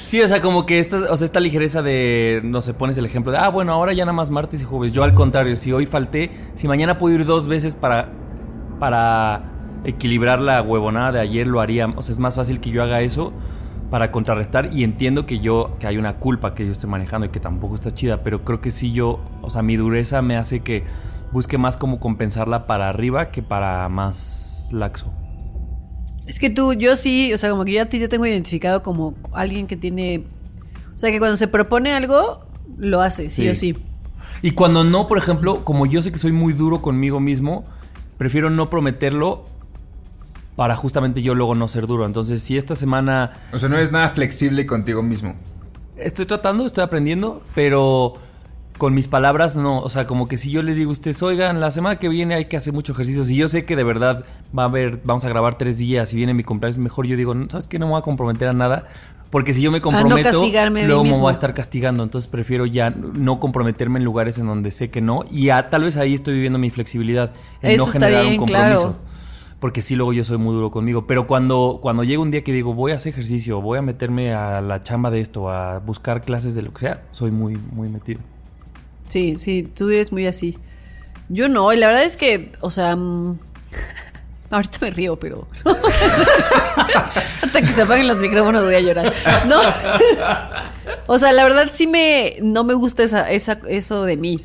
Sí, 0.04 0.20
o 0.20 0.28
sea, 0.28 0.42
como 0.42 0.66
que 0.66 0.78
esta, 0.78 1.10
o 1.10 1.16
sea, 1.16 1.24
esta 1.24 1.40
ligereza 1.40 1.80
de, 1.80 2.40
no 2.44 2.60
sé, 2.60 2.74
pones 2.74 2.98
el 2.98 3.06
ejemplo 3.06 3.32
de, 3.32 3.38
ah, 3.38 3.48
bueno, 3.48 3.72
ahora 3.72 3.94
ya 3.94 4.04
nada 4.04 4.12
más 4.12 4.30
martes 4.30 4.60
y 4.60 4.64
jueves. 4.64 4.92
Yo 4.92 5.04
al 5.04 5.14
contrario, 5.14 5.56
si 5.56 5.72
hoy 5.72 5.86
falté, 5.86 6.30
si 6.54 6.68
mañana 6.68 6.98
puedo 6.98 7.14
ir 7.14 7.24
dos 7.24 7.46
veces 7.46 7.76
para, 7.76 8.08
para 8.78 9.44
equilibrar 9.84 10.40
la 10.40 10.60
huevonada 10.60 11.12
de 11.12 11.20
ayer, 11.20 11.46
lo 11.46 11.60
haría. 11.60 11.86
O 11.96 12.02
sea, 12.02 12.12
es 12.12 12.18
más 12.18 12.36
fácil 12.36 12.60
que 12.60 12.70
yo 12.70 12.82
haga 12.82 13.00
eso 13.00 13.32
para 13.92 14.11
contrarrestar 14.11 14.70
y 14.72 14.85
entiendo 14.85 15.26
que 15.26 15.40
yo, 15.40 15.76
que 15.78 15.87
hay 15.87 15.98
una 15.98 16.14
culpa 16.14 16.55
que 16.55 16.64
yo 16.64 16.72
estoy 16.72 16.88
manejando 16.88 17.26
y 17.26 17.28
que 17.28 17.40
tampoco 17.40 17.74
está 17.74 17.92
chida, 17.92 18.22
pero 18.22 18.42
creo 18.42 18.59
que 18.62 18.70
sí 18.70 18.90
yo, 18.90 19.20
o 19.42 19.50
sea, 19.50 19.61
mi 19.61 19.76
dureza 19.76 20.22
me 20.22 20.38
hace 20.38 20.61
que 20.61 20.83
busque 21.31 21.59
más 21.59 21.76
cómo 21.76 22.00
compensarla 22.00 22.66
para 22.66 22.88
arriba 22.88 23.31
que 23.31 23.42
para 23.42 23.87
más 23.90 24.70
laxo. 24.72 25.12
Es 26.24 26.38
que 26.38 26.48
tú, 26.48 26.72
yo 26.72 26.96
sí, 26.96 27.35
o 27.35 27.38
sea, 27.38 27.50
como 27.50 27.66
que 27.66 27.72
yo 27.72 27.83
a 27.83 27.85
ti 27.85 27.98
te 27.98 28.09
tengo 28.09 28.24
identificado 28.24 28.83
como 28.83 29.12
alguien 29.35 29.66
que 29.66 29.76
tiene. 29.76 30.24
O 30.94 30.96
sea, 30.96 31.11
que 31.11 31.18
cuando 31.18 31.37
se 31.37 31.46
propone 31.46 31.92
algo, 31.92 32.46
lo 32.78 33.02
hace, 33.02 33.28
sí, 33.28 33.42
Sí. 33.42 33.48
o 33.50 33.55
sí. 33.55 33.76
Y 34.40 34.52
cuando 34.52 34.85
no, 34.85 35.07
por 35.07 35.18
ejemplo, 35.18 35.66
como 35.66 35.85
yo 35.85 36.00
sé 36.00 36.11
que 36.11 36.16
soy 36.16 36.33
muy 36.33 36.55
duro 36.55 36.81
conmigo 36.81 37.20
mismo, 37.20 37.64
prefiero 38.16 38.48
no 38.48 38.70
prometerlo 38.70 39.44
para 40.56 40.76
justamente 40.76 41.22
yo 41.22 41.34
luego 41.34 41.54
no 41.54 41.68
ser 41.68 41.86
duro. 41.86 42.04
Entonces, 42.06 42.42
si 42.42 42.56
esta 42.56 42.74
semana 42.74 43.32
O 43.52 43.58
sea, 43.58 43.68
no 43.68 43.78
es 43.78 43.90
nada 43.92 44.10
flexible 44.10 44.66
contigo 44.66 45.02
mismo. 45.02 45.34
estoy 45.96 46.26
tratando, 46.26 46.66
estoy 46.66 46.84
aprendiendo, 46.84 47.42
pero 47.54 48.14
con 48.78 48.94
mis 48.94 49.06
palabras 49.08 49.54
no. 49.56 49.78
O 49.80 49.88
sea, 49.90 50.06
como 50.06 50.26
que 50.28 50.36
si 50.36 50.50
yo 50.50 50.62
les 50.62 50.76
digo 50.76 50.90
a 50.90 50.92
ustedes, 50.92 51.22
oigan, 51.22 51.60
la 51.60 51.70
semana 51.70 51.96
que 51.96 52.08
viene 52.08 52.34
hay 52.34 52.46
que 52.46 52.56
hacer 52.56 52.72
mucho 52.72 52.92
ejercicio. 52.92 53.24
Si 53.24 53.36
yo 53.36 53.46
sé 53.48 53.64
que 53.64 53.76
de 53.76 53.84
verdad 53.84 54.24
va 54.56 54.64
a 54.64 54.66
haber, 54.66 55.00
vamos 55.04 55.24
a 55.24 55.28
grabar 55.28 55.56
tres 55.56 55.78
días 55.78 56.12
y 56.12 56.16
viene 56.16 56.34
mi 56.34 56.42
cumpleaños, 56.42 56.78
mejor 56.78 57.06
yo 57.06 57.16
digo, 57.16 57.34
¿sabes 57.48 57.68
qué? 57.68 57.78
No 57.78 57.86
me 57.86 57.92
voy 57.92 58.00
a 58.00 58.02
comprometer 58.02 58.48
a 58.48 58.52
nada. 58.52 58.88
Porque 59.30 59.54
si 59.54 59.62
yo 59.62 59.70
me 59.70 59.80
comprometo, 59.80 60.42
mí 60.42 60.52
luego 60.88 61.04
me 61.04 61.10
voy 61.18 61.30
a 61.30 61.32
estar 61.32 61.54
castigando. 61.54 62.02
Entonces 62.02 62.28
prefiero 62.28 62.66
ya 62.66 62.90
no 62.90 63.40
comprometerme 63.40 63.98
en 63.98 64.04
lugares 64.04 64.36
en 64.38 64.46
donde 64.46 64.70
sé 64.72 64.90
que 64.90 65.00
no. 65.00 65.24
Y 65.30 65.48
a- 65.48 65.70
tal 65.70 65.84
vez 65.84 65.96
ahí 65.96 66.12
estoy 66.12 66.34
viviendo 66.34 66.58
mi 66.58 66.68
flexibilidad. 66.68 67.30
En 67.62 67.70
Eso 67.70 67.84
no 67.84 67.86
está 67.86 67.98
generar 68.00 68.22
bien, 68.24 68.32
un 68.34 68.38
compromiso. 68.40 68.80
claro. 68.82 69.12
Porque 69.62 69.81
sí, 69.81 69.94
luego 69.94 70.12
yo 70.12 70.25
soy 70.25 70.38
muy 70.38 70.57
duro 70.57 70.72
conmigo. 70.72 71.07
Pero 71.07 71.29
cuando, 71.29 71.79
cuando 71.81 72.03
llega 72.03 72.20
un 72.20 72.33
día 72.33 72.42
que 72.42 72.53
digo, 72.53 72.75
voy 72.75 72.90
a 72.90 72.96
hacer 72.96 73.12
ejercicio, 73.12 73.61
voy 73.61 73.79
a 73.79 73.83
meterme 73.83 74.35
a 74.35 74.61
la 74.61 74.83
chamba 74.83 75.12
de 75.12 75.20
esto, 75.20 75.53
a 75.53 75.79
buscar 75.79 76.22
clases 76.22 76.57
de 76.57 76.62
lo 76.62 76.72
que 76.72 76.81
sea, 76.81 77.05
soy 77.12 77.31
muy, 77.31 77.57
muy 77.70 77.88
metido. 77.88 78.18
Sí, 79.09 79.37
sí, 79.38 79.62
tú 79.62 79.88
eres 79.88 80.11
muy 80.11 80.27
así. 80.27 80.59
Yo 81.29 81.48
no, 81.48 81.72
y 81.72 81.77
la 81.77 81.87
verdad 81.87 82.03
es 82.03 82.16
que, 82.16 82.51
o 82.61 82.72
sea, 82.72 82.96
mm, 82.96 83.38
ahorita 84.51 84.79
me 84.81 84.90
río, 84.90 85.14
pero 85.14 85.46
hasta 87.42 87.61
que 87.61 87.68
se 87.68 87.83
apaguen 87.83 88.09
los 88.09 88.18
micrófonos 88.18 88.64
voy 88.64 88.75
a 88.75 88.81
llorar. 88.81 89.14
No, 89.46 89.61
o 91.07 91.20
sea, 91.20 91.31
la 91.31 91.44
verdad 91.44 91.70
sí 91.72 91.87
me, 91.87 92.38
no 92.42 92.64
me 92.64 92.75
gusta 92.75 93.05
esa, 93.05 93.31
esa, 93.31 93.61
eso 93.68 94.03
de 94.03 94.16
mí. 94.16 94.40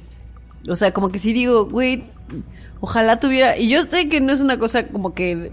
O 0.70 0.76
sea, 0.76 0.92
como 0.92 1.10
que 1.10 1.18
sí 1.18 1.34
digo, 1.34 1.66
güey, 1.66 2.04
ojalá 2.80 3.20
tuviera, 3.20 3.58
y 3.58 3.70
yo 3.70 3.82
sé 3.84 4.10
que 4.10 4.22
no 4.22 4.32
es 4.34 4.42
una 4.42 4.58
cosa 4.60 4.88
como 4.88 5.14
que 5.14 5.52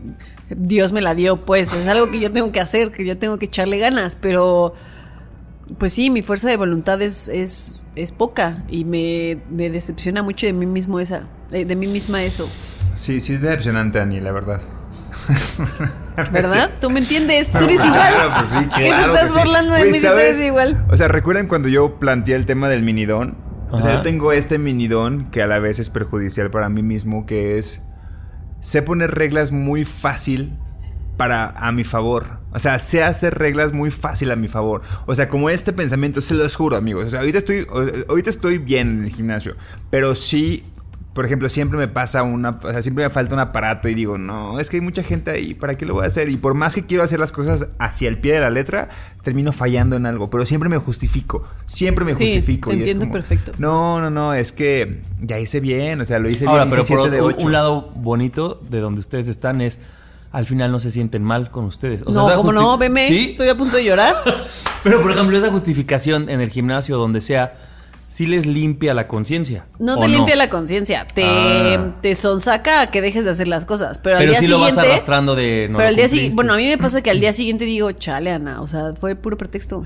Dios 0.51 0.93
me 0.93 1.01
la 1.01 1.15
dio, 1.15 1.43
pues, 1.43 1.73
es 1.73 1.87
algo 1.89 2.11
que 2.11 2.21
yo 2.21 2.31
tengo 2.33 2.53
que 2.53 2.61
hacer, 2.61 2.91
que 2.93 3.05
yo 3.05 3.17
tengo 3.19 3.39
que 3.39 3.47
echarle 3.47 3.79
ganas, 3.79 4.17
pero 4.21 4.75
pues 5.79 5.95
sí, 5.95 6.11
mi 6.11 6.21
fuerza 6.23 6.49
de 6.49 6.57
voluntad 6.59 7.01
es, 7.01 7.29
es, 7.29 7.83
es 7.97 8.13
poca 8.13 8.63
y 8.69 8.85
me, 8.85 9.39
me 9.51 9.71
decepciona 9.71 10.23
mucho 10.23 10.45
de 10.47 10.53
mí 10.53 10.67
mismo 10.67 11.01
esa, 11.01 11.23
de, 11.51 11.65
de 11.65 11.75
mí 11.77 11.87
misma 11.87 12.23
eso. 12.23 12.49
Sí, 12.95 13.19
sí 13.21 13.33
es 13.35 13.41
decepcionante, 13.41 13.99
Ani, 13.99 14.21
la 14.21 14.31
verdad. 14.33 14.61
¿Verdad? 16.33 16.71
¿Tú 16.81 16.91
me 16.91 17.01
entiendes? 17.01 17.51
Tú 17.53 17.59
eres 17.65 17.81
Claro, 17.81 18.15
igual. 18.25 18.33
pues 18.37 18.49
sí, 18.51 18.59
¿Qué 18.77 18.83
te 18.83 18.89
claro 18.89 19.15
estás 19.15 19.25
que 19.25 19.29
sí. 19.33 19.39
burlando 19.39 19.75
de 19.75 19.85
mí 19.87 19.95
si 19.99 20.07
tú 20.07 20.13
eres 20.13 20.41
igual? 20.41 20.85
O 20.91 20.97
sea, 20.97 21.09
¿recuerdan 21.09 21.49
cuando 21.49 21.69
yo 21.69 21.99
planteé 21.99 22.37
el 22.37 22.47
tema 22.47 22.69
del 22.69 22.83
minidón? 22.83 23.37
O 23.71 23.83
sea, 23.83 23.97
yo 23.97 24.03
tengo 24.03 24.33
este 24.33 24.59
minidón 24.59 25.31
que 25.31 25.43
a 25.43 25.47
la 25.47 25.59
vez 25.59 25.79
es 25.79 25.91
perjudicial 25.91 26.51
para 26.51 26.69
mí 26.69 26.83
mismo, 26.83 27.27
que 27.27 27.59
es... 27.59 27.83
Sé 28.61 28.83
poner 28.83 29.15
reglas 29.15 29.53
muy 29.53 29.85
fácil 29.85 30.57
para 31.17 31.51
a 31.51 31.73
mi 31.73 31.85
favor. 31.85 32.39
O 32.53 32.59
sea, 32.59 32.79
sé 32.79 33.03
hacer 33.03 33.35
reglas 33.35 33.73
muy 33.73 33.91
fácil 33.91 34.31
a 34.31 34.37
mi 34.37 34.49
favor. 34.49 34.83
O 35.07 35.15
sea, 35.15 35.29
como 35.29 35.51
este 35.51 35.73
pensamiento, 35.73 36.21
se 36.21 36.35
los 36.35 36.57
juro, 36.57 36.77
amigos. 36.77 37.07
O 37.07 37.11
sea, 37.11 37.21
ahorita 37.21 37.39
estoy, 37.39 37.67
ahorita 38.09 38.31
estoy 38.31 38.59
bien 38.59 38.99
en 38.99 39.05
el 39.05 39.11
gimnasio, 39.11 39.57
pero 39.91 40.15
sí 40.15 40.65
por 41.15 41.25
ejemplo, 41.25 41.49
siempre 41.49 41.79
me 41.79 41.89
pasa 41.89 42.23
una, 42.25 42.59
o 42.63 42.71
sea, 42.73 42.83
siempre 42.83 43.05
me 43.05 43.11
falta 43.11 43.35
un 43.35 43.41
aparato 43.41 43.89
y 43.89 43.95
digo, 43.95 44.19
no, 44.19 44.59
es 44.61 44.69
que 44.69 44.77
hay 44.79 44.81
mucha 44.81 45.03
gente 45.03 45.31
ahí, 45.31 45.55
¿para 45.55 45.77
qué 45.77 45.87
lo 45.87 45.95
voy 45.95 46.05
a 46.05 46.09
hacer? 46.09 46.29
Y 46.29 46.37
por 46.37 46.55
más 46.55 46.75
que 46.75 46.85
quiero 46.85 47.05
hacer 47.05 47.21
las 47.21 47.31
cosas 47.33 47.69
hacia 47.79 48.09
el 48.09 48.19
pie 48.19 48.35
de 48.35 48.41
la 48.41 48.51
letra, 48.51 48.89
termino 49.23 49.53
fallando 49.53 49.95
en 49.97 50.07
algo, 50.07 50.29
pero 50.29 50.45
siempre 50.45 50.69
me 50.69 50.77
justifico, 50.77 51.43
siempre 51.67 52.05
me 52.05 52.15
Sí, 52.15 52.19
justifico. 52.27 52.71
te 52.71 52.77
y 52.77 52.79
es 52.81 52.83
entiendo 52.83 53.05
como, 53.05 53.13
perfecto. 53.15 53.53
No, 53.59 54.01
no, 54.01 54.11
no, 54.11 54.35
es 54.35 54.51
que 54.53 55.01
ya 55.23 55.39
hice 55.39 55.61
bien, 55.61 56.01
o 56.01 56.05
sea, 56.05 56.19
lo 56.19 56.29
hice 56.29 56.47
Ahora, 56.47 56.65
bien, 56.65 56.71
pero 56.71 56.83
hice 56.83 56.95
por 56.97 57.11
de 57.11 57.21
otro- 57.21 57.37
ocho. 57.37 57.47
un 57.47 57.53
lado 57.53 57.93
bonito 57.95 58.61
de 58.69 58.81
donde 58.81 59.01
ustedes 59.01 59.29
están 59.29 59.61
es 59.61 59.79
al 60.33 60.47
final 60.47 60.73
no 60.73 60.81
se 60.81 60.91
sienten 60.91 61.23
mal 61.23 61.49
con 61.49 61.65
ustedes. 61.65 62.03
O 62.07 62.13
sea, 62.13 62.23
no, 62.23 62.27
esa 62.29 62.37
como 62.37 62.53
no, 62.53 62.77
veme, 62.77 63.07
Sí, 63.07 63.29
estoy 63.31 63.49
a 63.51 63.55
punto 63.55 63.77
de 63.77 63.85
llorar. 63.85 64.17
pero 64.83 65.01
por 65.01 65.13
ejemplo, 65.13 65.39
esa 65.39 65.49
justificación 65.53 66.29
en 66.29 66.41
el 66.41 66.51
gimnasio, 66.51 66.97
donde 66.99 67.21
sea, 67.21 67.55
sí 68.15 68.27
les 68.29 68.47
limpia 68.47 68.95
la 68.95 69.09
conciencia. 69.09 69.67
No 69.81 69.95
¿o 69.95 69.99
te 69.99 70.07
limpia 70.07 70.37
la 70.37 70.49
conciencia, 70.49 71.05
te, 71.05 71.25
Ah. 71.25 71.97
te 72.01 72.15
sonsaca 72.15 72.83
a 72.83 72.91
que 72.93 73.03
dejes 73.03 73.25
de 73.25 73.31
hacer 73.33 73.49
las 73.49 73.67
cosas. 73.67 73.99
Pero, 73.99 74.19
Pero 74.19 74.29
al 74.31 74.35
día 74.37 74.39
sí 74.41 74.47
lo 74.47 74.61
vas 74.61 74.69
siguiente. 74.71 74.93
arrastrando 74.93 75.35
de, 75.35 75.67
no 75.69 75.79
pero 75.79 75.89
al 75.89 75.97
día 75.97 76.07
siguiente. 76.07 76.37
Bueno, 76.37 76.53
a 76.55 76.57
mí 76.57 76.69
me 76.69 76.79
pasa 76.79 77.03
que 77.03 77.11
al 77.11 77.19
día 77.19 77.33
siguiente 77.33 77.65
digo, 77.65 77.91
chale, 77.91 78.31
Ana. 78.31 78.63
O 78.63 78.69
sea, 78.69 78.93
fue 79.01 79.17
puro 79.17 79.37
pretexto. 79.37 79.85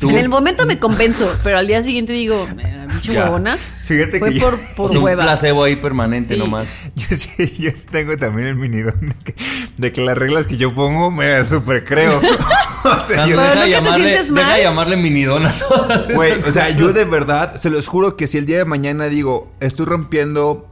¿Tú? 0.00 0.10
En 0.10 0.16
el 0.18 0.28
momento 0.28 0.64
me 0.66 0.78
convenzo, 0.78 1.28
pero 1.42 1.58
al 1.58 1.66
día 1.66 1.82
siguiente 1.82 2.12
digo, 2.12 2.46
"Eh, 2.58 2.86
pinche 2.88 3.12
huevona. 3.18 3.56
Fíjate 3.84 4.18
fue 4.18 4.30
que 4.32 4.38
yo- 4.38 4.44
por, 4.50 4.54
O 4.54 4.58
por 4.76 4.96
un 4.96 5.02
huevas. 5.02 5.26
placebo 5.26 5.64
ahí 5.64 5.76
permanente 5.76 6.34
Sí. 6.34 6.40
nomás. 6.40 6.68
Yo 6.94 7.16
sí, 7.16 7.54
yo 7.58 7.70
tengo 7.90 8.16
también 8.16 8.48
el 8.48 8.56
minidón 8.56 8.94
de 9.00 9.14
que, 9.24 9.34
de 9.76 9.92
que 9.92 10.00
las 10.02 10.16
reglas 10.16 10.46
que 10.46 10.56
yo 10.56 10.74
pongo 10.74 11.10
me 11.10 11.44
súper 11.44 11.84
creo. 11.84 12.20
o 12.84 13.00
sea, 13.00 13.26
yo, 13.26 13.40
deja, 13.40 13.54
¿no 13.54 13.60
que 13.60 13.66
te 13.66 13.70
llamarle, 13.70 14.18
deja 14.22 14.58
llamarle 14.60 14.96
minidón 14.96 15.46
a 15.46 15.52
todas 15.52 16.02
esas 16.04 16.14
Güey, 16.14 16.32
o 16.32 16.52
sea, 16.52 16.64
cosas. 16.66 16.76
yo 16.76 16.92
de 16.92 17.04
verdad, 17.04 17.54
se 17.56 17.70
los 17.70 17.88
juro 17.88 18.16
que 18.16 18.26
si 18.26 18.38
el 18.38 18.46
día 18.46 18.58
de 18.58 18.64
mañana 18.66 19.06
digo, 19.06 19.50
estoy 19.60 19.86
rompiendo, 19.86 20.68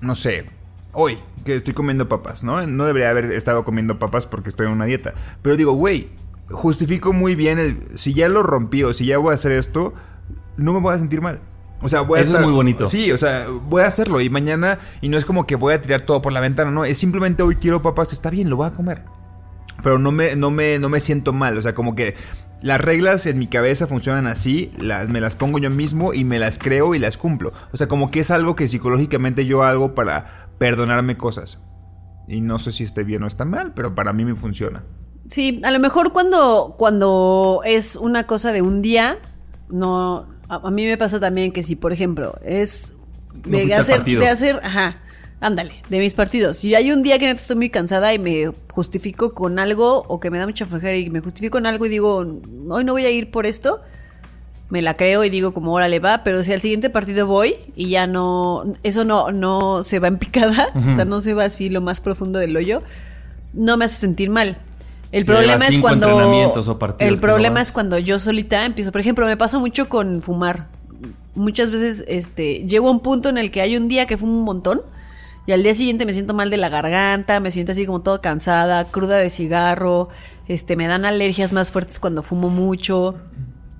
no 0.00 0.14
sé, 0.14 0.44
hoy, 0.92 1.18
que 1.44 1.56
estoy 1.56 1.74
comiendo 1.74 2.08
papas, 2.08 2.42
¿no? 2.44 2.64
No 2.66 2.84
debería 2.84 3.10
haber 3.10 3.26
estado 3.32 3.64
comiendo 3.64 3.98
papas 3.98 4.26
porque 4.26 4.50
estoy 4.50 4.66
en 4.66 4.72
una 4.72 4.84
dieta. 4.84 5.14
Pero 5.42 5.56
digo, 5.56 5.72
güey, 5.72 6.08
justifico 6.50 7.12
muy 7.12 7.34
bien 7.34 7.58
el, 7.58 7.98
si 7.98 8.14
ya 8.14 8.28
lo 8.28 8.42
rompí 8.42 8.82
o 8.82 8.92
si 8.92 9.06
ya 9.06 9.18
voy 9.18 9.32
a 9.32 9.34
hacer 9.34 9.52
esto, 9.52 9.94
no 10.56 10.72
me 10.72 10.80
voy 10.80 10.94
a 10.94 10.98
sentir 10.98 11.20
mal. 11.20 11.40
O 11.80 11.88
sea, 11.88 12.00
voy 12.00 12.18
a 12.18 12.22
Eso 12.22 12.34
es 12.34 12.40
muy 12.40 12.52
bonito. 12.52 12.86
Sí, 12.86 13.12
o 13.12 13.18
sea, 13.18 13.46
voy 13.48 13.82
a 13.82 13.86
hacerlo 13.86 14.20
y 14.20 14.28
mañana, 14.30 14.78
y 15.00 15.08
no 15.08 15.16
es 15.16 15.24
como 15.24 15.46
que 15.46 15.54
voy 15.56 15.74
a 15.74 15.80
tirar 15.80 16.00
todo 16.00 16.20
por 16.20 16.32
la 16.32 16.40
ventana, 16.40 16.70
no, 16.70 16.84
es 16.84 16.98
simplemente 16.98 17.42
hoy 17.42 17.56
quiero 17.56 17.82
papas, 17.82 18.12
está 18.12 18.30
bien, 18.30 18.50
lo 18.50 18.56
voy 18.56 18.66
a 18.66 18.70
comer. 18.70 19.02
Pero 19.82 19.98
no 19.98 20.10
me, 20.10 20.34
no 20.34 20.50
me, 20.50 20.78
no 20.80 20.88
me 20.88 20.98
siento 20.98 21.32
mal. 21.32 21.56
O 21.56 21.62
sea, 21.62 21.72
como 21.72 21.94
que 21.94 22.16
las 22.62 22.80
reglas 22.80 23.26
en 23.26 23.38
mi 23.38 23.46
cabeza 23.46 23.86
funcionan 23.86 24.26
así, 24.26 24.72
las, 24.78 25.08
me 25.08 25.20
las 25.20 25.36
pongo 25.36 25.58
yo 25.58 25.70
mismo 25.70 26.12
y 26.12 26.24
me 26.24 26.40
las 26.40 26.58
creo 26.58 26.96
y 26.96 26.98
las 26.98 27.16
cumplo. 27.16 27.52
O 27.72 27.76
sea, 27.76 27.86
como 27.86 28.10
que 28.10 28.20
es 28.20 28.32
algo 28.32 28.56
que 28.56 28.66
psicológicamente 28.66 29.46
yo 29.46 29.62
hago 29.62 29.94
para 29.94 30.48
perdonarme 30.58 31.16
cosas. 31.16 31.60
Y 32.26 32.40
no 32.40 32.58
sé 32.58 32.72
si 32.72 32.82
esté 32.82 33.04
bien 33.04 33.22
o 33.22 33.28
está 33.28 33.44
mal, 33.44 33.72
pero 33.74 33.94
para 33.94 34.12
mí 34.12 34.24
me 34.24 34.34
funciona. 34.34 34.82
Sí, 35.28 35.60
a 35.62 35.70
lo 35.70 35.78
mejor 35.78 36.12
cuando, 36.12 36.74
cuando 36.78 37.60
es 37.64 37.96
una 37.96 38.26
cosa 38.26 38.52
de 38.52 38.62
un 38.62 38.82
día, 38.82 39.18
no. 39.70 40.26
A, 40.48 40.56
a 40.66 40.70
mí 40.70 40.86
me 40.86 40.96
pasa 40.96 41.20
también 41.20 41.52
que 41.52 41.62
si, 41.62 41.76
por 41.76 41.92
ejemplo, 41.92 42.38
es 42.42 42.94
No 43.44 43.58
de 43.58 43.74
hacer, 43.74 44.04
de 44.04 44.28
hacer, 44.28 44.60
ajá, 44.62 44.96
ándale, 45.40 45.74
de 45.88 45.98
mis 45.98 46.14
partidos. 46.14 46.56
Si 46.56 46.74
hay 46.74 46.90
un 46.90 47.02
día 47.02 47.18
que 47.18 47.26
neta 47.26 47.40
estoy 47.40 47.56
muy 47.56 47.70
cansada 47.70 48.12
y 48.14 48.18
me 48.18 48.52
justifico 48.70 49.34
con 49.34 49.58
algo, 49.58 50.04
o 50.08 50.20
que 50.20 50.30
me 50.30 50.38
da 50.38 50.46
mucha 50.46 50.66
flojera 50.66 50.96
y 50.96 51.10
me 51.10 51.20
justifico 51.20 51.58
con 51.58 51.66
algo 51.66 51.86
y 51.86 51.88
digo, 51.88 52.26
hoy 52.68 52.84
no 52.84 52.92
voy 52.92 53.04
a 53.04 53.10
ir 53.10 53.30
por 53.30 53.46
esto, 53.46 53.80
me 54.70 54.82
la 54.82 54.96
creo 54.96 55.24
y 55.24 55.30
digo 55.30 55.54
como 55.54 55.72
órale 55.72 55.98
va, 55.98 56.22
pero 56.24 56.42
si 56.42 56.52
al 56.52 56.60
siguiente 56.60 56.90
partido 56.90 57.26
voy 57.26 57.56
y 57.74 57.90
ya 57.90 58.06
no, 58.06 58.74
eso 58.82 59.04
no, 59.04 59.30
no 59.32 59.82
se 59.82 59.98
va 59.98 60.08
en 60.08 60.18
picada, 60.18 60.68
o 60.92 60.94
sea, 60.94 61.04
no 61.04 61.20
se 61.20 61.34
va 61.34 61.44
así 61.44 61.68
lo 61.68 61.80
más 61.80 62.00
profundo 62.00 62.38
del 62.38 62.56
hoyo, 62.56 62.82
no 63.52 63.76
me 63.76 63.84
hace 63.84 63.96
sentir 63.96 64.30
mal. 64.30 64.58
El 65.10 65.22
Si 65.22 65.26
problema 65.26 65.66
es 65.66 65.78
cuando 65.78 66.08
entrenamientos 66.08 66.68
o 66.68 66.78
partidos 66.78 67.12
el 67.12 67.20
problema 67.20 67.60
es 67.60 67.72
cuando 67.72 67.98
yo 67.98 68.18
solita 68.18 68.64
empiezo, 68.64 68.92
por 68.92 69.00
ejemplo, 69.00 69.26
me 69.26 69.36
pasa 69.36 69.58
mucho 69.58 69.88
con 69.88 70.22
fumar. 70.22 70.68
Muchas 71.34 71.70
veces 71.70 72.04
este 72.08 72.66
llego 72.66 72.88
a 72.88 72.90
un 72.90 73.00
punto 73.00 73.28
en 73.28 73.38
el 73.38 73.50
que 73.50 73.60
hay 73.60 73.76
un 73.76 73.88
día 73.88 74.06
que 74.06 74.16
fumo 74.16 74.38
un 74.38 74.44
montón 74.44 74.82
y 75.46 75.52
al 75.52 75.62
día 75.62 75.72
siguiente 75.72 76.04
me 76.04 76.12
siento 76.12 76.34
mal 76.34 76.50
de 76.50 76.58
la 76.58 76.68
garganta, 76.68 77.40
me 77.40 77.50
siento 77.50 77.72
así 77.72 77.86
como 77.86 78.02
todo 78.02 78.20
cansada, 78.20 78.90
cruda 78.90 79.16
de 79.16 79.30
cigarro, 79.30 80.10
este 80.46 80.76
me 80.76 80.86
dan 80.86 81.06
alergias 81.06 81.54
más 81.54 81.70
fuertes 81.70 81.98
cuando 81.98 82.22
fumo 82.22 82.50
mucho. 82.50 83.14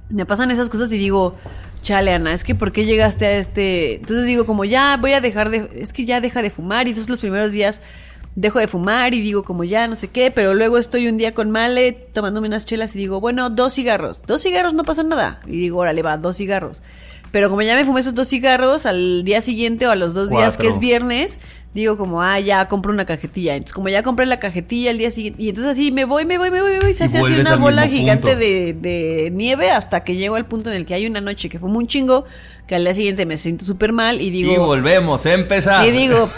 Me 0.08 0.24
pasan 0.24 0.50
esas 0.50 0.70
cosas 0.70 0.90
y 0.94 0.98
digo, 0.98 1.34
chale, 1.82 2.12
Ana, 2.12 2.32
es 2.32 2.42
que 2.42 2.54
¿por 2.54 2.72
qué 2.72 2.86
llegaste 2.86 3.26
a 3.26 3.32
este...? 3.32 3.96
Entonces 3.96 4.24
digo 4.24 4.46
como, 4.46 4.64
ya 4.64 4.96
voy 4.96 5.12
a 5.12 5.20
dejar 5.20 5.50
de... 5.50 5.68
Es 5.74 5.92
que 5.92 6.06
ya 6.06 6.22
deja 6.22 6.40
de 6.40 6.48
fumar 6.48 6.86
y 6.86 6.90
entonces 6.92 7.10
los 7.10 7.20
primeros 7.20 7.52
días 7.52 7.82
dejo 8.40 8.60
de 8.60 8.68
fumar 8.68 9.14
y 9.14 9.20
digo 9.20 9.42
como 9.42 9.64
ya 9.64 9.88
no 9.88 9.96
sé 9.96 10.08
qué, 10.08 10.30
pero 10.30 10.54
luego 10.54 10.78
estoy 10.78 11.08
un 11.08 11.18
día 11.18 11.34
con 11.34 11.50
Male 11.50 11.92
tomándome 11.92 12.46
unas 12.46 12.64
chelas 12.64 12.94
y 12.94 12.98
digo, 12.98 13.20
bueno, 13.20 13.50
dos 13.50 13.74
cigarros. 13.74 14.20
Dos 14.26 14.42
cigarros 14.42 14.74
no 14.74 14.84
pasa 14.84 15.02
nada. 15.02 15.40
Y 15.46 15.58
digo, 15.58 15.78
órale, 15.78 16.02
va, 16.02 16.16
dos 16.16 16.36
cigarros. 16.36 16.82
Pero 17.30 17.50
como 17.50 17.62
ya 17.62 17.74
me 17.74 17.84
fumé 17.84 18.00
esos 18.00 18.14
dos 18.14 18.28
cigarros, 18.28 18.86
al 18.86 19.22
día 19.22 19.40
siguiente 19.40 19.86
o 19.86 19.90
a 19.90 19.96
los 19.96 20.14
dos 20.14 20.30
días 20.30 20.56
que 20.56 20.68
es 20.68 20.78
viernes, 20.78 21.40
digo 21.74 21.96
como, 21.96 22.22
ah, 22.22 22.40
ya 22.40 22.66
compro 22.68 22.92
una 22.92 23.04
cajetilla. 23.04 23.54
Entonces, 23.54 23.74
como 23.74 23.88
ya 23.88 24.02
compré 24.02 24.26
la 24.26 24.40
cajetilla 24.40 24.90
el 24.90 24.98
día 24.98 25.10
siguiente, 25.10 25.42
y 25.42 25.50
entonces 25.50 25.72
así 25.72 25.92
me 25.92 26.04
voy, 26.04 26.24
me 26.24 26.38
voy, 26.38 26.50
me 26.50 26.60
voy, 26.62 26.72
me 26.72 26.80
voy, 26.80 26.94
se 26.94 27.04
hace 27.04 27.18
así 27.18 27.34
una 27.34 27.56
bola 27.56 27.86
gigante 27.86 28.34
de, 28.34 28.72
de 28.72 29.30
nieve 29.32 29.70
hasta 29.70 30.04
que 30.04 30.16
llego 30.16 30.36
al 30.36 30.46
punto 30.46 30.70
en 30.70 30.76
el 30.76 30.86
que 30.86 30.94
hay 30.94 31.06
una 31.06 31.20
noche 31.20 31.48
que 31.48 31.58
fumo 31.58 31.78
un 31.78 31.86
chingo, 31.86 32.24
que 32.66 32.74
al 32.74 32.84
día 32.84 32.94
siguiente 32.94 33.26
me 33.26 33.36
siento 33.36 33.64
súper 33.64 33.92
mal 33.92 34.20
y 34.20 34.30
digo... 34.30 34.52
y 34.52 34.56
volvemos 34.56 35.26
a 35.26 35.32
empezar. 35.34 35.86
Y 35.86 35.90
digo, 35.90 36.30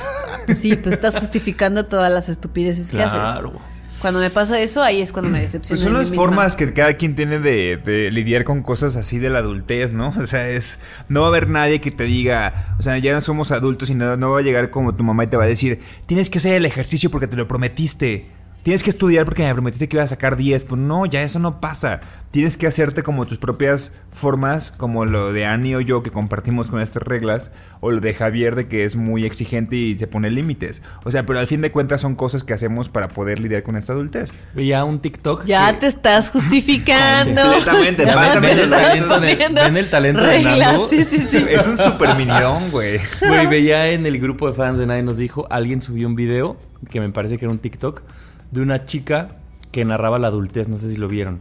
pues 0.47 0.59
sí, 0.59 0.75
pues 0.77 0.95
estás 0.95 1.17
justificando 1.19 1.87
todas 1.87 2.11
las 2.13 2.29
estupideces 2.29 2.91
que 2.91 3.03
haces. 3.03 3.21
Claro. 3.21 3.53
Cuando 4.01 4.21
me 4.21 4.31
pasa 4.31 4.61
eso, 4.61 4.83
ahí 4.83 5.03
es 5.03 5.13
cuando 5.13 5.31
me 5.31 5.41
Pues 5.41 5.53
decepciono. 5.53 5.83
son 5.83 5.93
las 5.93 6.11
formas 6.15 6.55
que 6.57 6.73
cada 6.73 6.95
quien 6.95 7.15
tiene 7.15 7.39
de, 7.39 7.77
de 7.77 8.11
lidiar 8.11 8.45
con 8.45 8.63
cosas 8.63 8.97
así 8.97 9.19
de 9.19 9.29
la 9.31 9.41
adultez, 9.41 9.93
¿no? 9.93 10.15
O 10.21 10.27
sea, 10.27 10.49
es. 10.49 10.79
No 11.09 11.21
va 11.21 11.27
a 11.27 11.31
haber 11.31 11.49
nadie 11.49 11.81
que 11.81 11.91
te 11.91 12.05
diga. 12.05 12.75
O 12.79 12.83
sea, 12.83 12.97
ya 12.99 13.13
no 13.13 13.21
somos 13.21 13.53
adultos 13.53 13.91
y 13.91 13.95
no, 13.95 14.17
no 14.17 14.31
va 14.31 14.39
a 14.39 14.43
llegar 14.43 14.71
como 14.71 14.95
tu 14.95 15.05
mamá 15.05 15.25
y 15.25 15.27
te 15.27 15.37
va 15.37 15.45
a 15.45 15.49
decir: 15.49 15.81
Tienes 16.07 16.31
que 16.31 16.39
hacer 16.39 16.55
el 16.55 16.65
ejercicio 16.67 17.11
porque 17.11 17.27
te 17.27 17.37
lo 17.37 17.47
prometiste. 17.47 18.27
Tienes 18.63 18.83
que 18.83 18.91
estudiar 18.91 19.25
porque 19.25 19.43
me 19.43 19.53
prometiste 19.55 19.89
que 19.89 19.97
ibas 19.97 20.05
a 20.13 20.17
sacar 20.17 20.37
10. 20.37 20.65
Pues 20.67 20.81
no, 20.81 21.07
ya 21.07 21.23
eso 21.23 21.39
no 21.39 21.61
pasa. 21.61 22.01
Tienes 22.31 22.57
que 22.57 22.67
hacerte 22.67 23.03
como 23.03 23.27
tus 23.27 23.39
propias 23.39 23.93
formas, 24.11 24.71
como 24.71 25.05
lo 25.07 25.33
de 25.33 25.47
Annie 25.47 25.75
o 25.75 25.81
yo 25.81 26.03
que 26.03 26.11
compartimos 26.11 26.69
con 26.69 26.81
estas 26.81 27.03
reglas, 27.03 27.51
o 27.81 27.91
lo 27.91 28.01
de 28.01 28.15
Javier 28.15 28.55
de 28.55 28.69
que 28.69 28.85
es 28.85 28.95
muy 28.97 29.25
exigente 29.25 29.75
y 29.77 29.99
se 29.99 30.07
pone 30.07 30.31
límites. 30.31 30.83
O 31.05 31.11
sea, 31.11 31.25
pero 31.27 31.39
al 31.41 31.47
fin 31.47 31.61
de 31.63 31.73
cuentas 31.73 32.03
son 32.03 32.15
cosas 32.15 32.45
que 32.45 32.53
hacemos 32.53 32.89
para 32.89 33.09
poder 33.09 33.41
lidiar 33.41 33.63
con 33.65 33.77
esta 33.77 33.95
adultez. 33.95 34.33
Veía 34.55 34.85
un 34.85 35.01
TikTok. 35.01 35.45
Ya 35.47 35.73
que- 35.73 35.81
te 35.81 35.87
estás 35.87 36.31
justificando. 36.31 37.43
Completamente, 37.43 38.05
Ya 38.07 38.15
pásame 38.15 38.53
el 38.53 38.71
talento 38.71 39.21
de- 39.21 39.37
ven 39.37 39.77
el 39.77 39.91
talento 39.91 40.23
de 40.23 40.29
Reglas, 40.29 40.59
Nando. 40.59 40.87
sí, 40.89 41.05
sí, 41.05 41.19
sí. 41.19 41.45
Es 41.49 41.67
un 41.67 41.79
super 41.79 42.15
minidón, 42.15 42.71
güey. 42.71 43.01
Güey, 43.27 43.47
veía 43.47 43.89
en 43.91 44.07
el 44.07 44.19
grupo 44.21 44.49
de 44.49 44.55
fans 44.55 44.79
de 44.79 44.87
Nadie 44.87 45.03
nos 45.03 45.17
dijo, 45.19 45.47
alguien 45.51 45.81
subió 45.83 46.07
un 46.07 46.15
video, 46.15 46.57
que 46.91 47.01
me 47.01 47.09
parece 47.11 47.39
que 47.39 47.45
era 47.47 47.53
un 47.53 47.59
TikTok, 47.59 48.03
de 48.51 48.61
una 48.63 48.85
chica 48.85 49.29
que 49.73 49.85
narraba 49.85 50.19
la 50.19 50.29
adultez, 50.29 50.69
no 50.69 50.79
sé 50.79 50.89
si 50.89 50.97
lo 50.97 51.09
vieron. 51.09 51.39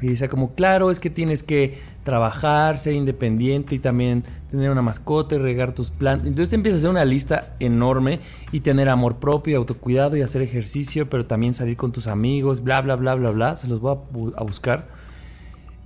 Y 0.00 0.08
dice 0.08 0.28
como, 0.28 0.54
claro, 0.54 0.90
es 0.92 1.00
que 1.00 1.10
tienes 1.10 1.42
que 1.42 1.78
trabajar, 2.04 2.78
ser 2.78 2.92
independiente 2.94 3.74
y 3.74 3.78
también 3.80 4.22
tener 4.50 4.70
una 4.70 4.80
mascota 4.80 5.34
y 5.34 5.38
regar 5.38 5.72
tus 5.74 5.90
plantas. 5.90 6.28
Entonces 6.28 6.50
te 6.50 6.54
empieza 6.56 6.76
a 6.76 6.78
hacer 6.78 6.90
una 6.90 7.04
lista 7.04 7.54
enorme 7.58 8.20
y 8.52 8.60
tener 8.60 8.88
amor 8.88 9.16
propio, 9.16 9.58
autocuidado 9.58 10.16
y 10.16 10.22
hacer 10.22 10.40
ejercicio, 10.40 11.10
pero 11.10 11.26
también 11.26 11.52
salir 11.54 11.76
con 11.76 11.90
tus 11.90 12.06
amigos, 12.06 12.62
bla, 12.62 12.80
bla, 12.80 12.94
bla, 12.94 13.14
bla, 13.16 13.30
bla. 13.32 13.56
Se 13.56 13.66
los 13.66 13.80
voy 13.80 13.96
a, 13.96 14.14
bu- 14.16 14.32
a 14.36 14.44
buscar. 14.44 14.86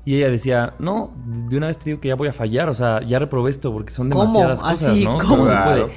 Y 0.04 0.16
ella 0.16 0.28
decía, 0.30 0.74
no, 0.78 1.12
de 1.48 1.56
una 1.56 1.68
vez 1.68 1.78
te 1.78 1.86
digo 1.86 2.00
que 2.00 2.08
ya 2.08 2.14
voy 2.16 2.28
a 2.28 2.32
fallar, 2.32 2.68
o 2.68 2.74
sea, 2.74 3.00
ya 3.06 3.18
reprobé 3.18 3.50
esto 3.50 3.72
porque 3.72 3.92
son 3.92 4.10
¿Cómo? 4.10 4.24
demasiadas 4.24 4.60
cosas, 4.62 4.90
Así, 4.90 5.04
¿no? 5.04 5.16
¿cómo? 5.16 5.46
Se 5.46 5.52
Claro. 5.52 5.86
puede. 5.86 5.92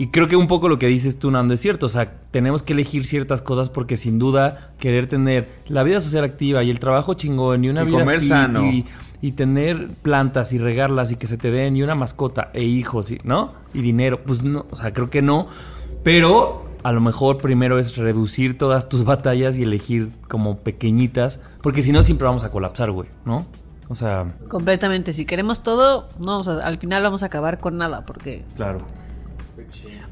Y 0.00 0.06
creo 0.08 0.28
que 0.28 0.36
un 0.36 0.46
poco 0.46 0.66
lo 0.70 0.78
que 0.78 0.86
dices 0.86 1.18
tú, 1.18 1.30
Nando, 1.30 1.52
es 1.52 1.60
cierto. 1.60 1.84
O 1.84 1.88
sea, 1.90 2.10
tenemos 2.30 2.62
que 2.62 2.72
elegir 2.72 3.04
ciertas 3.04 3.42
cosas 3.42 3.68
porque 3.68 3.98
sin 3.98 4.18
duda 4.18 4.70
querer 4.78 5.08
tener 5.08 5.46
la 5.68 5.82
vida 5.82 6.00
social 6.00 6.24
activa 6.24 6.62
y 6.64 6.70
el 6.70 6.80
trabajo 6.80 7.12
chingón 7.12 7.64
y 7.64 7.68
una 7.68 7.82
Y 7.82 7.86
vida 7.86 7.98
comer 7.98 8.18
fit 8.20 8.28
sano. 8.30 8.64
Y, 8.64 8.86
y 9.20 9.32
tener 9.32 9.88
plantas 10.00 10.54
y 10.54 10.58
regarlas 10.58 11.10
y 11.12 11.16
que 11.16 11.26
se 11.26 11.36
te 11.36 11.50
den 11.50 11.76
y 11.76 11.82
una 11.82 11.94
mascota 11.94 12.50
e 12.54 12.64
hijos, 12.64 13.10
y- 13.10 13.18
¿no? 13.24 13.52
Y 13.74 13.82
dinero. 13.82 14.20
Pues 14.24 14.42
no, 14.42 14.64
o 14.70 14.76
sea, 14.76 14.94
creo 14.94 15.10
que 15.10 15.20
no. 15.20 15.48
Pero 16.02 16.64
a 16.82 16.92
lo 16.92 17.02
mejor 17.02 17.36
primero 17.36 17.78
es 17.78 17.98
reducir 17.98 18.56
todas 18.56 18.88
tus 18.88 19.04
batallas 19.12 19.58
y 19.58 19.64
elegir 19.64 20.08
como 20.28 20.56
pequeñitas. 20.60 21.40
Porque 21.62 21.82
si 21.82 21.92
no, 21.92 22.02
siempre 22.02 22.24
vamos 22.26 22.42
a 22.44 22.50
colapsar, 22.50 22.90
güey, 22.90 23.10
¿no? 23.26 23.44
O 23.88 23.94
sea, 23.94 24.24
Completamente. 24.48 25.12
Si 25.12 25.26
queremos 25.26 25.62
todo, 25.62 26.08
no, 26.18 26.26
vamos 26.26 26.48
a- 26.48 26.66
al 26.66 26.78
final 26.78 27.02
vamos 27.02 27.22
a 27.22 27.26
acabar 27.26 27.58
con 27.58 27.76
nada, 27.76 28.02
porque 28.06 28.44
claro. 28.56 28.78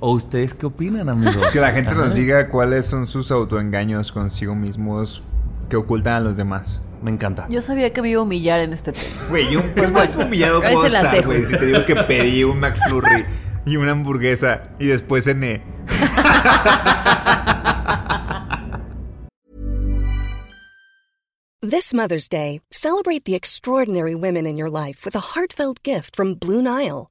¿O 0.00 0.12
ustedes 0.12 0.54
qué 0.54 0.66
opinan, 0.66 1.08
amigos? 1.08 1.50
Que 1.50 1.60
la 1.60 1.72
gente 1.72 1.90
Ajá. 1.90 2.02
nos 2.04 2.14
diga 2.14 2.48
cuáles 2.48 2.86
son 2.86 3.06
sus 3.06 3.30
autoengaños 3.32 4.12
consigo 4.12 4.54
mismos 4.54 5.22
que 5.68 5.76
ocultan 5.76 6.14
a 6.14 6.20
los 6.20 6.36
demás. 6.36 6.80
Me 7.02 7.10
encanta. 7.10 7.46
yo 7.48 7.62
sabía 7.62 7.92
que 7.92 8.02
me 8.02 8.10
iba 8.10 8.20
a 8.20 8.24
humillar 8.24 8.60
en 8.60 8.72
este 8.72 8.92
tema. 8.92 9.06
Güey, 9.28 9.50
yo 9.52 9.60
Pues 9.74 9.86
¿qué 9.86 9.92
más 9.92 10.16
humillado 10.16 10.60
puedo 10.60 10.86
estar, 10.86 11.24
güey? 11.24 11.44
Si 11.44 11.56
te 11.56 11.66
digo 11.66 11.84
que 11.86 11.94
pedí 11.94 12.44
un 12.44 12.58
McFlurry. 12.60 13.24
y 13.66 13.76
una 13.76 13.92
hamburguesa 13.92 14.70
y 14.78 14.86
después 14.86 15.24
cené. 15.24 15.62
This 21.60 21.92
Mother's 21.92 22.28
Day, 22.28 22.60
celebrate 22.70 23.24
the 23.24 23.34
extraordinary 23.34 24.14
women 24.14 24.46
in 24.46 24.56
your 24.56 24.70
life 24.70 25.04
with 25.04 25.14
a 25.16 25.34
heartfelt 25.34 25.82
gift 25.82 26.14
from 26.14 26.34
Blue 26.34 26.62
Nile. 26.62 27.10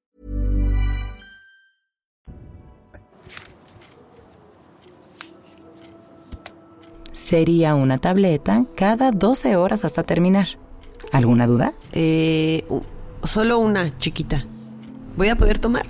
Sería 7.11 7.75
una 7.75 7.97
tableta 7.97 8.65
cada 8.75 9.11
12 9.11 9.55
horas 9.55 9.85
hasta 9.85 10.03
terminar. 10.03 10.47
¿Alguna 11.11 11.47
duda? 11.47 11.73
Eh, 11.91 12.63
solo 13.23 13.59
una 13.59 13.97
chiquita. 13.97 14.45
¿Voy 15.17 15.27
a 15.29 15.35
poder 15.35 15.59
tomar? 15.59 15.85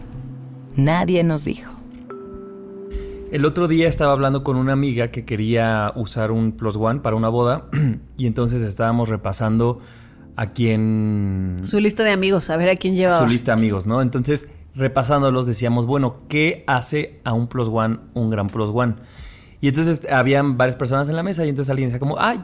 Nadie 0.76 1.24
nos 1.24 1.46
dijo. 1.46 1.72
El 3.32 3.46
otro 3.46 3.68
día 3.68 3.88
estaba 3.88 4.12
hablando 4.12 4.44
con 4.44 4.58
una 4.58 4.74
amiga 4.74 5.10
que 5.10 5.24
quería 5.24 5.94
usar 5.96 6.32
un 6.32 6.52
Plus 6.52 6.76
One 6.76 7.00
para 7.00 7.16
una 7.16 7.30
boda 7.30 7.68
y 8.18 8.26
entonces 8.26 8.62
estábamos 8.62 9.08
repasando 9.08 9.80
a 10.36 10.52
quién... 10.52 11.62
Su 11.66 11.80
lista 11.80 12.04
de 12.04 12.12
amigos, 12.12 12.50
a 12.50 12.58
ver 12.58 12.70
a 12.70 12.76
quién 12.76 12.96
lleva. 12.96 13.18
su 13.18 13.28
lista 13.28 13.52
de 13.52 13.60
amigos, 13.60 13.86
¿no? 13.86 14.02
Entonces, 14.02 14.50
repasándolos, 14.76 15.48
decíamos, 15.48 15.86
bueno, 15.86 16.18
¿qué 16.28 16.64
hace 16.68 17.22
a 17.24 17.34
un 17.34 17.48
Plus 17.48 17.70
One 17.72 18.00
un 18.14 18.30
gran 18.32 18.48
Plus 18.48 18.70
One? 18.74 18.96
Y 19.62 19.68
entonces 19.68 20.10
habían 20.12 20.58
varias 20.58 20.76
personas 20.76 21.08
en 21.08 21.16
la 21.16 21.24
mesa 21.24 21.46
y 21.46 21.50
entonces 21.50 21.70
alguien 21.70 21.90
decía 21.90 22.00
como, 22.00 22.18
ay, 22.20 22.42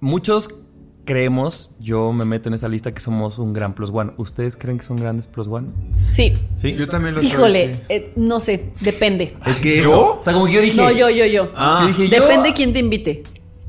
muchos 0.00 0.48
creemos, 1.04 1.72
yo 1.80 2.12
me 2.12 2.24
meto 2.24 2.48
en 2.48 2.54
esa 2.54 2.68
lista 2.68 2.90
que 2.92 3.00
somos 3.00 3.38
un 3.38 3.52
gran 3.52 3.74
Plus 3.74 3.90
One. 3.92 4.12
¿Ustedes 4.16 4.56
creen 4.56 4.78
que 4.78 4.84
son 4.84 4.96
grandes 4.96 5.26
Plus 5.26 5.46
One? 5.48 5.68
Sí. 5.92 6.32
Sí. 6.56 6.74
Yo 6.74 6.88
también 6.88 7.14
lo 7.14 7.22
soy, 7.22 7.30
Híjole, 7.30 7.74
sí. 7.76 7.80
eh, 7.90 8.12
no 8.16 8.40
sé, 8.40 8.70
depende. 8.80 9.36
Es 9.46 9.58
que 9.58 9.82
¿Yo? 9.82 10.18
o 10.18 10.22
sea, 10.22 10.32
como 10.32 10.46
que 10.46 10.52
yo 10.52 10.60
dije... 10.62 10.76
No, 10.80 10.90
yo, 10.90 11.10
yo, 11.10 11.26
yo. 11.26 11.50
Ah. 11.56 11.80
yo 11.82 11.88
dije, 11.88 12.08
yo- 12.08 12.22
Depende 12.22 12.52
quién 12.54 12.72
te 12.72 12.78
invite. 12.78 13.22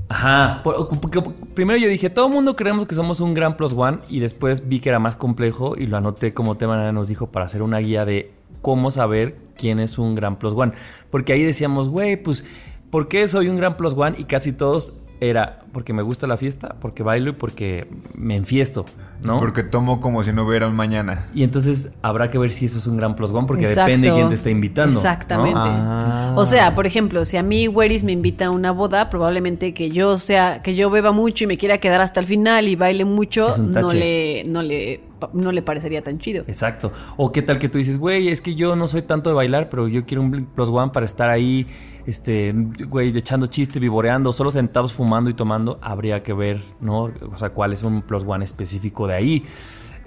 Ajá. 0.08 0.62
por- 0.64 0.88
porque 1.00 1.20
primero 1.56 1.80
yo 1.80 1.90
dije, 1.90 2.10
todo 2.10 2.28
el 2.28 2.34
mundo 2.34 2.56
creemos 2.56 2.86
que 2.86 2.94
somos 2.96 3.20
un 3.22 3.34
gran 3.34 3.58
plus 3.58 3.74
one 3.76 3.98
y 4.08 4.20
después 4.20 4.68
vi 4.70 4.80
que 4.80 4.90
era 4.90 5.00
más 5.00 5.16
complejo 5.16 5.76
y 5.76 5.88
lo 5.88 5.98
anoté 5.98 6.34
como 6.34 6.56
tema 6.58 6.92
nos 6.92 7.08
dijo 7.08 7.32
para 7.32 7.46
hacer 7.48 7.64
una 7.64 7.80
guía 7.80 8.06
de 8.06 8.32
cómo 8.62 8.92
saber 8.92 9.38
quién 9.56 9.80
es 9.80 9.98
un 9.98 10.16
gran 10.16 10.38
plus 10.38 10.54
one. 10.54 10.74
Porque 11.12 11.34
ahí 11.34 11.44
decíamos, 11.44 11.90
güey, 11.90 12.18
pues, 12.18 12.46
¿por 12.90 13.08
qué 13.08 13.28
soy 13.28 13.50
un 13.50 13.58
gran 13.58 13.78
plus 13.78 13.94
one? 13.94 14.16
Y 14.18 14.26
casi 14.26 14.54
todos 14.54 14.98
era 15.20 15.60
porque 15.72 15.94
me 15.94 16.02
gusta 16.02 16.28
la 16.28 16.38
fiesta, 16.38 16.76
porque 16.80 17.04
bailo 17.04 17.32
y 17.32 17.34
porque 17.34 17.88
me 18.14 18.36
enfiesto, 18.36 18.86
¿no? 19.22 19.40
Porque 19.40 19.64
tomo 19.64 20.00
como 20.00 20.24
si 20.24 20.32
no 20.32 20.46
hubiera 20.46 20.68
un 20.68 20.76
mañana. 20.76 21.28
Y 21.34 21.44
entonces 21.44 21.94
habrá 22.02 22.30
que 22.30 22.38
ver 22.38 22.52
si 22.52 22.66
eso 22.66 22.78
es 22.78 22.88
un 22.88 22.98
gran 22.98 23.16
plus 23.16 23.32
one 23.32 23.46
porque 23.46 23.66
Exacto. 23.66 23.92
depende 23.92 24.10
de 24.10 24.16
quién 24.16 24.30
te 24.30 24.36
está 24.36 24.50
invitando. 24.50 24.94
¿no? 24.94 25.00
Exactamente. 25.00 25.60
Ah. 25.62 26.34
O 26.38 26.46
sea, 26.46 26.76
por 26.76 26.88
ejemplo, 26.88 27.26
si 27.26 27.38
a 27.38 27.44
mí 27.44 27.68
Weris 27.68 28.04
me 28.04 28.14
invita 28.14 28.46
a 28.46 28.52
una 28.52 28.72
boda, 28.72 29.10
probablemente 29.10 29.74
que 29.74 29.90
yo 29.90 30.18
sea, 30.18 30.62
que 30.62 30.76
yo 30.76 30.90
beba 30.90 31.12
mucho 31.12 31.44
y 31.44 31.48
me 31.48 31.58
quiera 31.58 31.78
quedar 31.80 32.02
hasta 32.02 32.20
el 32.20 32.26
final 32.26 32.68
y 32.68 32.76
baile 32.76 33.04
mucho, 33.04 33.58
no 33.58 33.90
le, 33.90 34.44
no 34.46 34.62
le, 34.62 35.02
no 35.34 35.52
le 35.52 35.62
parecería 35.62 36.02
tan 36.02 36.20
chido. 36.20 36.46
Exacto. 36.48 36.92
O 37.18 37.32
qué 37.32 37.42
tal 37.42 37.60
que 37.60 37.70
tú 37.70 37.78
dices, 37.78 37.98
güey, 37.98 38.30
es 38.30 38.42
que 38.42 38.56
yo 38.56 38.76
no 38.76 38.88
soy 38.88 39.02
tanto 39.02 39.30
de 39.30 39.36
bailar, 39.36 39.70
pero 39.70 39.88
yo 39.88 40.06
quiero 40.06 40.22
un 40.22 40.46
plus 40.46 40.70
one 40.70 40.92
para 40.94 41.06
estar 41.06 41.30
ahí, 41.30 41.68
este, 42.06 42.54
güey, 42.88 43.16
echando 43.18 43.48
chiste, 43.48 43.80
vivoreando, 43.80 44.32
solo 44.32 44.52
sentados 44.52 44.94
fumando 44.94 45.30
y 45.30 45.34
tomando. 45.34 45.78
Habría 45.82 46.24
que 46.24 46.34
ver, 46.34 46.62
¿no? 46.80 47.12
O 47.32 47.38
sea, 47.38 47.50
cuál 47.50 47.74
es 47.74 47.84
un 47.84 48.02
plus 48.02 48.24
one 48.26 48.46
específico 48.46 49.08
de 49.08 49.14
ahí. 49.14 49.46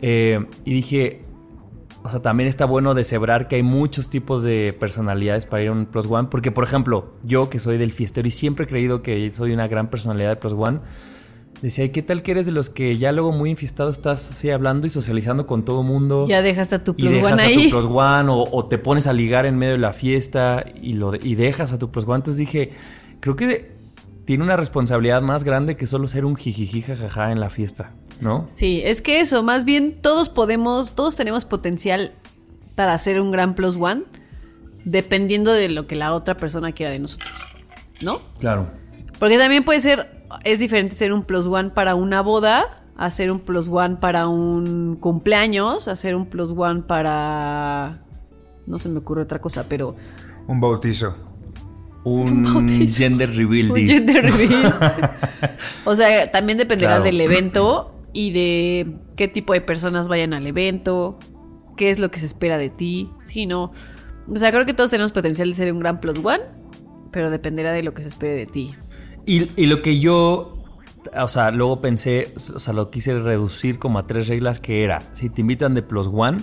Eh, 0.00 0.46
y 0.64 0.74
dije, 0.74 1.22
o 2.04 2.08
sea, 2.08 2.22
también 2.22 2.48
está 2.48 2.64
bueno 2.64 2.94
deshebrar 2.94 3.48
que 3.48 3.56
hay 3.56 3.62
muchos 3.62 4.08
tipos 4.08 4.42
de 4.44 4.74
personalidades 4.78 5.46
para 5.46 5.64
ir 5.64 5.68
a 5.70 5.72
un 5.72 5.86
plus 5.86 6.06
one. 6.08 6.28
Porque, 6.30 6.52
por 6.52 6.64
ejemplo, 6.64 7.14
yo 7.24 7.50
que 7.50 7.58
soy 7.58 7.78
del 7.78 7.92
fiestero 7.92 8.28
y 8.28 8.30
siempre 8.30 8.64
he 8.64 8.68
creído 8.68 9.02
que 9.02 9.30
soy 9.30 9.52
una 9.52 9.66
gran 9.66 9.90
personalidad 9.90 10.30
de 10.30 10.36
plus 10.36 10.52
one. 10.52 10.80
Decía, 11.62 11.84
¿y 11.84 11.88
qué 11.88 12.02
tal 12.02 12.22
que 12.22 12.30
eres 12.30 12.46
de 12.46 12.52
los 12.52 12.70
que 12.70 12.96
ya 12.98 13.10
luego 13.10 13.32
muy 13.32 13.50
infiestado 13.50 13.90
estás 13.90 14.30
así 14.30 14.48
hablando 14.50 14.86
y 14.86 14.90
socializando 14.90 15.46
con 15.46 15.64
todo 15.64 15.82
mundo? 15.82 16.26
Ya 16.28 16.40
dejaste 16.40 16.76
a 16.76 16.84
tu 16.84 16.92
y 16.92 17.02
plus 17.02 17.10
dejas 17.10 17.32
one 17.32 17.42
a 17.42 17.46
ahí. 17.46 17.64
tu 17.64 17.70
plus 17.70 17.84
one 17.86 18.30
o, 18.30 18.44
o 18.52 18.66
te 18.66 18.78
pones 18.78 19.08
a 19.08 19.12
ligar 19.12 19.44
en 19.44 19.56
medio 19.58 19.72
de 19.72 19.78
la 19.78 19.92
fiesta 19.92 20.64
y, 20.80 20.92
lo 20.92 21.16
y 21.16 21.34
dejas 21.34 21.72
a 21.72 21.78
tu 21.78 21.90
plus 21.90 22.04
one. 22.06 22.16
Entonces 22.16 22.38
dije, 22.38 22.70
creo 23.18 23.34
que 23.34 23.46
de- 23.48 23.72
tiene 24.24 24.44
una 24.44 24.56
responsabilidad 24.56 25.20
más 25.22 25.42
grande 25.42 25.74
que 25.76 25.86
solo 25.86 26.06
ser 26.06 26.24
un 26.24 26.36
jijiji 26.36 26.82
jajaja 26.82 27.32
en 27.32 27.40
la 27.40 27.50
fiesta, 27.50 27.92
¿no? 28.20 28.46
Sí, 28.48 28.80
es 28.84 29.02
que 29.02 29.20
eso, 29.20 29.42
más 29.42 29.64
bien 29.64 29.98
todos 30.00 30.28
podemos, 30.28 30.92
todos 30.92 31.16
tenemos 31.16 31.44
potencial 31.44 32.12
para 32.76 32.92
hacer 32.94 33.20
un 33.20 33.30
gran 33.32 33.54
plus 33.56 33.74
one, 33.80 34.02
dependiendo 34.84 35.52
de 35.52 35.68
lo 35.68 35.86
que 35.86 35.96
la 35.96 36.14
otra 36.14 36.36
persona 36.36 36.72
quiera 36.72 36.92
de 36.92 36.98
nosotros, 37.00 37.30
¿no? 38.02 38.20
Claro. 38.38 38.68
Porque 39.18 39.38
también 39.38 39.64
puede 39.64 39.80
ser, 39.80 40.17
es 40.44 40.58
diferente 40.58 40.96
ser 40.96 41.12
un 41.12 41.22
plus 41.24 41.46
one 41.46 41.70
para 41.70 41.94
una 41.94 42.20
boda, 42.22 42.82
hacer 42.96 43.30
un 43.30 43.40
plus 43.40 43.68
one 43.68 43.96
para 43.96 44.28
un 44.28 44.96
cumpleaños, 44.96 45.88
hacer 45.88 46.14
un 46.14 46.26
plus 46.26 46.52
one 46.56 46.82
para... 46.82 48.02
No 48.66 48.78
se 48.78 48.88
me 48.88 48.98
ocurre 48.98 49.22
otra 49.22 49.40
cosa, 49.40 49.66
pero... 49.68 49.96
Un 50.46 50.60
bautizo. 50.60 51.14
Un 52.04 52.42
bautizo. 52.42 52.96
gender 52.96 53.34
reveal. 53.34 53.70
Un 53.70 53.76
gender 53.88 54.24
reveal. 54.24 54.74
o 55.84 55.96
sea, 55.96 56.30
también 56.30 56.58
dependerá 56.58 56.92
Claro. 56.96 57.04
del 57.04 57.20
evento 57.20 57.94
y 58.12 58.32
de 58.32 58.96
qué 59.16 59.28
tipo 59.28 59.52
de 59.52 59.60
personas 59.60 60.08
vayan 60.08 60.34
al 60.34 60.46
evento, 60.46 61.18
qué 61.76 61.90
es 61.90 61.98
lo 61.98 62.10
que 62.10 62.20
se 62.20 62.26
espera 62.26 62.58
de 62.58 62.70
ti. 62.70 63.10
Sí, 63.22 63.46
no. 63.46 63.72
O 64.30 64.36
sea, 64.36 64.50
creo 64.52 64.66
que 64.66 64.74
todos 64.74 64.90
tenemos 64.90 65.12
potencial 65.12 65.48
de 65.48 65.54
ser 65.54 65.72
un 65.72 65.80
gran 65.80 66.00
plus 66.00 66.18
one, 66.18 66.40
pero 67.10 67.30
dependerá 67.30 67.72
de 67.72 67.82
lo 67.82 67.94
que 67.94 68.02
se 68.02 68.08
espere 68.08 68.34
de 68.34 68.46
ti. 68.46 68.74
Y, 69.28 69.50
y 69.62 69.66
lo 69.66 69.82
que 69.82 70.00
yo, 70.00 70.56
o 71.14 71.28
sea, 71.28 71.50
luego 71.50 71.82
pensé, 71.82 72.32
o 72.54 72.58
sea, 72.58 72.72
lo 72.72 72.88
quise 72.88 73.18
reducir 73.18 73.78
como 73.78 73.98
a 73.98 74.06
tres 74.06 74.26
reglas 74.26 74.58
que 74.58 74.84
era, 74.84 75.02
si 75.12 75.28
te 75.28 75.42
invitan 75.42 75.74
de 75.74 75.82
plus 75.82 76.08
one, 76.10 76.38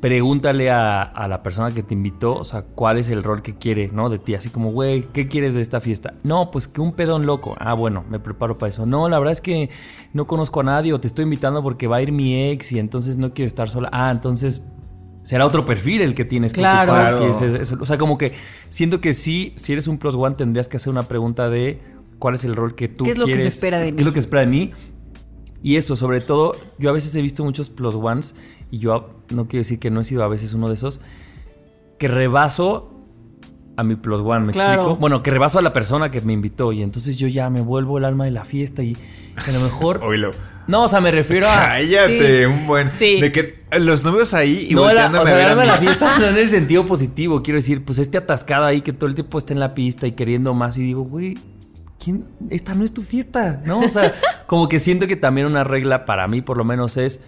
pregúntale 0.00 0.70
a, 0.70 1.02
a 1.02 1.28
la 1.28 1.42
persona 1.42 1.72
que 1.72 1.82
te 1.82 1.92
invitó, 1.92 2.36
o 2.36 2.44
sea, 2.44 2.62
cuál 2.62 2.96
es 2.96 3.10
el 3.10 3.22
rol 3.22 3.42
que 3.42 3.58
quiere, 3.58 3.90
¿no? 3.92 4.08
De 4.08 4.18
ti, 4.18 4.34
así 4.34 4.48
como, 4.48 4.72
güey, 4.72 5.02
¿qué 5.12 5.28
quieres 5.28 5.52
de 5.52 5.60
esta 5.60 5.82
fiesta? 5.82 6.14
No, 6.22 6.50
pues 6.50 6.68
que 6.68 6.80
un 6.80 6.94
pedón 6.94 7.26
loco. 7.26 7.54
Ah, 7.58 7.74
bueno, 7.74 8.02
me 8.08 8.18
preparo 8.18 8.56
para 8.56 8.70
eso. 8.70 8.86
No, 8.86 9.10
la 9.10 9.18
verdad 9.18 9.32
es 9.32 9.42
que 9.42 9.68
no 10.14 10.26
conozco 10.26 10.60
a 10.60 10.64
nadie 10.64 10.94
o 10.94 11.00
te 11.00 11.06
estoy 11.06 11.24
invitando 11.24 11.62
porque 11.62 11.86
va 11.86 11.96
a 11.96 12.02
ir 12.02 12.12
mi 12.12 12.50
ex 12.50 12.72
y 12.72 12.78
entonces 12.78 13.18
no 13.18 13.34
quiero 13.34 13.46
estar 13.46 13.68
sola. 13.68 13.90
Ah, 13.92 14.10
entonces 14.10 14.66
será 15.24 15.44
otro 15.46 15.64
perfil 15.64 16.00
el 16.02 16.14
que 16.14 16.24
tienes 16.24 16.52
que 16.52 16.60
Claro. 16.60 16.92
ocupar, 16.92 17.08
Claro. 17.16 17.34
si 17.34 17.44
es 17.46 17.52
eso. 17.62 17.76
O 17.80 17.86
sea, 17.86 17.98
como 17.98 18.16
que 18.16 18.32
siento 18.68 19.00
que 19.00 19.12
sí, 19.12 19.52
si 19.56 19.72
eres 19.72 19.88
un 19.88 19.98
plus 19.98 20.14
one 20.14 20.36
tendrías 20.36 20.68
que 20.68 20.76
hacer 20.76 20.92
una 20.92 21.02
pregunta 21.02 21.48
de 21.50 21.80
cuál 22.20 22.34
es 22.34 22.44
el 22.44 22.54
rol 22.54 22.76
que 22.76 22.86
tú 22.88 23.04
¿Qué 23.04 23.10
es 23.10 23.18
lo 23.18 23.26
que 23.26 23.32
se 23.32 23.36
quieres, 23.38 23.54
espera 23.56 23.78
de 23.80 23.86
¿Qué 23.86 23.92
mí? 23.92 23.98
es 24.00 24.06
lo 24.06 24.12
que 24.12 24.20
se 24.20 24.26
espera 24.26 24.42
de 24.42 24.46
mí? 24.46 24.70
Y 25.62 25.76
eso, 25.76 25.96
sobre 25.96 26.20
todo, 26.20 26.56
yo 26.78 26.90
a 26.90 26.92
veces 26.92 27.16
he 27.16 27.22
visto 27.22 27.42
muchos 27.42 27.70
plus 27.70 27.94
ones 27.96 28.34
y 28.70 28.78
yo 28.78 29.10
no 29.30 29.48
quiero 29.48 29.62
decir 29.62 29.78
que 29.80 29.90
no 29.90 30.00
he 30.00 30.04
sido 30.04 30.22
a 30.22 30.28
veces 30.28 30.52
uno 30.54 30.68
de 30.68 30.74
esos 30.74 31.00
que 31.98 32.06
rebaso 32.06 32.93
a 33.76 33.82
mi 33.82 33.96
plus 33.96 34.20
one, 34.20 34.46
¿me 34.46 34.52
Claro. 34.52 34.72
explico? 34.82 34.96
Bueno, 35.00 35.22
que 35.22 35.30
rebaso 35.30 35.58
a 35.58 35.62
la 35.62 35.72
persona 35.72 36.10
que 36.10 36.20
me 36.20 36.32
invitó 36.32 36.72
y 36.72 36.82
entonces 36.82 37.18
yo 37.18 37.26
ya 37.28 37.50
me 37.50 37.60
vuelvo 37.60 37.98
el 37.98 38.04
alma 38.04 38.24
de 38.24 38.30
la 38.30 38.44
fiesta 38.44 38.82
y 38.82 38.96
a 39.36 39.50
lo 39.52 39.60
mejor... 39.60 39.98
Oílo. 40.04 40.30
No, 40.66 40.84
o 40.84 40.88
sea, 40.88 41.00
me 41.00 41.10
refiero 41.10 41.46
a... 41.48 41.54
Cállate, 41.66 42.40
Sí. 42.40 42.44
un 42.46 42.66
buen. 42.66 42.88
Sí. 42.88 43.20
De 43.20 43.32
que 43.32 43.64
los 43.78 44.04
novios 44.04 44.32
ahí 44.32 44.68
y 44.70 44.74
No, 44.74 44.90
la, 44.92 45.08
o 45.20 45.26
sea, 45.26 45.42
el 45.42 45.48
alma 45.50 45.62
de 45.62 45.68
la 45.68 45.76
fiesta 45.76 46.18
no 46.18 46.26
en 46.28 46.36
el 46.38 46.48
sentido 46.48 46.86
positivo. 46.86 47.42
Quiero 47.42 47.56
decir, 47.58 47.84
pues 47.84 47.98
este 47.98 48.16
atascado 48.16 48.64
ahí 48.64 48.80
que 48.80 48.92
todo 48.92 49.06
el 49.08 49.14
tiempo 49.14 49.36
está 49.38 49.52
en 49.52 49.60
la 49.60 49.74
pista 49.74 50.06
y 50.06 50.12
queriendo 50.12 50.54
más. 50.54 50.78
Y 50.78 50.82
digo, 50.82 51.02
güey, 51.02 51.36
¿quién? 52.02 52.24
Esta 52.50 52.74
no 52.74 52.84
es 52.84 52.94
tu 52.94 53.02
fiesta, 53.02 53.60
¿no? 53.66 53.80
O 53.80 53.88
sea, 53.90 54.14
como 54.46 54.68
que 54.68 54.78
siento 54.78 55.06
que 55.06 55.16
también 55.16 55.46
una 55.46 55.64
regla 55.64 56.06
para 56.06 56.28
mí, 56.28 56.40
por 56.40 56.56
lo 56.56 56.64
menos, 56.64 56.96
es 56.96 57.24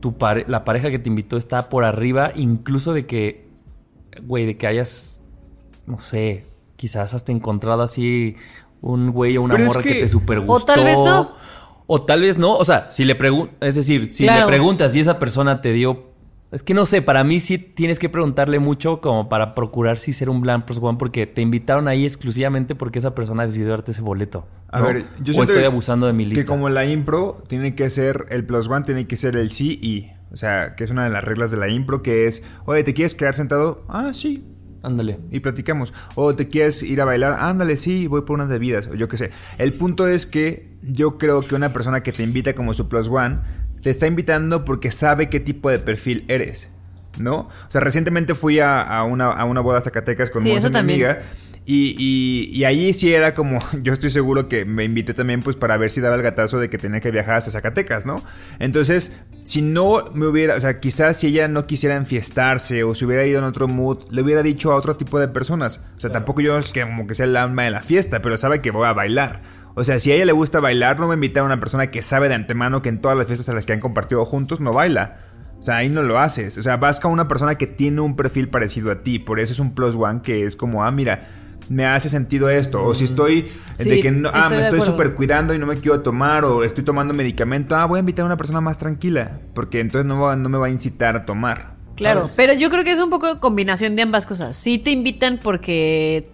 tu 0.00 0.18
pare- 0.18 0.44
la 0.48 0.64
pareja 0.64 0.90
que 0.90 0.98
te 0.98 1.08
invitó 1.08 1.36
está 1.38 1.68
por 1.70 1.84
arriba, 1.84 2.32
incluso 2.34 2.92
de 2.92 3.06
que, 3.06 3.46
güey, 4.22 4.44
de 4.46 4.56
que 4.58 4.66
hayas, 4.66 5.22
no 5.90 5.98
sé, 5.98 6.46
quizás 6.76 7.12
hasta 7.14 7.32
encontrado 7.32 7.82
así 7.82 8.36
un 8.80 9.10
güey 9.10 9.36
o 9.36 9.42
una 9.42 9.54
Pero 9.54 9.64
es 9.64 9.68
morra 9.68 9.82
que, 9.82 9.94
que- 9.94 10.00
te 10.00 10.08
super 10.08 10.40
gustó. 10.40 10.54
O 10.54 10.64
tal 10.76 10.84
vez 10.84 11.00
no. 11.02 11.32
O 11.86 12.02
tal 12.02 12.20
vez 12.22 12.38
no. 12.38 12.54
O 12.56 12.64
sea, 12.64 12.90
si 12.90 13.04
le 13.04 13.14
preguntas, 13.16 13.56
es 13.60 13.74
decir, 13.74 14.14
si 14.14 14.22
Claro. 14.24 14.40
le 14.42 14.46
preguntas 14.46 14.94
y 14.94 15.00
esa 15.00 15.18
persona 15.18 15.60
te 15.60 15.72
dio 15.72 16.08
Es 16.52 16.64
que 16.64 16.74
no 16.74 16.84
sé, 16.84 17.00
para 17.00 17.22
mí 17.22 17.38
sí 17.38 17.58
tienes 17.58 18.00
que 18.00 18.08
preguntarle 18.08 18.58
mucho 18.58 19.00
como 19.00 19.28
para 19.28 19.54
procurar 19.54 19.98
si 20.00 20.12
ser 20.12 20.28
un 20.28 20.40
Blanc 20.40 20.64
Plus 20.64 20.78
One 20.82 20.98
porque 20.98 21.24
te 21.28 21.42
invitaron 21.42 21.86
ahí 21.86 22.04
exclusivamente 22.04 22.74
porque 22.74 22.98
esa 22.98 23.14
persona 23.14 23.46
decidió 23.46 23.68
darte 23.70 23.92
ese 23.92 24.02
boleto. 24.02 24.48
A 24.68 24.80
¿no? 24.80 24.86
ver, 24.86 25.04
yo 25.22 25.38
o 25.38 25.42
estoy 25.44 25.62
abusando 25.62 26.06
de 26.08 26.12
mi 26.12 26.24
lista. 26.24 26.42
Que 26.42 26.48
como 26.48 26.68
la 26.68 26.84
impro 26.86 27.40
tiene 27.46 27.76
que 27.76 27.88
ser 27.88 28.26
el 28.30 28.44
plus 28.46 28.66
one, 28.68 28.84
tiene 28.84 29.06
que 29.06 29.16
ser 29.16 29.36
el 29.36 29.50
sí 29.52 29.78
y. 29.80 30.10
O 30.32 30.36
sea, 30.36 30.74
que 30.74 30.82
es 30.84 30.90
una 30.90 31.04
de 31.04 31.10
las 31.10 31.22
reglas 31.22 31.50
de 31.52 31.56
la 31.56 31.68
impro 31.68 32.02
que 32.02 32.26
es, 32.26 32.42
oye, 32.64 32.82
¿te 32.82 32.94
quieres 32.94 33.14
quedar 33.14 33.34
sentado? 33.34 33.84
Ah, 33.88 34.12
sí. 34.12 34.44
Ándale. 34.82 35.18
Y 35.30 35.40
platicamos. 35.40 35.92
O 36.14 36.34
te 36.34 36.48
quieres 36.48 36.82
ir 36.82 37.00
a 37.00 37.04
bailar, 37.04 37.36
ándale, 37.38 37.76
sí, 37.76 38.06
voy 38.06 38.22
por 38.22 38.34
unas 38.34 38.48
bebidas. 38.48 38.86
O 38.86 38.94
yo 38.94 39.08
qué 39.08 39.16
sé. 39.16 39.30
El 39.58 39.74
punto 39.74 40.08
es 40.08 40.26
que 40.26 40.70
yo 40.82 41.18
creo 41.18 41.42
que 41.42 41.54
una 41.54 41.72
persona 41.72 42.02
que 42.02 42.12
te 42.12 42.22
invita 42.22 42.54
como 42.54 42.72
su 42.74 42.88
plus 42.88 43.08
one, 43.08 43.38
te 43.82 43.90
está 43.90 44.06
invitando 44.06 44.64
porque 44.64 44.90
sabe 44.90 45.28
qué 45.28 45.40
tipo 45.40 45.70
de 45.70 45.78
perfil 45.78 46.24
eres. 46.28 46.70
¿No? 47.18 47.40
O 47.40 47.70
sea, 47.70 47.80
recientemente 47.80 48.34
fui 48.34 48.60
a, 48.60 48.80
a 48.80 49.02
una, 49.02 49.26
a 49.26 49.44
una 49.44 49.60
boda 49.60 49.78
a 49.78 49.80
Zacatecas 49.80 50.30
con 50.30 50.42
Sí, 50.42 50.52
eso 50.52 50.68
mi 50.68 50.72
también. 50.72 51.18
Y, 51.72 51.94
y, 52.00 52.50
y 52.50 52.64
ahí 52.64 52.92
sí 52.92 53.14
era 53.14 53.32
como, 53.32 53.60
yo 53.82 53.92
estoy 53.92 54.10
seguro 54.10 54.48
que 54.48 54.64
me 54.64 54.82
invité 54.82 55.14
también 55.14 55.40
pues 55.40 55.54
para 55.54 55.76
ver 55.76 55.92
si 55.92 56.00
daba 56.00 56.16
el 56.16 56.22
gatazo 56.22 56.58
de 56.58 56.68
que 56.68 56.78
tenía 56.78 56.98
que 56.98 57.12
viajar 57.12 57.36
hasta 57.36 57.52
Zacatecas, 57.52 58.06
¿no? 58.06 58.24
Entonces, 58.58 59.12
si 59.44 59.62
no 59.62 60.02
me 60.14 60.26
hubiera, 60.26 60.56
o 60.56 60.60
sea, 60.60 60.80
quizás 60.80 61.18
si 61.18 61.28
ella 61.28 61.46
no 61.46 61.68
quisiera 61.68 61.94
enfiestarse 61.94 62.82
o 62.82 62.92
se 62.96 63.06
hubiera 63.06 63.24
ido 63.24 63.38
en 63.38 63.44
otro 63.44 63.68
mood, 63.68 63.98
le 64.10 64.20
hubiera 64.20 64.42
dicho 64.42 64.72
a 64.72 64.74
otro 64.74 64.96
tipo 64.96 65.20
de 65.20 65.28
personas. 65.28 65.80
O 65.96 66.00
sea, 66.00 66.10
tampoco 66.10 66.40
yo 66.40 66.58
es 66.58 66.72
que 66.72 66.82
como 66.82 67.06
que 67.06 67.14
sea 67.14 67.26
el 67.26 67.36
alma 67.36 67.62
de 67.62 67.70
la 67.70 67.84
fiesta, 67.84 68.20
pero 68.20 68.36
sabe 68.36 68.60
que 68.60 68.72
voy 68.72 68.88
a 68.88 68.92
bailar. 68.92 69.40
O 69.76 69.84
sea, 69.84 70.00
si 70.00 70.10
a 70.10 70.16
ella 70.16 70.24
le 70.24 70.32
gusta 70.32 70.58
bailar, 70.58 70.98
no 70.98 71.06
me 71.06 71.14
invita 71.14 71.38
a 71.38 71.44
una 71.44 71.60
persona 71.60 71.92
que 71.92 72.02
sabe 72.02 72.28
de 72.28 72.34
antemano 72.34 72.82
que 72.82 72.88
en 72.88 73.00
todas 73.00 73.16
las 73.16 73.28
fiestas 73.28 73.48
a 73.48 73.54
las 73.54 73.64
que 73.64 73.74
han 73.74 73.80
compartido 73.80 74.24
juntos 74.24 74.58
no 74.58 74.72
baila. 74.72 75.20
O 75.60 75.62
sea, 75.62 75.76
ahí 75.76 75.88
no 75.88 76.02
lo 76.02 76.18
haces. 76.18 76.58
O 76.58 76.64
sea, 76.64 76.78
vas 76.78 76.98
con 76.98 77.12
una 77.12 77.28
persona 77.28 77.54
que 77.54 77.68
tiene 77.68 78.00
un 78.00 78.16
perfil 78.16 78.48
parecido 78.48 78.90
a 78.90 79.04
ti. 79.04 79.20
Por 79.20 79.38
eso 79.38 79.52
es 79.52 79.60
un 79.60 79.72
plus 79.72 79.94
one 79.94 80.22
que 80.22 80.46
es 80.46 80.56
como, 80.56 80.82
ah, 80.82 80.90
mira, 80.90 81.28
me 81.70 81.86
hace 81.86 82.08
sentido 82.10 82.50
esto. 82.50 82.84
O 82.84 82.92
si 82.94 83.04
estoy 83.04 83.48
de 83.78 84.00
que 84.00 84.10
no, 84.10 84.28
ah, 84.34 84.40
estoy 84.42 84.56
me 84.58 84.62
de 84.64 84.68
estoy 84.68 84.80
súper 84.82 85.14
cuidando 85.14 85.54
y 85.54 85.58
no 85.58 85.64
me 85.66 85.76
quiero 85.76 86.02
tomar. 86.02 86.44
O 86.44 86.62
estoy 86.64 86.84
tomando 86.84 87.14
medicamento. 87.14 87.74
Ah, 87.76 87.86
voy 87.86 87.96
a 87.96 88.00
invitar 88.00 88.24
a 88.24 88.26
una 88.26 88.36
persona 88.36 88.60
más 88.60 88.76
tranquila. 88.76 89.40
Porque 89.54 89.80
entonces 89.80 90.04
no, 90.06 90.20
va- 90.20 90.36
no 90.36 90.48
me 90.48 90.58
va 90.58 90.66
a 90.66 90.70
incitar 90.70 91.16
a 91.16 91.24
tomar. 91.24 91.76
Claro, 91.96 92.20
¿sabes? 92.22 92.34
pero 92.36 92.52
yo 92.54 92.70
creo 92.70 92.82
que 92.84 92.90
es 92.92 92.98
un 92.98 93.08
poco 93.08 93.38
combinación 93.40 93.94
de 93.96 94.02
ambas 94.02 94.26
cosas. 94.26 94.56
Sí 94.56 94.78
te 94.78 94.90
invitan 94.90 95.38
porque 95.42 96.28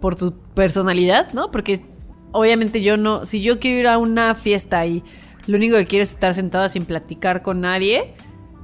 por 0.00 0.16
tu 0.16 0.34
personalidad, 0.54 1.32
¿no? 1.32 1.50
Porque 1.50 1.84
obviamente 2.32 2.82
yo 2.82 2.96
no, 2.96 3.24
si 3.24 3.40
yo 3.40 3.60
quiero 3.60 3.80
ir 3.80 3.86
a 3.86 3.98
una 3.98 4.34
fiesta 4.34 4.84
y 4.86 5.04
lo 5.46 5.56
único 5.56 5.76
que 5.76 5.86
quiero 5.86 6.02
es 6.02 6.10
estar 6.10 6.34
sentada 6.34 6.68
sin 6.68 6.84
platicar 6.86 7.42
con 7.42 7.60
nadie, 7.60 8.14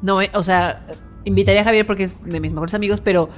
no, 0.02 0.20
o 0.32 0.42
sea, 0.42 0.86
invitaría 1.24 1.60
a 1.60 1.64
Javier 1.64 1.86
porque 1.86 2.04
es 2.04 2.24
de 2.24 2.40
mis 2.40 2.52
mejores 2.52 2.74
amigos, 2.74 3.00
pero 3.00 3.28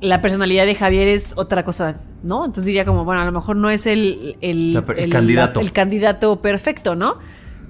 la 0.00 0.20
personalidad 0.20 0.66
de 0.66 0.74
Javier 0.74 1.08
es 1.08 1.32
otra 1.36 1.64
cosa, 1.64 2.02
¿no? 2.22 2.44
Entonces 2.44 2.66
diría 2.66 2.84
como, 2.84 3.04
bueno, 3.04 3.22
a 3.22 3.24
lo 3.24 3.32
mejor 3.32 3.56
no 3.56 3.70
es 3.70 3.86
el, 3.86 4.36
el, 4.40 4.82
candidato. 5.10 5.60
el 5.60 5.72
candidato 5.72 6.42
perfecto, 6.42 6.94
¿no? 6.94 7.18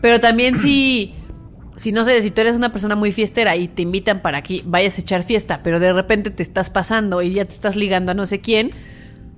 Pero 0.01 0.18
también 0.20 0.59
si, 0.59 1.14
si 1.77 1.93
no 1.93 2.03
sé, 2.05 2.20
si 2.20 2.31
tú 2.31 2.41
eres 2.41 2.57
una 2.57 2.72
persona 2.72 2.97
muy 2.97 3.12
fiestera 3.12 3.55
y 3.57 3.68
te 3.68 3.83
invitan 3.83 4.22
para 4.22 4.43
que 4.43 4.62
vayas 4.64 4.99
a 4.99 5.01
echar 5.03 5.22
fiesta, 5.22 5.61
pero 5.62 5.79
de 5.79 5.93
repente 5.93 6.31
te 6.31 6.43
estás 6.43 6.68
pasando 6.70 7.22
y 7.22 7.33
ya 7.35 7.45
te 7.45 7.53
estás 7.55 7.77
ligando 7.77 8.11
a 8.12 8.14
no 8.14 8.27
sé 8.27 8.41
quién, 8.41 8.70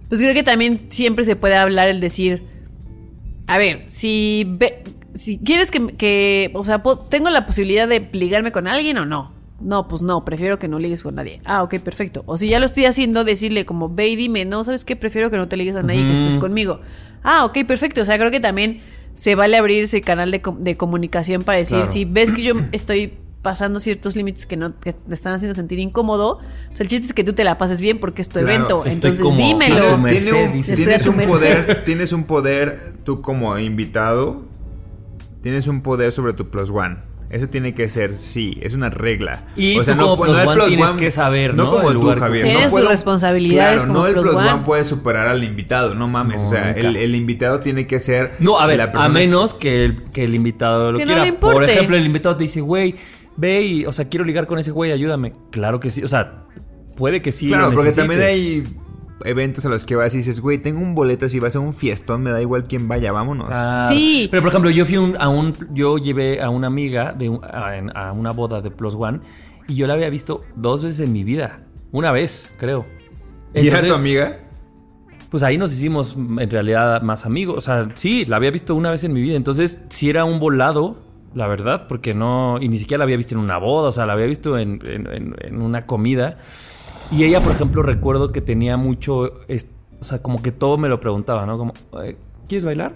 pues 0.09 0.20
creo 0.20 0.32
que 0.32 0.43
también 0.43 0.80
siempre 0.91 1.24
se 1.26 1.36
puede 1.36 1.57
hablar 1.57 1.89
el 1.89 2.01
decir, 2.01 2.45
a 3.47 3.59
ver, 3.59 3.84
si, 3.86 4.45
ve- 4.49 4.82
si 5.14 5.39
quieres 5.39 5.70
que, 5.70 5.89
que, 5.97 6.51
o 6.55 6.64
sea, 6.64 6.82
tengo 7.11 7.28
la 7.28 7.45
posibilidad 7.45 7.86
de 7.86 8.09
ligarme 8.12 8.51
con 8.53 8.66
alguien 8.66 8.97
o 8.99 9.05
no. 9.05 9.38
No, 9.61 9.88
pues 9.88 10.02
no, 10.02 10.24
prefiero 10.24 10.59
que 10.59 10.68
no 10.68 10.78
ligues 10.78 11.02
con 11.02 11.16
nadie. 11.16 11.40
Ah, 11.44 11.62
ok, 11.64 11.76
perfecto. 11.80 12.22
O 12.26 12.36
si 12.36 12.48
ya 12.48 12.61
lo 12.61 12.64
estoy 12.64 12.84
haciendo, 12.84 13.24
decirle 13.24 13.66
como, 13.66 13.92
ve 13.92 14.09
y 14.09 14.16
dime, 14.16 14.44
no, 14.44 14.62
¿sabes 14.62 14.84
qué? 14.84 14.94
Prefiero 14.94 15.30
que 15.30 15.36
no 15.36 15.48
te 15.48 15.56
ligues 15.56 15.74
a 15.74 15.82
nadie 15.82 16.00
y 16.00 16.04
que 16.04 16.12
estés 16.12 16.36
conmigo. 16.38 16.80
Ah, 17.24 17.44
ok, 17.44 17.59
perfecto. 17.66 18.00
O 18.02 18.04
sea, 18.04 18.16
creo 18.18 18.30
que 18.30 18.38
también 18.40 18.80
se 19.14 19.34
vale 19.34 19.56
abrir 19.56 19.82
ese 19.84 20.00
canal 20.00 20.30
de, 20.30 20.40
com- 20.42 20.61
de 20.61 20.76
comunicación 20.76 21.42
para 21.42 21.59
decir, 21.59 21.78
Claro. 21.78 21.90
si 21.92 22.04
ves 22.04 22.32
que 22.32 22.42
yo 22.44 22.54
estoy 22.70 23.14
pasando 23.42 23.80
ciertos 23.80 24.14
límites 24.14 24.46
que 24.46 24.56
no 24.56 24.78
que 24.78 24.92
te 24.92 25.14
están 25.14 25.34
haciendo 25.34 25.54
sentir 25.56 25.78
incómodo, 25.80 26.38
pues 26.68 26.80
el 26.82 26.88
chiste 26.88 27.06
es 27.09 27.12
que 27.12 27.24
tú 27.24 27.32
te 27.32 27.42
la 27.44 27.59
pases 27.59 27.80
bien 27.80 27.98
porque 27.98 28.22
es 28.22 28.28
tu 28.28 28.34
Claro, 28.40 28.48
evento. 28.48 28.82
Entonces 28.86 29.20
como- 29.20 29.36
dímelo. 29.36 29.96
Un, 29.96 30.04
tienes 30.06 31.06
un 31.06 31.16
poder, 31.26 31.84
tienes 31.84 32.12
un 32.12 32.24
poder, 32.24 32.94
tú 33.04 33.22
como 33.22 33.59
invitado, 33.59 34.44
tienes 35.42 35.66
un 35.66 35.82
poder 35.82 36.12
sobre 36.12 36.32
tu 36.32 36.48
plus 36.48 36.70
one. 36.70 36.98
Eso 37.30 37.46
tiene 37.48 37.74
que 37.74 37.90
ser, 37.90 38.14
sí, 38.14 38.56
es 38.62 38.72
una 38.72 38.88
regla. 38.88 39.48
Y 39.54 39.74
tú 39.76 39.82
como 39.98 40.16
pu- 40.16 40.24
plus 40.24 40.38
el 40.38 40.48
one 40.48 40.66
tienes 40.68 40.88
que 40.94 41.10
saber, 41.10 41.54
¿no? 41.54 41.70
como 41.70 41.88
El 41.88 41.94
tú, 41.96 42.00
lugar 42.02 42.20
Javier. 42.20 42.44
que- 42.44 42.50
Tienes 42.50 42.64
no 42.64 42.70
sus 42.70 42.78
puedo- 42.80 42.88
responsabilidades 42.90 43.74
Claro, 43.82 43.88
como 43.88 43.98
no 44.00 44.06
el 44.06 44.14
plus 44.14 44.34
one. 44.34 44.50
one. 44.52 44.64
puede 44.64 44.84
superar 44.84 45.26
al 45.28 45.44
invitado, 45.44 45.94
no 45.94 46.08
mames. 46.08 46.40
No, 46.40 46.46
o 46.46 46.50
sea, 46.50 46.70
el, 46.70 46.96
el 46.96 47.14
invitado 47.14 47.60
tiene 47.60 47.86
que 47.86 48.00
ser. 48.00 48.32
No, 48.38 48.58
a 48.58 48.64
ver, 48.66 48.78
la 48.78 48.90
a 48.94 49.08
menos 49.10 49.52
que 49.52 49.84
el, 49.84 50.04
que 50.04 50.24
el 50.24 50.34
invitado 50.34 50.90
lo 50.92 50.96
Que 50.98 51.04
no 51.04 51.08
quiera. 51.08 51.22
le 51.22 51.28
importe. 51.28 51.54
Por 51.54 51.64
ejemplo, 51.64 51.96
el 51.96 52.06
invitado 52.06 52.36
te 52.36 52.44
dice, 52.44 52.62
güey, 52.62 52.94
ve 53.36 53.62
y, 53.62 53.84
o 53.84 53.92
sea, 53.92 54.08
quiero 54.08 54.24
ligar 54.24 54.46
con 54.46 54.58
ese 54.58 54.70
güey, 54.70 54.90
ayúdame. 54.92 55.34
Claro 55.50 55.80
que 55.80 55.90
sí, 55.90 56.02
o 56.02 56.08
sea, 56.08 56.44
puede 56.96 57.20
que 57.20 57.30
sí. 57.32 57.48
Claro, 57.48 57.68
lo 57.68 57.74
porque 57.74 57.92
también 57.92 58.22
hay 58.22 58.64
eventos 59.24 59.64
a 59.66 59.68
los 59.68 59.84
que 59.84 59.96
vas 59.96 60.14
y 60.14 60.18
dices, 60.18 60.40
güey, 60.40 60.58
tengo 60.58 60.80
un 60.80 60.94
boleto, 60.94 61.28
si 61.28 61.38
va 61.38 61.48
a 61.52 61.58
un 61.58 61.74
fiestón, 61.74 62.22
me 62.22 62.30
da 62.30 62.40
igual 62.40 62.64
quién 62.68 62.88
vaya, 62.88 63.10
vámonos. 63.12 63.48
Ah, 63.50 63.88
Sí. 63.90 64.28
Pero 64.30 64.42
por 64.42 64.48
ejemplo, 64.50 64.70
yo 64.70 64.84
fui 64.86 64.96
un- 64.96 65.16
a 65.18 65.28
un. 65.28 65.54
Yo 65.72 65.98
llevé 65.98 66.40
a 66.42 66.50
una 66.50 66.66
amiga 66.68 67.12
de 67.12 67.28
un- 67.28 67.40
a, 67.44 68.12
una 68.12 68.30
boda 68.32 68.60
de 68.60 68.70
Plus 68.70 68.94
One 68.94 69.20
y 69.66 69.74
yo 69.74 69.86
la 69.86 69.94
había 69.94 70.10
visto 70.10 70.42
dos 70.56 70.82
veces 70.82 71.00
en 71.00 71.12
mi 71.12 71.24
vida. 71.24 71.62
Una 71.92 72.12
vez, 72.12 72.54
creo. 72.58 72.86
¿Y 73.54 73.66
era 73.68 73.80
tu 73.82 73.94
amiga? 73.94 74.38
Pues 75.30 75.42
ahí 75.42 75.58
nos 75.58 75.72
hicimos 75.72 76.16
en 76.16 76.48
realidad 76.50 77.02
más 77.02 77.26
amigos. 77.26 77.56
O 77.58 77.60
sea, 77.60 77.88
sí, 77.94 78.24
la 78.24 78.36
había 78.36 78.50
visto 78.50 78.74
una 78.74 78.90
vez 78.90 79.04
en 79.04 79.12
mi 79.12 79.20
vida. 79.20 79.36
Entonces, 79.36 79.84
sí 79.90 80.08
era 80.08 80.24
un 80.24 80.38
volado, 80.40 81.02
la 81.34 81.46
verdad, 81.48 81.86
porque 81.88 82.14
no. 82.14 82.58
Y 82.60 82.68
ni 82.68 82.78
siquiera 82.78 82.98
la 82.98 83.04
había 83.04 83.16
visto 83.18 83.34
en 83.34 83.40
una 83.40 83.58
boda, 83.58 83.88
o 83.88 83.92
sea, 83.92 84.06
la 84.06 84.14
había 84.14 84.26
visto 84.26 84.56
en, 84.58 84.80
en- 84.86 85.06
en- 85.06 85.34
en 85.40 85.60
una 85.60 85.84
comida. 85.86 86.38
Y 87.11 87.24
ella, 87.24 87.40
por 87.40 87.52
ejemplo, 87.52 87.82
recuerdo 87.82 88.32
que 88.32 88.40
tenía 88.40 88.76
mucho. 88.76 89.20
o 89.20 90.04
sea, 90.04 90.22
como 90.22 90.42
que 90.42 90.52
todo 90.52 90.76
me 90.78 90.88
lo 90.88 91.00
preguntaba, 91.00 91.46
¿no? 91.46 91.59
Como, 91.59 91.72
¿quieres 92.46 92.64
bailar? 92.64 92.94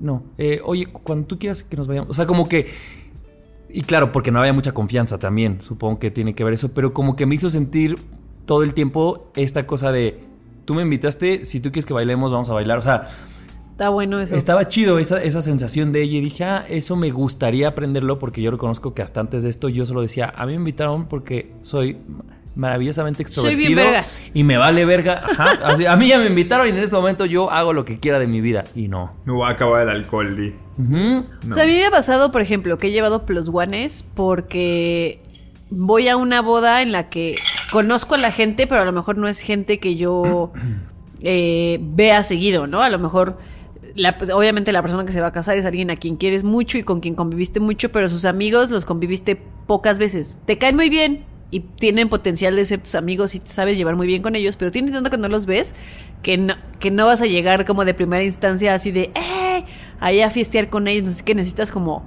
No. 0.00 0.22
Eh, 0.38 0.60
oye, 0.64 0.86
cuando 0.86 1.26
tú 1.26 1.38
quieras 1.38 1.62
que 1.62 1.76
nos 1.76 1.86
vayamos. 1.86 2.10
O 2.10 2.14
sea, 2.14 2.26
como 2.26 2.48
que. 2.48 2.68
Y 3.70 3.82
claro, 3.82 4.12
porque 4.12 4.30
no 4.30 4.38
había 4.38 4.52
mucha 4.52 4.72
confianza 4.72 5.18
también, 5.18 5.60
supongo 5.60 5.98
que 5.98 6.12
tiene 6.12 6.34
que 6.34 6.44
ver 6.44 6.54
eso, 6.54 6.72
pero 6.72 6.94
como 6.94 7.16
que 7.16 7.26
me 7.26 7.34
hizo 7.34 7.50
sentir 7.50 7.96
todo 8.46 8.62
el 8.62 8.72
tiempo 8.72 9.32
esta 9.34 9.66
cosa 9.66 9.90
de, 9.90 10.20
tú 10.64 10.74
me 10.74 10.82
invitaste, 10.82 11.44
si 11.44 11.58
tú 11.58 11.70
quieres 11.70 11.84
que 11.84 11.92
bailemos, 11.92 12.30
vamos 12.30 12.48
a 12.50 12.52
bailar. 12.52 12.78
O 12.78 12.82
sea, 12.82 13.08
Está 13.72 13.88
bueno 13.88 14.20
eso. 14.20 14.36
estaba 14.36 14.68
chido 14.68 15.00
esa, 15.00 15.20
esa 15.20 15.42
sensación 15.42 15.90
de 15.90 16.02
ella 16.02 16.18
y 16.18 16.20
dije, 16.20 16.44
ah, 16.44 16.64
eso 16.68 16.94
me 16.94 17.10
gustaría 17.10 17.66
aprenderlo 17.66 18.20
porque 18.20 18.40
yo 18.40 18.52
reconozco 18.52 18.94
que 18.94 19.02
hasta 19.02 19.18
antes 19.18 19.42
de 19.42 19.50
esto 19.50 19.68
yo 19.68 19.84
solo 19.86 20.02
decía, 20.02 20.32
a 20.36 20.46
mí 20.46 20.52
me 20.52 20.58
invitaron 20.58 21.06
porque 21.08 21.52
soy 21.60 21.96
maravillosamente 22.54 23.22
Soy 23.24 23.30
extrovertido. 23.52 23.58
bien 23.58 23.76
vergas. 23.76 24.20
Y 24.32 24.44
me 24.44 24.56
vale 24.56 24.84
verga. 24.84 25.22
Ajá, 25.24 25.52
así, 25.64 25.86
a 25.86 25.96
mí 25.96 26.08
ya 26.08 26.18
me 26.18 26.26
invitaron 26.26 26.66
y 26.66 26.70
en 26.70 26.76
este 26.78 26.94
momento 26.96 27.24
yo 27.26 27.50
hago 27.50 27.72
lo 27.72 27.84
que 27.84 27.98
quiera 27.98 28.18
de 28.18 28.26
mi 28.26 28.40
vida. 28.40 28.64
Y 28.74 28.88
no. 28.88 29.12
Me 29.24 29.32
voy 29.32 29.46
a 29.46 29.50
acabar 29.50 29.82
el 29.82 29.88
alcohol, 29.90 30.36
di. 30.36 30.54
Ujú. 30.78 31.26
O 31.50 31.54
sea, 31.54 31.64
a 31.64 31.66
mí 31.66 31.72
me 31.72 31.84
ha 31.86 31.90
pasado, 31.90 32.30
por 32.32 32.40
ejemplo, 32.40 32.78
que 32.78 32.88
he 32.88 32.90
llevado 32.90 33.24
plus 33.26 33.48
ones 33.52 34.04
porque 34.14 35.20
voy 35.70 36.08
a 36.08 36.16
una 36.16 36.40
boda 36.42 36.82
en 36.82 36.92
la 36.92 37.08
que 37.08 37.34
conozco 37.72 38.14
a 38.14 38.18
la 38.18 38.30
gente, 38.32 38.66
pero 38.66 38.82
a 38.82 38.84
lo 38.84 38.92
mejor 38.92 39.16
no 39.18 39.26
es 39.28 39.40
gente 39.40 39.78
que 39.80 39.96
yo 39.96 40.52
eh, 41.22 41.78
vea 41.80 42.22
seguido, 42.22 42.66
¿no? 42.66 42.82
A 42.82 42.90
lo 42.90 42.98
mejor, 42.98 43.38
la- 43.94 44.18
pues, 44.18 44.30
obviamente 44.30 44.72
la 44.72 44.82
persona 44.82 45.04
que 45.04 45.12
se 45.12 45.20
va 45.20 45.28
a 45.28 45.32
casar 45.32 45.56
es 45.56 45.64
alguien 45.64 45.90
a 45.90 45.96
quien 45.96 46.16
quieres 46.16 46.44
mucho 46.44 46.78
y 46.78 46.82
con 46.82 47.00
quien 47.00 47.14
conviviste 47.14 47.60
mucho, 47.60 47.90
pero 47.90 48.08
sus 48.08 48.24
amigos 48.24 48.70
los 48.70 48.84
conviviste 48.84 49.40
pocas 49.66 49.98
veces. 49.98 50.38
Te 50.44 50.58
caen 50.58 50.76
muy 50.76 50.88
bien 50.90 51.24
y 51.50 51.60
tienen 51.60 52.08
potencial 52.08 52.56
de 52.56 52.64
ser 52.64 52.80
tus 52.80 52.94
amigos 52.94 53.34
y 53.34 53.40
te 53.40 53.48
sabes 53.48 53.76
llevar 53.76 53.96
muy 53.96 54.06
bien 54.06 54.22
con 54.22 54.34
ellos, 54.34 54.56
pero 54.56 54.70
tienen 54.70 54.92
tanto 54.92 55.10
que 55.10 55.18
no 55.18 55.28
los 55.28 55.46
ves 55.46 55.74
que 56.22 56.36
no, 56.38 56.54
que 56.80 56.90
no 56.90 57.06
vas 57.06 57.22
a 57.22 57.26
llegar 57.26 57.64
como 57.64 57.84
de 57.84 57.94
primera 57.94 58.24
instancia 58.24 58.74
así 58.74 58.90
de, 58.90 59.12
¡eh! 59.14 59.64
Ahí 60.00 60.20
a 60.20 60.30
fiestear 60.30 60.68
con 60.68 60.88
ellos, 60.88 61.04
no 61.04 61.12
sé 61.12 61.24
qué, 61.24 61.34
necesitas 61.34 61.70
como 61.70 62.02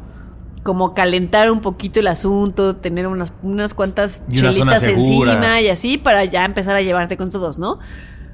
como 0.64 0.94
calentar 0.94 1.50
un 1.50 1.62
poquito 1.62 2.02
el 2.02 2.08
asunto, 2.08 2.76
tener 2.76 3.08
unas, 3.08 3.32
unas 3.42 3.74
cuantas 3.74 4.26
Y 4.30 4.42
una 4.42 4.52
zona 4.52 4.78
chelitas 4.78 4.84
encima 4.84 5.62
y 5.62 5.70
así 5.70 5.98
para 5.98 6.26
ya 6.26 6.44
empezar 6.44 6.76
a 6.76 6.82
llevarte 6.82 7.16
con 7.16 7.30
todos, 7.30 7.58
¿no? 7.58 7.80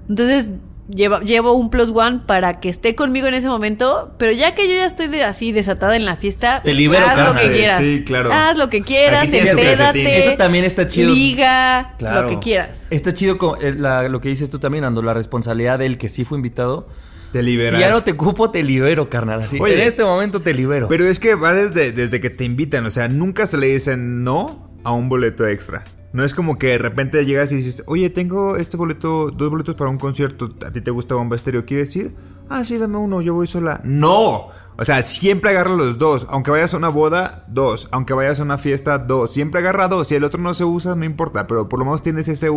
Entonces 0.10 0.50
llevo, 0.94 1.20
llevo 1.20 1.54
un 1.54 1.70
plus 1.70 1.90
one 1.94 2.22
para 2.26 2.60
que 2.60 2.70
esté 2.70 2.96
conmigo 2.96 3.28
en 3.28 3.34
ese 3.34 3.48
momento, 3.48 4.14
pero 4.18 4.32
ya 4.32 4.56
que 4.56 4.68
yo 4.68 4.76
ya 4.76 4.86
estoy 4.86 5.08
de- 5.08 5.24
así 5.24 5.52
desatada 5.52 5.96
en 5.96 6.06
la 6.06 6.16
fiesta, 6.16 6.62
Te 6.64 6.74
libero, 6.74 7.06
haz 7.08 7.36
lo 7.36 7.42
que 7.42 7.52
quieras. 7.52 7.80
Sí, 7.82 8.04
claro. 8.06 8.32
Haz 8.32 8.58
lo 8.58 8.70
que 8.70 8.82
quieras, 8.82 9.32
empédate. 9.32 10.20
Eso 10.20 10.38
también 10.38 10.66
está 10.66 10.86
chido. 10.88 11.14
Liga, 11.14 11.96
Claro. 11.98 12.24
lo 12.24 12.28
que 12.28 12.40
quieras. 12.40 12.88
Está 12.90 13.14
chido 13.14 13.38
eh, 13.62 13.74
la- 13.78 14.08
lo 14.10 14.22
que 14.22 14.30
dices 14.30 14.50
tú 14.50 14.60
también, 14.60 14.84
Ando, 14.84 15.02
la 15.02 15.14
responsabilidad 15.14 15.80
del 15.80 15.98
que 15.98 16.10
sí 16.10 16.26
fue 16.26 16.38
invitado. 16.38 16.88
Te 17.32 17.42
liberas. 17.42 17.80
Si 17.80 17.88
ya 17.88 17.90
no 17.90 18.04
te 18.04 18.14
cupo, 18.16 18.52
te 18.52 18.62
libero, 18.62 19.10
carnal. 19.10 19.42
Así. 19.42 19.58
Oye, 19.60 19.74
en 19.74 19.88
este 19.88 20.04
momento 20.04 20.42
te 20.42 20.54
libero. 20.54 20.88
Pero 20.88 21.08
es 21.08 21.20
que 21.20 21.34
va 21.34 21.54
desde, 21.54 21.92
desde 21.92 22.22
que 22.22 22.30
te 22.30 22.44
invitan, 22.44 22.86
o 22.86 22.92
sea, 22.92 23.08
nunca 23.08 23.48
se 23.48 23.58
le 23.58 23.68
dicen 23.68 24.24
no 24.24 24.70
a 24.84 24.92
un 24.92 25.10
boleto 25.10 25.48
extra. 25.48 25.84
No 26.14 26.24
es 26.24 26.34
como 26.34 26.58
que 26.58 26.68
de 26.68 26.78
repente 26.78 27.26
llegas 27.26 27.52
y 27.52 27.56
dices, 27.58 27.84
oye, 27.88 28.10
tengo 28.10 28.56
este 28.56 28.78
boleto, 28.78 29.32
dos 29.32 29.50
boletos 29.50 29.76
para 29.76 29.90
un 29.90 29.98
concierto, 29.98 30.48
¿a 30.66 30.72
ti 30.72 30.80
te 30.80 30.92
gusta 30.92 31.16
Bomba 31.16 31.36
Estéreo? 31.36 31.66
¿Quieres 31.66 31.96
ir? 31.96 32.14
Ah, 32.50 32.64
sí, 32.64 32.78
dame 32.78 32.98
uno, 32.98 33.22
yo 33.22 33.34
voy 33.34 33.48
sola. 33.48 33.82
¡No! 33.84 34.50
O 34.76 34.84
sea, 34.84 35.04
siempre 35.04 35.52
agarra 35.52 35.76
los 35.76 36.00
dos. 36.00 36.26
Aunque 36.32 36.50
vayas 36.50 36.74
a 36.74 36.78
una 36.78 36.90
boda, 36.90 37.46
dos. 37.48 37.88
Aunque 37.92 38.14
vayas 38.14 38.40
a 38.40 38.44
una 38.44 38.58
fiesta, 38.58 38.98
dos. 38.98 39.32
Siempre 39.32 39.60
agarra 39.60 39.88
dos. 39.88 40.08
Si 40.08 40.16
el 40.16 40.24
otro 40.24 40.42
no 40.42 40.56
se 40.56 40.64
usa, 40.66 40.96
no 40.96 41.06
importa. 41.06 41.46
Pero 41.46 41.70
por 41.70 41.78
lo 41.78 41.86
menos 41.86 42.02
tienes 42.02 42.28
ese... 42.28 42.50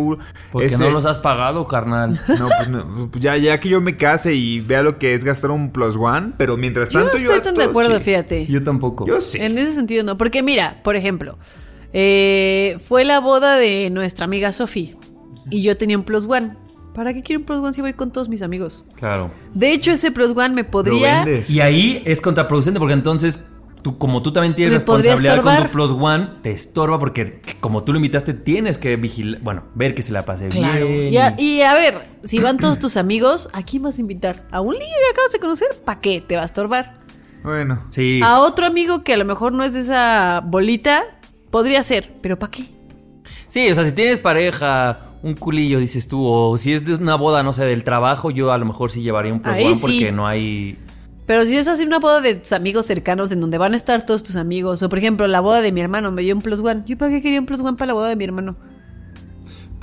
Porque 0.51 0.65
ese- 0.65 0.83
no 0.83 0.89
los 0.89 1.05
has 1.05 1.19
pagado, 1.19 1.67
carnal. 1.67 2.19
No, 2.39 2.47
pues 2.57 2.69
no. 2.69 3.09
Pues 3.11 3.23
ya, 3.23 3.37
ya 3.37 3.59
que 3.59 3.69
yo 3.69 3.81
me 3.81 3.97
case 3.97 4.33
y 4.33 4.61
vea 4.61 4.81
lo 4.81 4.97
que 4.97 5.13
es 5.13 5.23
gastar 5.23 5.51
un 5.51 5.71
plus 5.71 5.95
one. 5.95 6.33
Pero 6.39 6.57
mientras 6.57 6.89
Yo 6.89 7.01
tanto 7.01 7.13
no 7.13 7.19
estoy 7.19 7.41
tan 7.41 7.53
de 7.53 7.65
acuerdo, 7.65 7.97
sí. 7.99 8.03
fíjate. 8.05 8.47
Yo 8.47 8.63
tampoco. 8.63 9.05
Yo 9.05 9.21
sí. 9.21 9.37
En 9.39 9.55
ese 9.59 9.73
sentido 9.75 10.03
no. 10.03 10.17
Porque 10.17 10.41
mira, 10.41 10.81
por 10.83 10.95
ejemplo, 10.95 11.37
eh, 11.93 12.77
fue 12.83 13.03
la 13.05 13.19
boda 13.19 13.55
de 13.57 13.89
nuestra 13.89 14.25
amiga 14.25 14.51
Sofi 14.51 14.95
y 15.49 15.61
yo 15.61 15.77
tenía 15.77 15.97
un 15.97 16.03
plus 16.03 16.25
one. 16.25 16.55
¿Para 16.93 17.13
qué 17.13 17.21
quiero 17.21 17.41
un 17.41 17.45
plus 17.45 17.59
one 17.59 17.73
si 17.73 17.81
voy 17.81 17.93
con 17.93 18.11
todos 18.11 18.27
mis 18.27 18.41
amigos? 18.41 18.85
Claro. 18.95 19.31
De 19.53 19.71
hecho, 19.71 19.91
ese 19.91 20.11
plus 20.11 20.31
one 20.31 20.49
me 20.49 20.63
podría... 20.63 21.25
Y 21.47 21.59
ahí 21.59 22.01
es 22.05 22.21
contraproducente 22.21 22.79
porque 22.79 22.93
entonces 22.95 23.45
tú, 23.83 23.99
como 23.99 24.23
tú 24.23 24.33
también 24.33 24.55
tienes 24.55 24.73
responsabilidad 24.73 25.41
con 25.43 25.55
tu 25.57 25.69
plus 25.69 25.91
one, 25.91 26.27
te 26.41 26.49
estorba 26.49 26.97
porque 26.97 27.39
como 27.59 27.83
tú 27.83 27.93
lo 27.93 27.97
invitaste 27.99 28.33
tienes 28.33 28.79
que 28.79 28.95
vigilar, 28.95 29.41
bueno, 29.41 29.65
ver 29.75 29.93
que 29.93 30.01
se 30.01 30.11
la 30.11 30.23
pase 30.25 30.49
Claro. 30.49 30.87
bien. 30.87 31.13
Y 31.13 31.17
a, 31.17 31.35
y 31.39 31.61
a 31.61 31.75
ver, 31.75 32.07
si 32.23 32.39
van 32.39 32.57
todos 32.57 32.79
tus 32.79 32.97
amigos, 32.97 33.47
¿a 33.53 33.61
quién 33.61 33.83
vas 33.83 33.99
a 33.99 34.01
invitar? 34.01 34.47
¿A 34.51 34.61
un 34.61 34.73
ligue 34.73 34.85
que 34.87 35.11
acabas 35.13 35.31
de 35.31 35.39
conocer? 35.39 35.67
¿Para 35.85 36.01
qué? 36.01 36.23
¿Te 36.27 36.35
va 36.35 36.41
a 36.41 36.45
estorbar? 36.45 36.97
Bueno. 37.43 37.79
Sí. 37.91 38.19
A 38.23 38.39
otro 38.39 38.65
amigo 38.65 39.03
que 39.03 39.13
a 39.13 39.17
lo 39.17 39.23
mejor 39.23 39.53
no 39.53 39.63
es 39.63 39.75
de 39.75 39.81
esa 39.81 40.41
bolita, 40.43 41.03
podría 41.49 41.83
ser, 41.83 42.13
pero 42.21 42.37
¿para 42.37 42.51
qué? 42.51 42.65
Sí, 43.47 43.69
o 43.69 43.75
sea, 43.75 43.83
si 43.83 43.91
tienes 43.91 44.19
pareja, 44.19 45.07
un 45.23 45.33
culillo, 45.35 45.79
dices 45.79 46.07
tú, 46.07 46.25
o 46.25 46.57
si 46.57 46.73
es 46.73 46.85
de 46.85 46.95
una 46.95 47.15
boda, 47.15 47.43
no 47.43 47.53
sé, 47.53 47.65
del 47.65 47.83
trabajo, 47.83 48.31
yo 48.31 48.51
a 48.51 48.57
lo 48.57 48.65
mejor 48.65 48.91
sí 48.91 49.01
llevaría 49.01 49.33
un 49.33 49.41
plus 49.41 49.55
Ahí 49.55 49.65
one 49.65 49.75
sí. 49.75 49.81
porque 49.81 50.11
no 50.11 50.27
hay... 50.27 50.77
Pero 51.25 51.43
si 51.43 51.57
es 51.57 51.67
así 51.67 51.83
una 51.83 51.99
boda 51.99 52.21
de 52.21 52.35
tus 52.35 52.53
amigos 52.53 52.85
cercanos 52.85 53.33
en 53.33 53.41
donde 53.41 53.57
van 53.57 53.73
a 53.73 53.77
estar 53.77 54.05
todos 54.05 54.23
tus 54.23 54.37
amigos, 54.37 54.81
o 54.81 54.89
por 54.89 54.97
ejemplo 54.97 55.27
la 55.27 55.41
boda 55.41 55.61
de 55.61 55.71
mi 55.73 55.81
hermano 55.81 56.11
me 56.11 56.21
dio 56.21 56.33
un 56.33 56.41
plus 56.41 56.59
one, 56.59 56.83
¿yo 56.85 56.97
para 56.97 57.11
qué 57.11 57.21
quería 57.21 57.39
un 57.39 57.45
plus 57.45 57.59
one 57.59 57.77
para 57.77 57.87
la 57.87 57.93
boda 57.93 58.07
de 58.07 58.15
mi 58.15 58.23
hermano? 58.23 58.55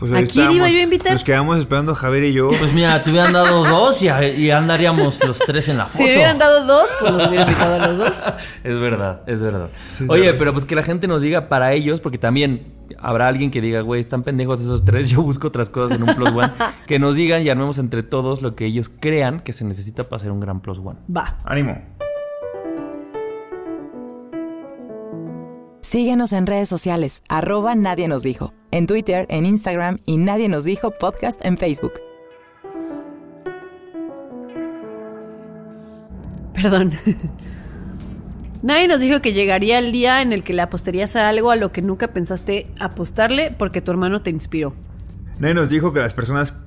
Pues 0.05 0.13
¿A 0.13 0.19
ahí 0.19 0.27
quién 0.27 0.53
iba 0.53 0.69
yo 0.69 0.81
a 0.81 0.83
invitar? 0.83 1.13
Nos 1.13 1.25
quedamos 1.25 1.57
esperando 1.57 1.95
Javier 1.95 2.25
y 2.25 2.35
yo. 2.35 2.49
Pues 2.49 2.75
mira, 2.75 3.03
te 3.03 3.09
hubieran 3.11 3.33
dado 3.33 3.65
dos 3.65 4.03
y, 4.03 4.09
y 4.09 4.51
andaríamos 4.51 5.25
los 5.25 5.39
tres 5.39 5.67
en 5.71 5.79
la 5.79 5.87
foto. 5.87 5.97
Si 5.97 6.05
me 6.05 6.17
hubieran 6.17 6.37
dado 6.37 6.67
dos, 6.67 6.93
pues 7.01 7.11
los 7.15 7.27
hubiera 7.27 7.45
invitado 7.45 7.83
a 7.83 7.87
los 7.89 7.99
dos. 7.99 8.13
Es 8.65 8.79
verdad, 8.79 9.23
es 9.27 9.43
verdad. 9.43 9.71
Oye, 10.09 10.35
pero 10.35 10.53
pues 10.53 10.67
que 10.67 10.75
la 10.75 10.83
gente 10.83 11.09
nos 11.09 11.23
diga 11.23 11.49
para 11.49 11.73
ellos, 11.73 12.01
porque 12.01 12.19
también 12.19 12.75
habrá 12.99 13.29
alguien 13.29 13.51
que 13.51 13.63
diga, 13.63 13.81
güey, 13.81 14.01
están 14.01 14.23
pendejos 14.25 14.61
esos 14.61 14.85
tres, 14.85 15.09
yo 15.11 15.23
busco 15.23 15.49
otras 15.49 15.71
cosas 15.71 15.97
en 15.97 16.03
un 16.03 16.15
plus 16.15 16.31
one. 16.31 16.51
que 16.87 16.99
nos 16.99 17.17
digan 17.17 17.43
y 17.43 17.49
armemos 17.49 17.79
entre 17.79 18.03
todos 18.03 18.43
lo 18.43 18.55
que 18.55 18.67
ellos 18.67 18.91
crean 19.01 19.41
que 19.41 19.55
se 19.55 19.65
necesita 19.65 20.05
para 20.05 20.19
hacer 20.19 20.31
un 20.31 20.41
gran 20.41 20.61
plus 20.61 20.79
one. 20.79 20.99
Va. 21.15 21.39
Ánimo. 21.45 21.81
Síguenos 25.85 26.33
en 26.33 26.47
redes 26.47 26.71
sociales, 26.71 27.23
arroba 27.29 27.75
Nadie 27.75 28.09
nos 28.09 28.23
dijo, 28.23 28.55
en 28.71 28.87
Twitter, 28.87 29.27
en 29.29 29.45
Instagram 29.45 29.99
y 30.07 30.17
Nadie 30.17 30.49
nos 30.49 30.65
dijo 30.65 30.93
podcast 30.93 31.45
en 31.45 31.59
Facebook. 31.59 31.93
Perdón. 36.55 36.95
Nadie 38.63 38.89
nos 38.89 39.03
dijo 39.03 39.21
que 39.21 39.35
llegaría 39.35 39.79
el 39.79 39.93
día 39.93 40.23
en 40.23 40.33
el 40.33 40.43
que 40.43 40.55
le 40.55 40.63
apostarías 40.63 41.17
a 41.17 41.29
algo 41.29 41.51
a 41.51 41.57
lo 41.57 41.71
que 41.71 41.83
nunca 41.83 42.09
pensaste 42.09 42.67
apostarle 42.81 43.51
porque 43.51 43.83
tu 43.83 43.91
hermano 43.91 44.23
te 44.23 44.31
inspiró. 44.31 44.75
Nadie 45.39 45.53
nos 45.53 45.69
dijo 45.69 45.93
que 45.93 46.01
las 46.01 46.15
personas. 46.15 46.63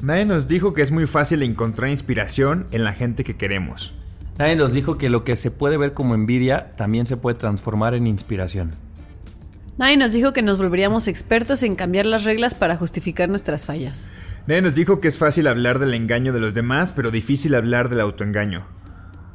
Nadie 0.00 0.24
nos 0.24 0.48
dijo 0.48 0.72
que 0.72 0.80
es 0.80 0.92
muy 0.92 1.06
fácil 1.06 1.42
encontrar 1.42 1.90
inspiración 1.90 2.66
en 2.70 2.84
la 2.84 2.94
gente 2.94 3.22
que 3.22 3.36
queremos. 3.36 3.92
Nadie 4.38 4.56
nos 4.56 4.72
dijo 4.72 4.98
que 4.98 5.08
lo 5.08 5.24
que 5.24 5.36
se 5.36 5.50
puede 5.50 5.78
ver 5.78 5.94
como 5.94 6.14
envidia 6.14 6.72
también 6.76 7.06
se 7.06 7.16
puede 7.16 7.38
transformar 7.38 7.94
en 7.94 8.06
inspiración. 8.06 8.72
Nadie 9.78 9.96
nos 9.96 10.12
dijo 10.12 10.32
que 10.32 10.42
nos 10.42 10.58
volveríamos 10.58 11.08
expertos 11.08 11.62
en 11.62 11.74
cambiar 11.74 12.06
las 12.06 12.24
reglas 12.24 12.54
para 12.54 12.76
justificar 12.76 13.28
nuestras 13.28 13.66
fallas. 13.66 14.10
Nadie 14.46 14.62
nos 14.62 14.74
dijo 14.74 15.00
que 15.00 15.08
es 15.08 15.18
fácil 15.18 15.46
hablar 15.46 15.78
del 15.78 15.94
engaño 15.94 16.32
de 16.32 16.40
los 16.40 16.54
demás, 16.54 16.92
pero 16.92 17.10
difícil 17.10 17.54
hablar 17.54 17.88
del 17.88 18.00
autoengaño. 18.00 18.66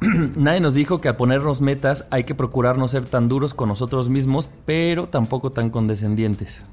Nadie 0.36 0.60
nos 0.60 0.74
dijo 0.74 1.00
que 1.00 1.08
al 1.08 1.16
ponernos 1.16 1.60
metas 1.60 2.06
hay 2.10 2.24
que 2.24 2.34
procurar 2.34 2.78
no 2.78 2.88
ser 2.88 3.04
tan 3.04 3.28
duros 3.28 3.54
con 3.54 3.68
nosotros 3.68 4.08
mismos, 4.08 4.50
pero 4.66 5.06
tampoco 5.06 5.50
tan 5.50 5.70
condescendientes. 5.70 6.64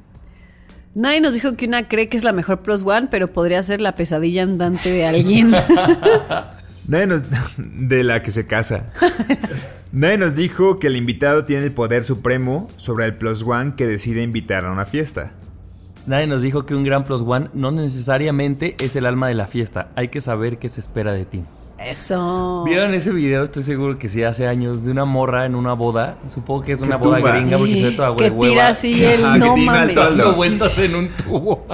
Nadie 0.96 1.22
nos 1.22 1.36
dijo 1.36 1.56
que 1.56 1.68
una 1.68 1.88
cree 1.88 2.10
que 2.10 2.18
es 2.18 2.24
la 2.24 2.34
mejor 2.34 2.62
plus 2.62 2.84
one, 2.84 3.08
pero 3.12 3.32
podría 3.32 3.62
ser 3.62 3.82
la 3.82 3.96
pesadilla 3.96 4.44
andante 4.44 4.92
de 4.92 5.06
alguien. 5.06 5.52
Nadie 6.90 7.08
nos. 7.08 7.24
de 7.58 8.04
la 8.04 8.22
que 8.22 8.32
se 8.32 8.46
casa. 8.46 8.92
Nadie 9.92 10.18
nos 10.18 10.36
dijo 10.36 10.78
que 10.80 10.88
el 10.88 10.96
invitado 10.96 11.46
tiene 11.46 11.64
el 11.66 11.72
poder 11.72 12.04
supremo 12.04 12.68
sobre 12.78 13.06
el 13.06 13.16
plus 13.16 13.44
one 13.44 13.74
que 13.78 13.88
decide 13.88 14.22
invitar 14.22 14.66
a 14.66 14.72
una 14.72 14.86
fiesta. 14.86 15.32
Nadie 16.06 16.28
nos 16.28 16.42
dijo 16.42 16.66
que 16.66 16.76
un 16.76 16.84
gran 16.84 17.04
plus 17.04 17.22
one 17.26 17.50
no 17.54 17.72
necesariamente 17.72 18.76
es 18.80 18.96
el 18.96 19.06
alma 19.06 19.28
de 19.28 19.36
la 19.36 19.48
fiesta, 19.48 19.90
hay 19.96 20.08
que 20.10 20.22
saber 20.22 20.58
qué 20.58 20.68
se 20.70 20.80
espera 20.80 21.14
de 21.14 21.26
ti. 21.26 21.44
Eso. 21.84 22.64
¿Vieron 22.66 22.94
ese 22.94 23.12
video? 23.12 23.42
Estoy 23.44 23.64
seguro 23.64 23.98
que 23.98 24.10
sí, 24.10 24.22
hace 24.24 24.48
años, 24.48 24.84
de 24.84 24.92
una 24.92 25.06
morra 25.06 25.46
en 25.46 25.56
una 25.56 25.74
boda. 25.74 26.18
Supongo 26.28 26.64
que 26.64 26.74
es 26.74 26.82
una 26.82 26.98
Que 27.00 27.04
boda 27.08 27.18
tumba. 27.20 27.32
gringa 27.36 27.58
porque 27.58 27.76
se 27.76 27.84
ve 27.84 27.92
toda 27.92 28.16
que 28.18 28.30
hueva. 28.30 28.52
tira 28.54 28.68
así 28.68 29.06
el 29.06 29.24
Ajá, 29.24 29.34
que 29.40 29.40
no 29.40 29.58
mames. 29.58 30.36
vueltas 30.36 30.78
en 30.80 30.96
un 30.96 31.08
tubo. 31.08 31.66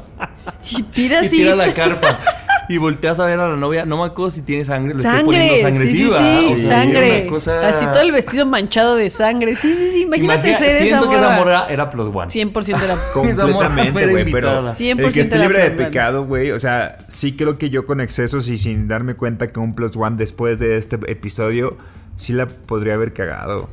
Y 0.70 0.84
tira 0.84 1.24
y 1.24 1.26
así. 1.26 1.38
tira 1.38 1.56
la 1.56 1.74
carpa. 1.74 2.20
Y 2.70 2.78
volteas 2.78 3.20
a 3.20 3.26
ver 3.28 3.40
a 3.40 3.50
la 3.50 3.56
novia. 3.56 3.86
No 3.86 3.98
me 3.98 4.06
acuerdo 4.06 4.32
si 4.32 4.42
tiene 4.42 4.66
sangre. 4.66 4.94
Le 4.96 5.02
estoy 5.02 5.12
Sangre, 5.20 5.38
poniendo 5.38 5.62
sangre. 5.62 5.88
sí, 5.88 5.98
sí, 5.98 6.08
sí, 6.08 6.54
O 6.54 6.58
sea, 6.58 6.82
sangre. 6.82 7.22
una 7.22 7.30
cosa- 7.30 7.70
Así 7.70 7.86
todo 7.86 8.02
el 8.02 8.12
vestido 8.12 8.46
manchado 8.46 8.96
de 8.96 9.10
sangre. 9.10 9.56
Sí, 9.56 9.72
sí, 9.74 9.92
sí, 9.92 10.02
imagínate 10.04 10.50
Imagina- 10.50 10.58
ser 10.58 10.76
esa 10.78 10.86
Siento 10.86 11.10
que 11.10 11.16
esa 11.18 11.30
morra 11.38 11.66
era 11.70 11.90
plus 11.90 12.08
one. 12.14 12.32
100% 12.32 12.84
era. 12.84 12.96
Completamente, 13.14 13.92
güey, 13.92 14.06
pero 14.06 14.20
invitada. 14.20 14.72
el 14.72 14.76
100% 14.98 15.14
que 15.14 15.22
esté 15.22 15.38
libre 15.38 15.60
de 15.70 15.72
pecado, 15.72 16.26
güey, 16.26 16.52
o 16.52 16.60
sea, 16.60 16.98
sí 17.08 17.36
creo 17.36 17.58
que 17.58 17.70
yo 17.70 17.86
con 17.86 18.02
excesos 18.02 18.48
y 18.50 18.58
sin 18.58 18.88
darme 18.88 19.16
cuenta 19.16 19.48
que 19.48 19.60
un 19.60 19.76
plus 19.76 19.96
one 19.96 20.16
después 20.18 20.60
de 20.60 20.78
este 20.78 20.96
episodio 21.12 21.78
sí 22.16 22.34
la 22.34 22.48
podría 22.48 22.96
haber 22.96 23.14
cagado. 23.14 23.70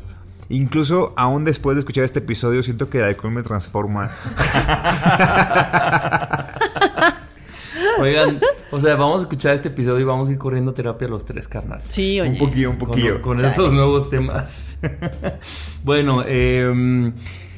Incluso 0.49 1.15
aún 1.17 1.45
después 1.45 1.77
de 1.77 1.81
escuchar 1.81 2.05
este 2.05 2.19
episodio 2.19 2.63
siento 2.63 2.91
que 2.91 2.99
el 2.99 3.05
alcohol 3.05 3.33
me 3.33 3.43
transforma. 3.43 4.11
Oigan, 8.03 8.41
o 8.71 8.81
sea, 8.81 8.97
vamos 8.97 9.21
a 9.21 9.23
escuchar 9.23 9.55
este 9.55 9.69
episodio 9.69 10.01
y 10.01 10.05
vamos 10.05 10.29
a 10.29 10.33
ir 10.33 10.39
corriendo 10.39 10.73
a 10.73 10.75
terapia 10.75 11.09
los 11.09 11.25
tres, 11.25 11.47
carnal. 11.49 11.81
Sí, 11.89 12.21
oye. 12.21 12.31
un 12.31 12.39
poquillo, 12.39 12.71
un 12.71 12.79
poquillo. 12.79 13.23
con 13.23 13.43
esos 13.45 13.73
nuevos 13.73 14.11
temas. 14.11 14.81
bueno, 15.85 16.23
eh, 16.27 17.13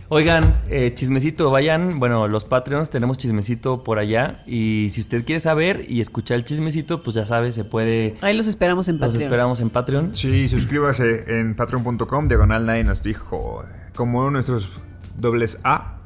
oigan, 0.09 0.55
eh, 0.68 0.92
chismecito, 0.95 1.51
vayan. 1.51 1.99
Bueno, 1.99 2.28
los 2.28 2.45
Patreons 2.45 2.90
tenemos 2.90 3.18
chismecito 3.18 3.82
por 3.82 3.99
allá. 3.99 4.42
Y 4.47 4.88
si 4.90 5.01
usted 5.01 5.24
quiere 5.24 5.40
saber 5.40 5.86
y 5.88 6.01
escuchar 6.01 6.36
el 6.36 6.45
chismecito, 6.45 7.03
pues 7.03 7.14
ya 7.14 7.26
sabe, 7.26 7.53
se 7.53 7.64
puede. 7.64 8.16
Ahí 8.20 8.36
los 8.36 8.47
esperamos 8.47 8.88
en 8.88 8.99
Los 8.99 9.09
Patreon. 9.09 9.22
esperamos 9.22 9.61
en 9.61 9.70
Patreon. 9.70 10.16
Sí, 10.16 10.49
suscríbase 10.49 11.38
en 11.38 11.55
patreon.com, 11.55 12.28
diagonal 12.28 12.66
nadie 12.66 12.84
nos 12.84 13.03
dijo. 13.03 13.64
Como 13.95 14.18
uno 14.18 14.26
de 14.26 14.32
nuestros 14.32 14.70
dobles 15.16 15.61
A 15.64 16.01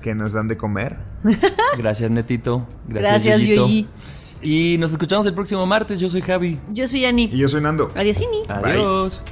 que 0.00 0.14
nos 0.14 0.32
dan 0.32 0.48
de 0.48 0.56
comer. 0.56 0.96
Gracias, 1.78 2.10
Netito. 2.10 2.66
Gracias. 2.86 3.40
Yoyi. 3.40 3.88
Y 4.40 4.76
nos 4.78 4.92
escuchamos 4.92 5.26
el 5.26 5.34
próximo 5.34 5.66
martes. 5.66 5.98
Yo 5.98 6.08
soy 6.08 6.22
Javi. 6.22 6.58
Yo 6.72 6.86
soy 6.86 7.04
Ani. 7.04 7.24
Y 7.24 7.38
yo 7.38 7.48
soy 7.48 7.60
Nando. 7.60 7.90
Adiosini. 7.94 8.42
Adiós. 8.48 9.22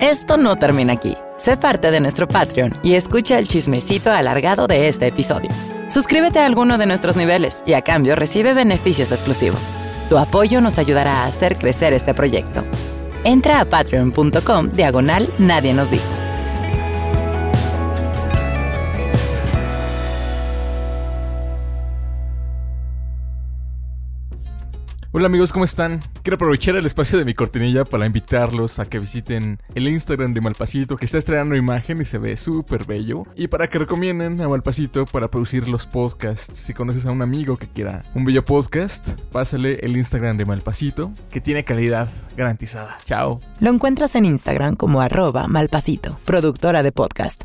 Esto 0.00 0.36
no 0.36 0.56
termina 0.56 0.92
aquí. 0.92 1.16
Sé 1.36 1.56
parte 1.56 1.90
de 1.90 2.00
nuestro 2.00 2.28
Patreon 2.28 2.72
y 2.82 2.94
escucha 2.94 3.38
el 3.38 3.46
chismecito 3.46 4.12
alargado 4.12 4.66
de 4.66 4.88
este 4.88 5.06
episodio. 5.06 5.48
Suscríbete 5.88 6.38
a 6.38 6.46
alguno 6.46 6.78
de 6.78 6.86
nuestros 6.86 7.16
niveles 7.16 7.62
y 7.66 7.72
a 7.72 7.82
cambio 7.82 8.14
recibe 8.16 8.54
beneficios 8.54 9.12
exclusivos. 9.12 9.72
Tu 10.08 10.18
apoyo 10.18 10.60
nos 10.60 10.78
ayudará 10.78 11.24
a 11.24 11.26
hacer 11.26 11.56
crecer 11.56 11.92
este 11.92 12.14
proyecto. 12.14 12.64
Entra 13.24 13.60
a 13.60 13.64
patreon.com 13.64 14.68
diagonal 14.68 15.32
nadie 15.38 15.74
nos 15.74 15.90
dijo. 15.90 16.25
Hola 25.16 25.28
amigos, 25.28 25.50
¿cómo 25.50 25.64
están? 25.64 26.02
Quiero 26.22 26.34
aprovechar 26.34 26.76
el 26.76 26.84
espacio 26.84 27.18
de 27.18 27.24
mi 27.24 27.32
cortinilla 27.32 27.86
para 27.86 28.04
invitarlos 28.04 28.78
a 28.78 28.84
que 28.84 28.98
visiten 28.98 29.58
el 29.74 29.88
Instagram 29.88 30.34
de 30.34 30.42
Malpasito, 30.42 30.98
que 30.98 31.06
está 31.06 31.16
estrenando 31.16 31.56
imagen 31.56 32.02
y 32.02 32.04
se 32.04 32.18
ve 32.18 32.36
súper 32.36 32.84
bello. 32.84 33.22
Y 33.34 33.48
para 33.48 33.66
que 33.70 33.78
recomienden 33.78 34.38
a 34.42 34.48
Malpasito 34.50 35.06
para 35.06 35.28
producir 35.28 35.68
los 35.68 35.86
podcasts. 35.86 36.58
Si 36.58 36.74
conoces 36.74 37.06
a 37.06 37.12
un 37.12 37.22
amigo 37.22 37.56
que 37.56 37.66
quiera 37.66 38.02
un 38.14 38.26
bello 38.26 38.44
podcast, 38.44 39.18
pásale 39.32 39.78
el 39.80 39.96
Instagram 39.96 40.36
de 40.36 40.44
Malpasito, 40.44 41.10
que 41.30 41.40
tiene 41.40 41.64
calidad 41.64 42.10
garantizada. 42.36 42.98
Chao. 43.06 43.40
Lo 43.58 43.70
encuentras 43.70 44.16
en 44.16 44.26
Instagram 44.26 44.76
como 44.76 45.00
arroba 45.00 45.48
malpasito, 45.48 46.18
productora 46.26 46.82
de 46.82 46.92
podcast. 46.92 47.44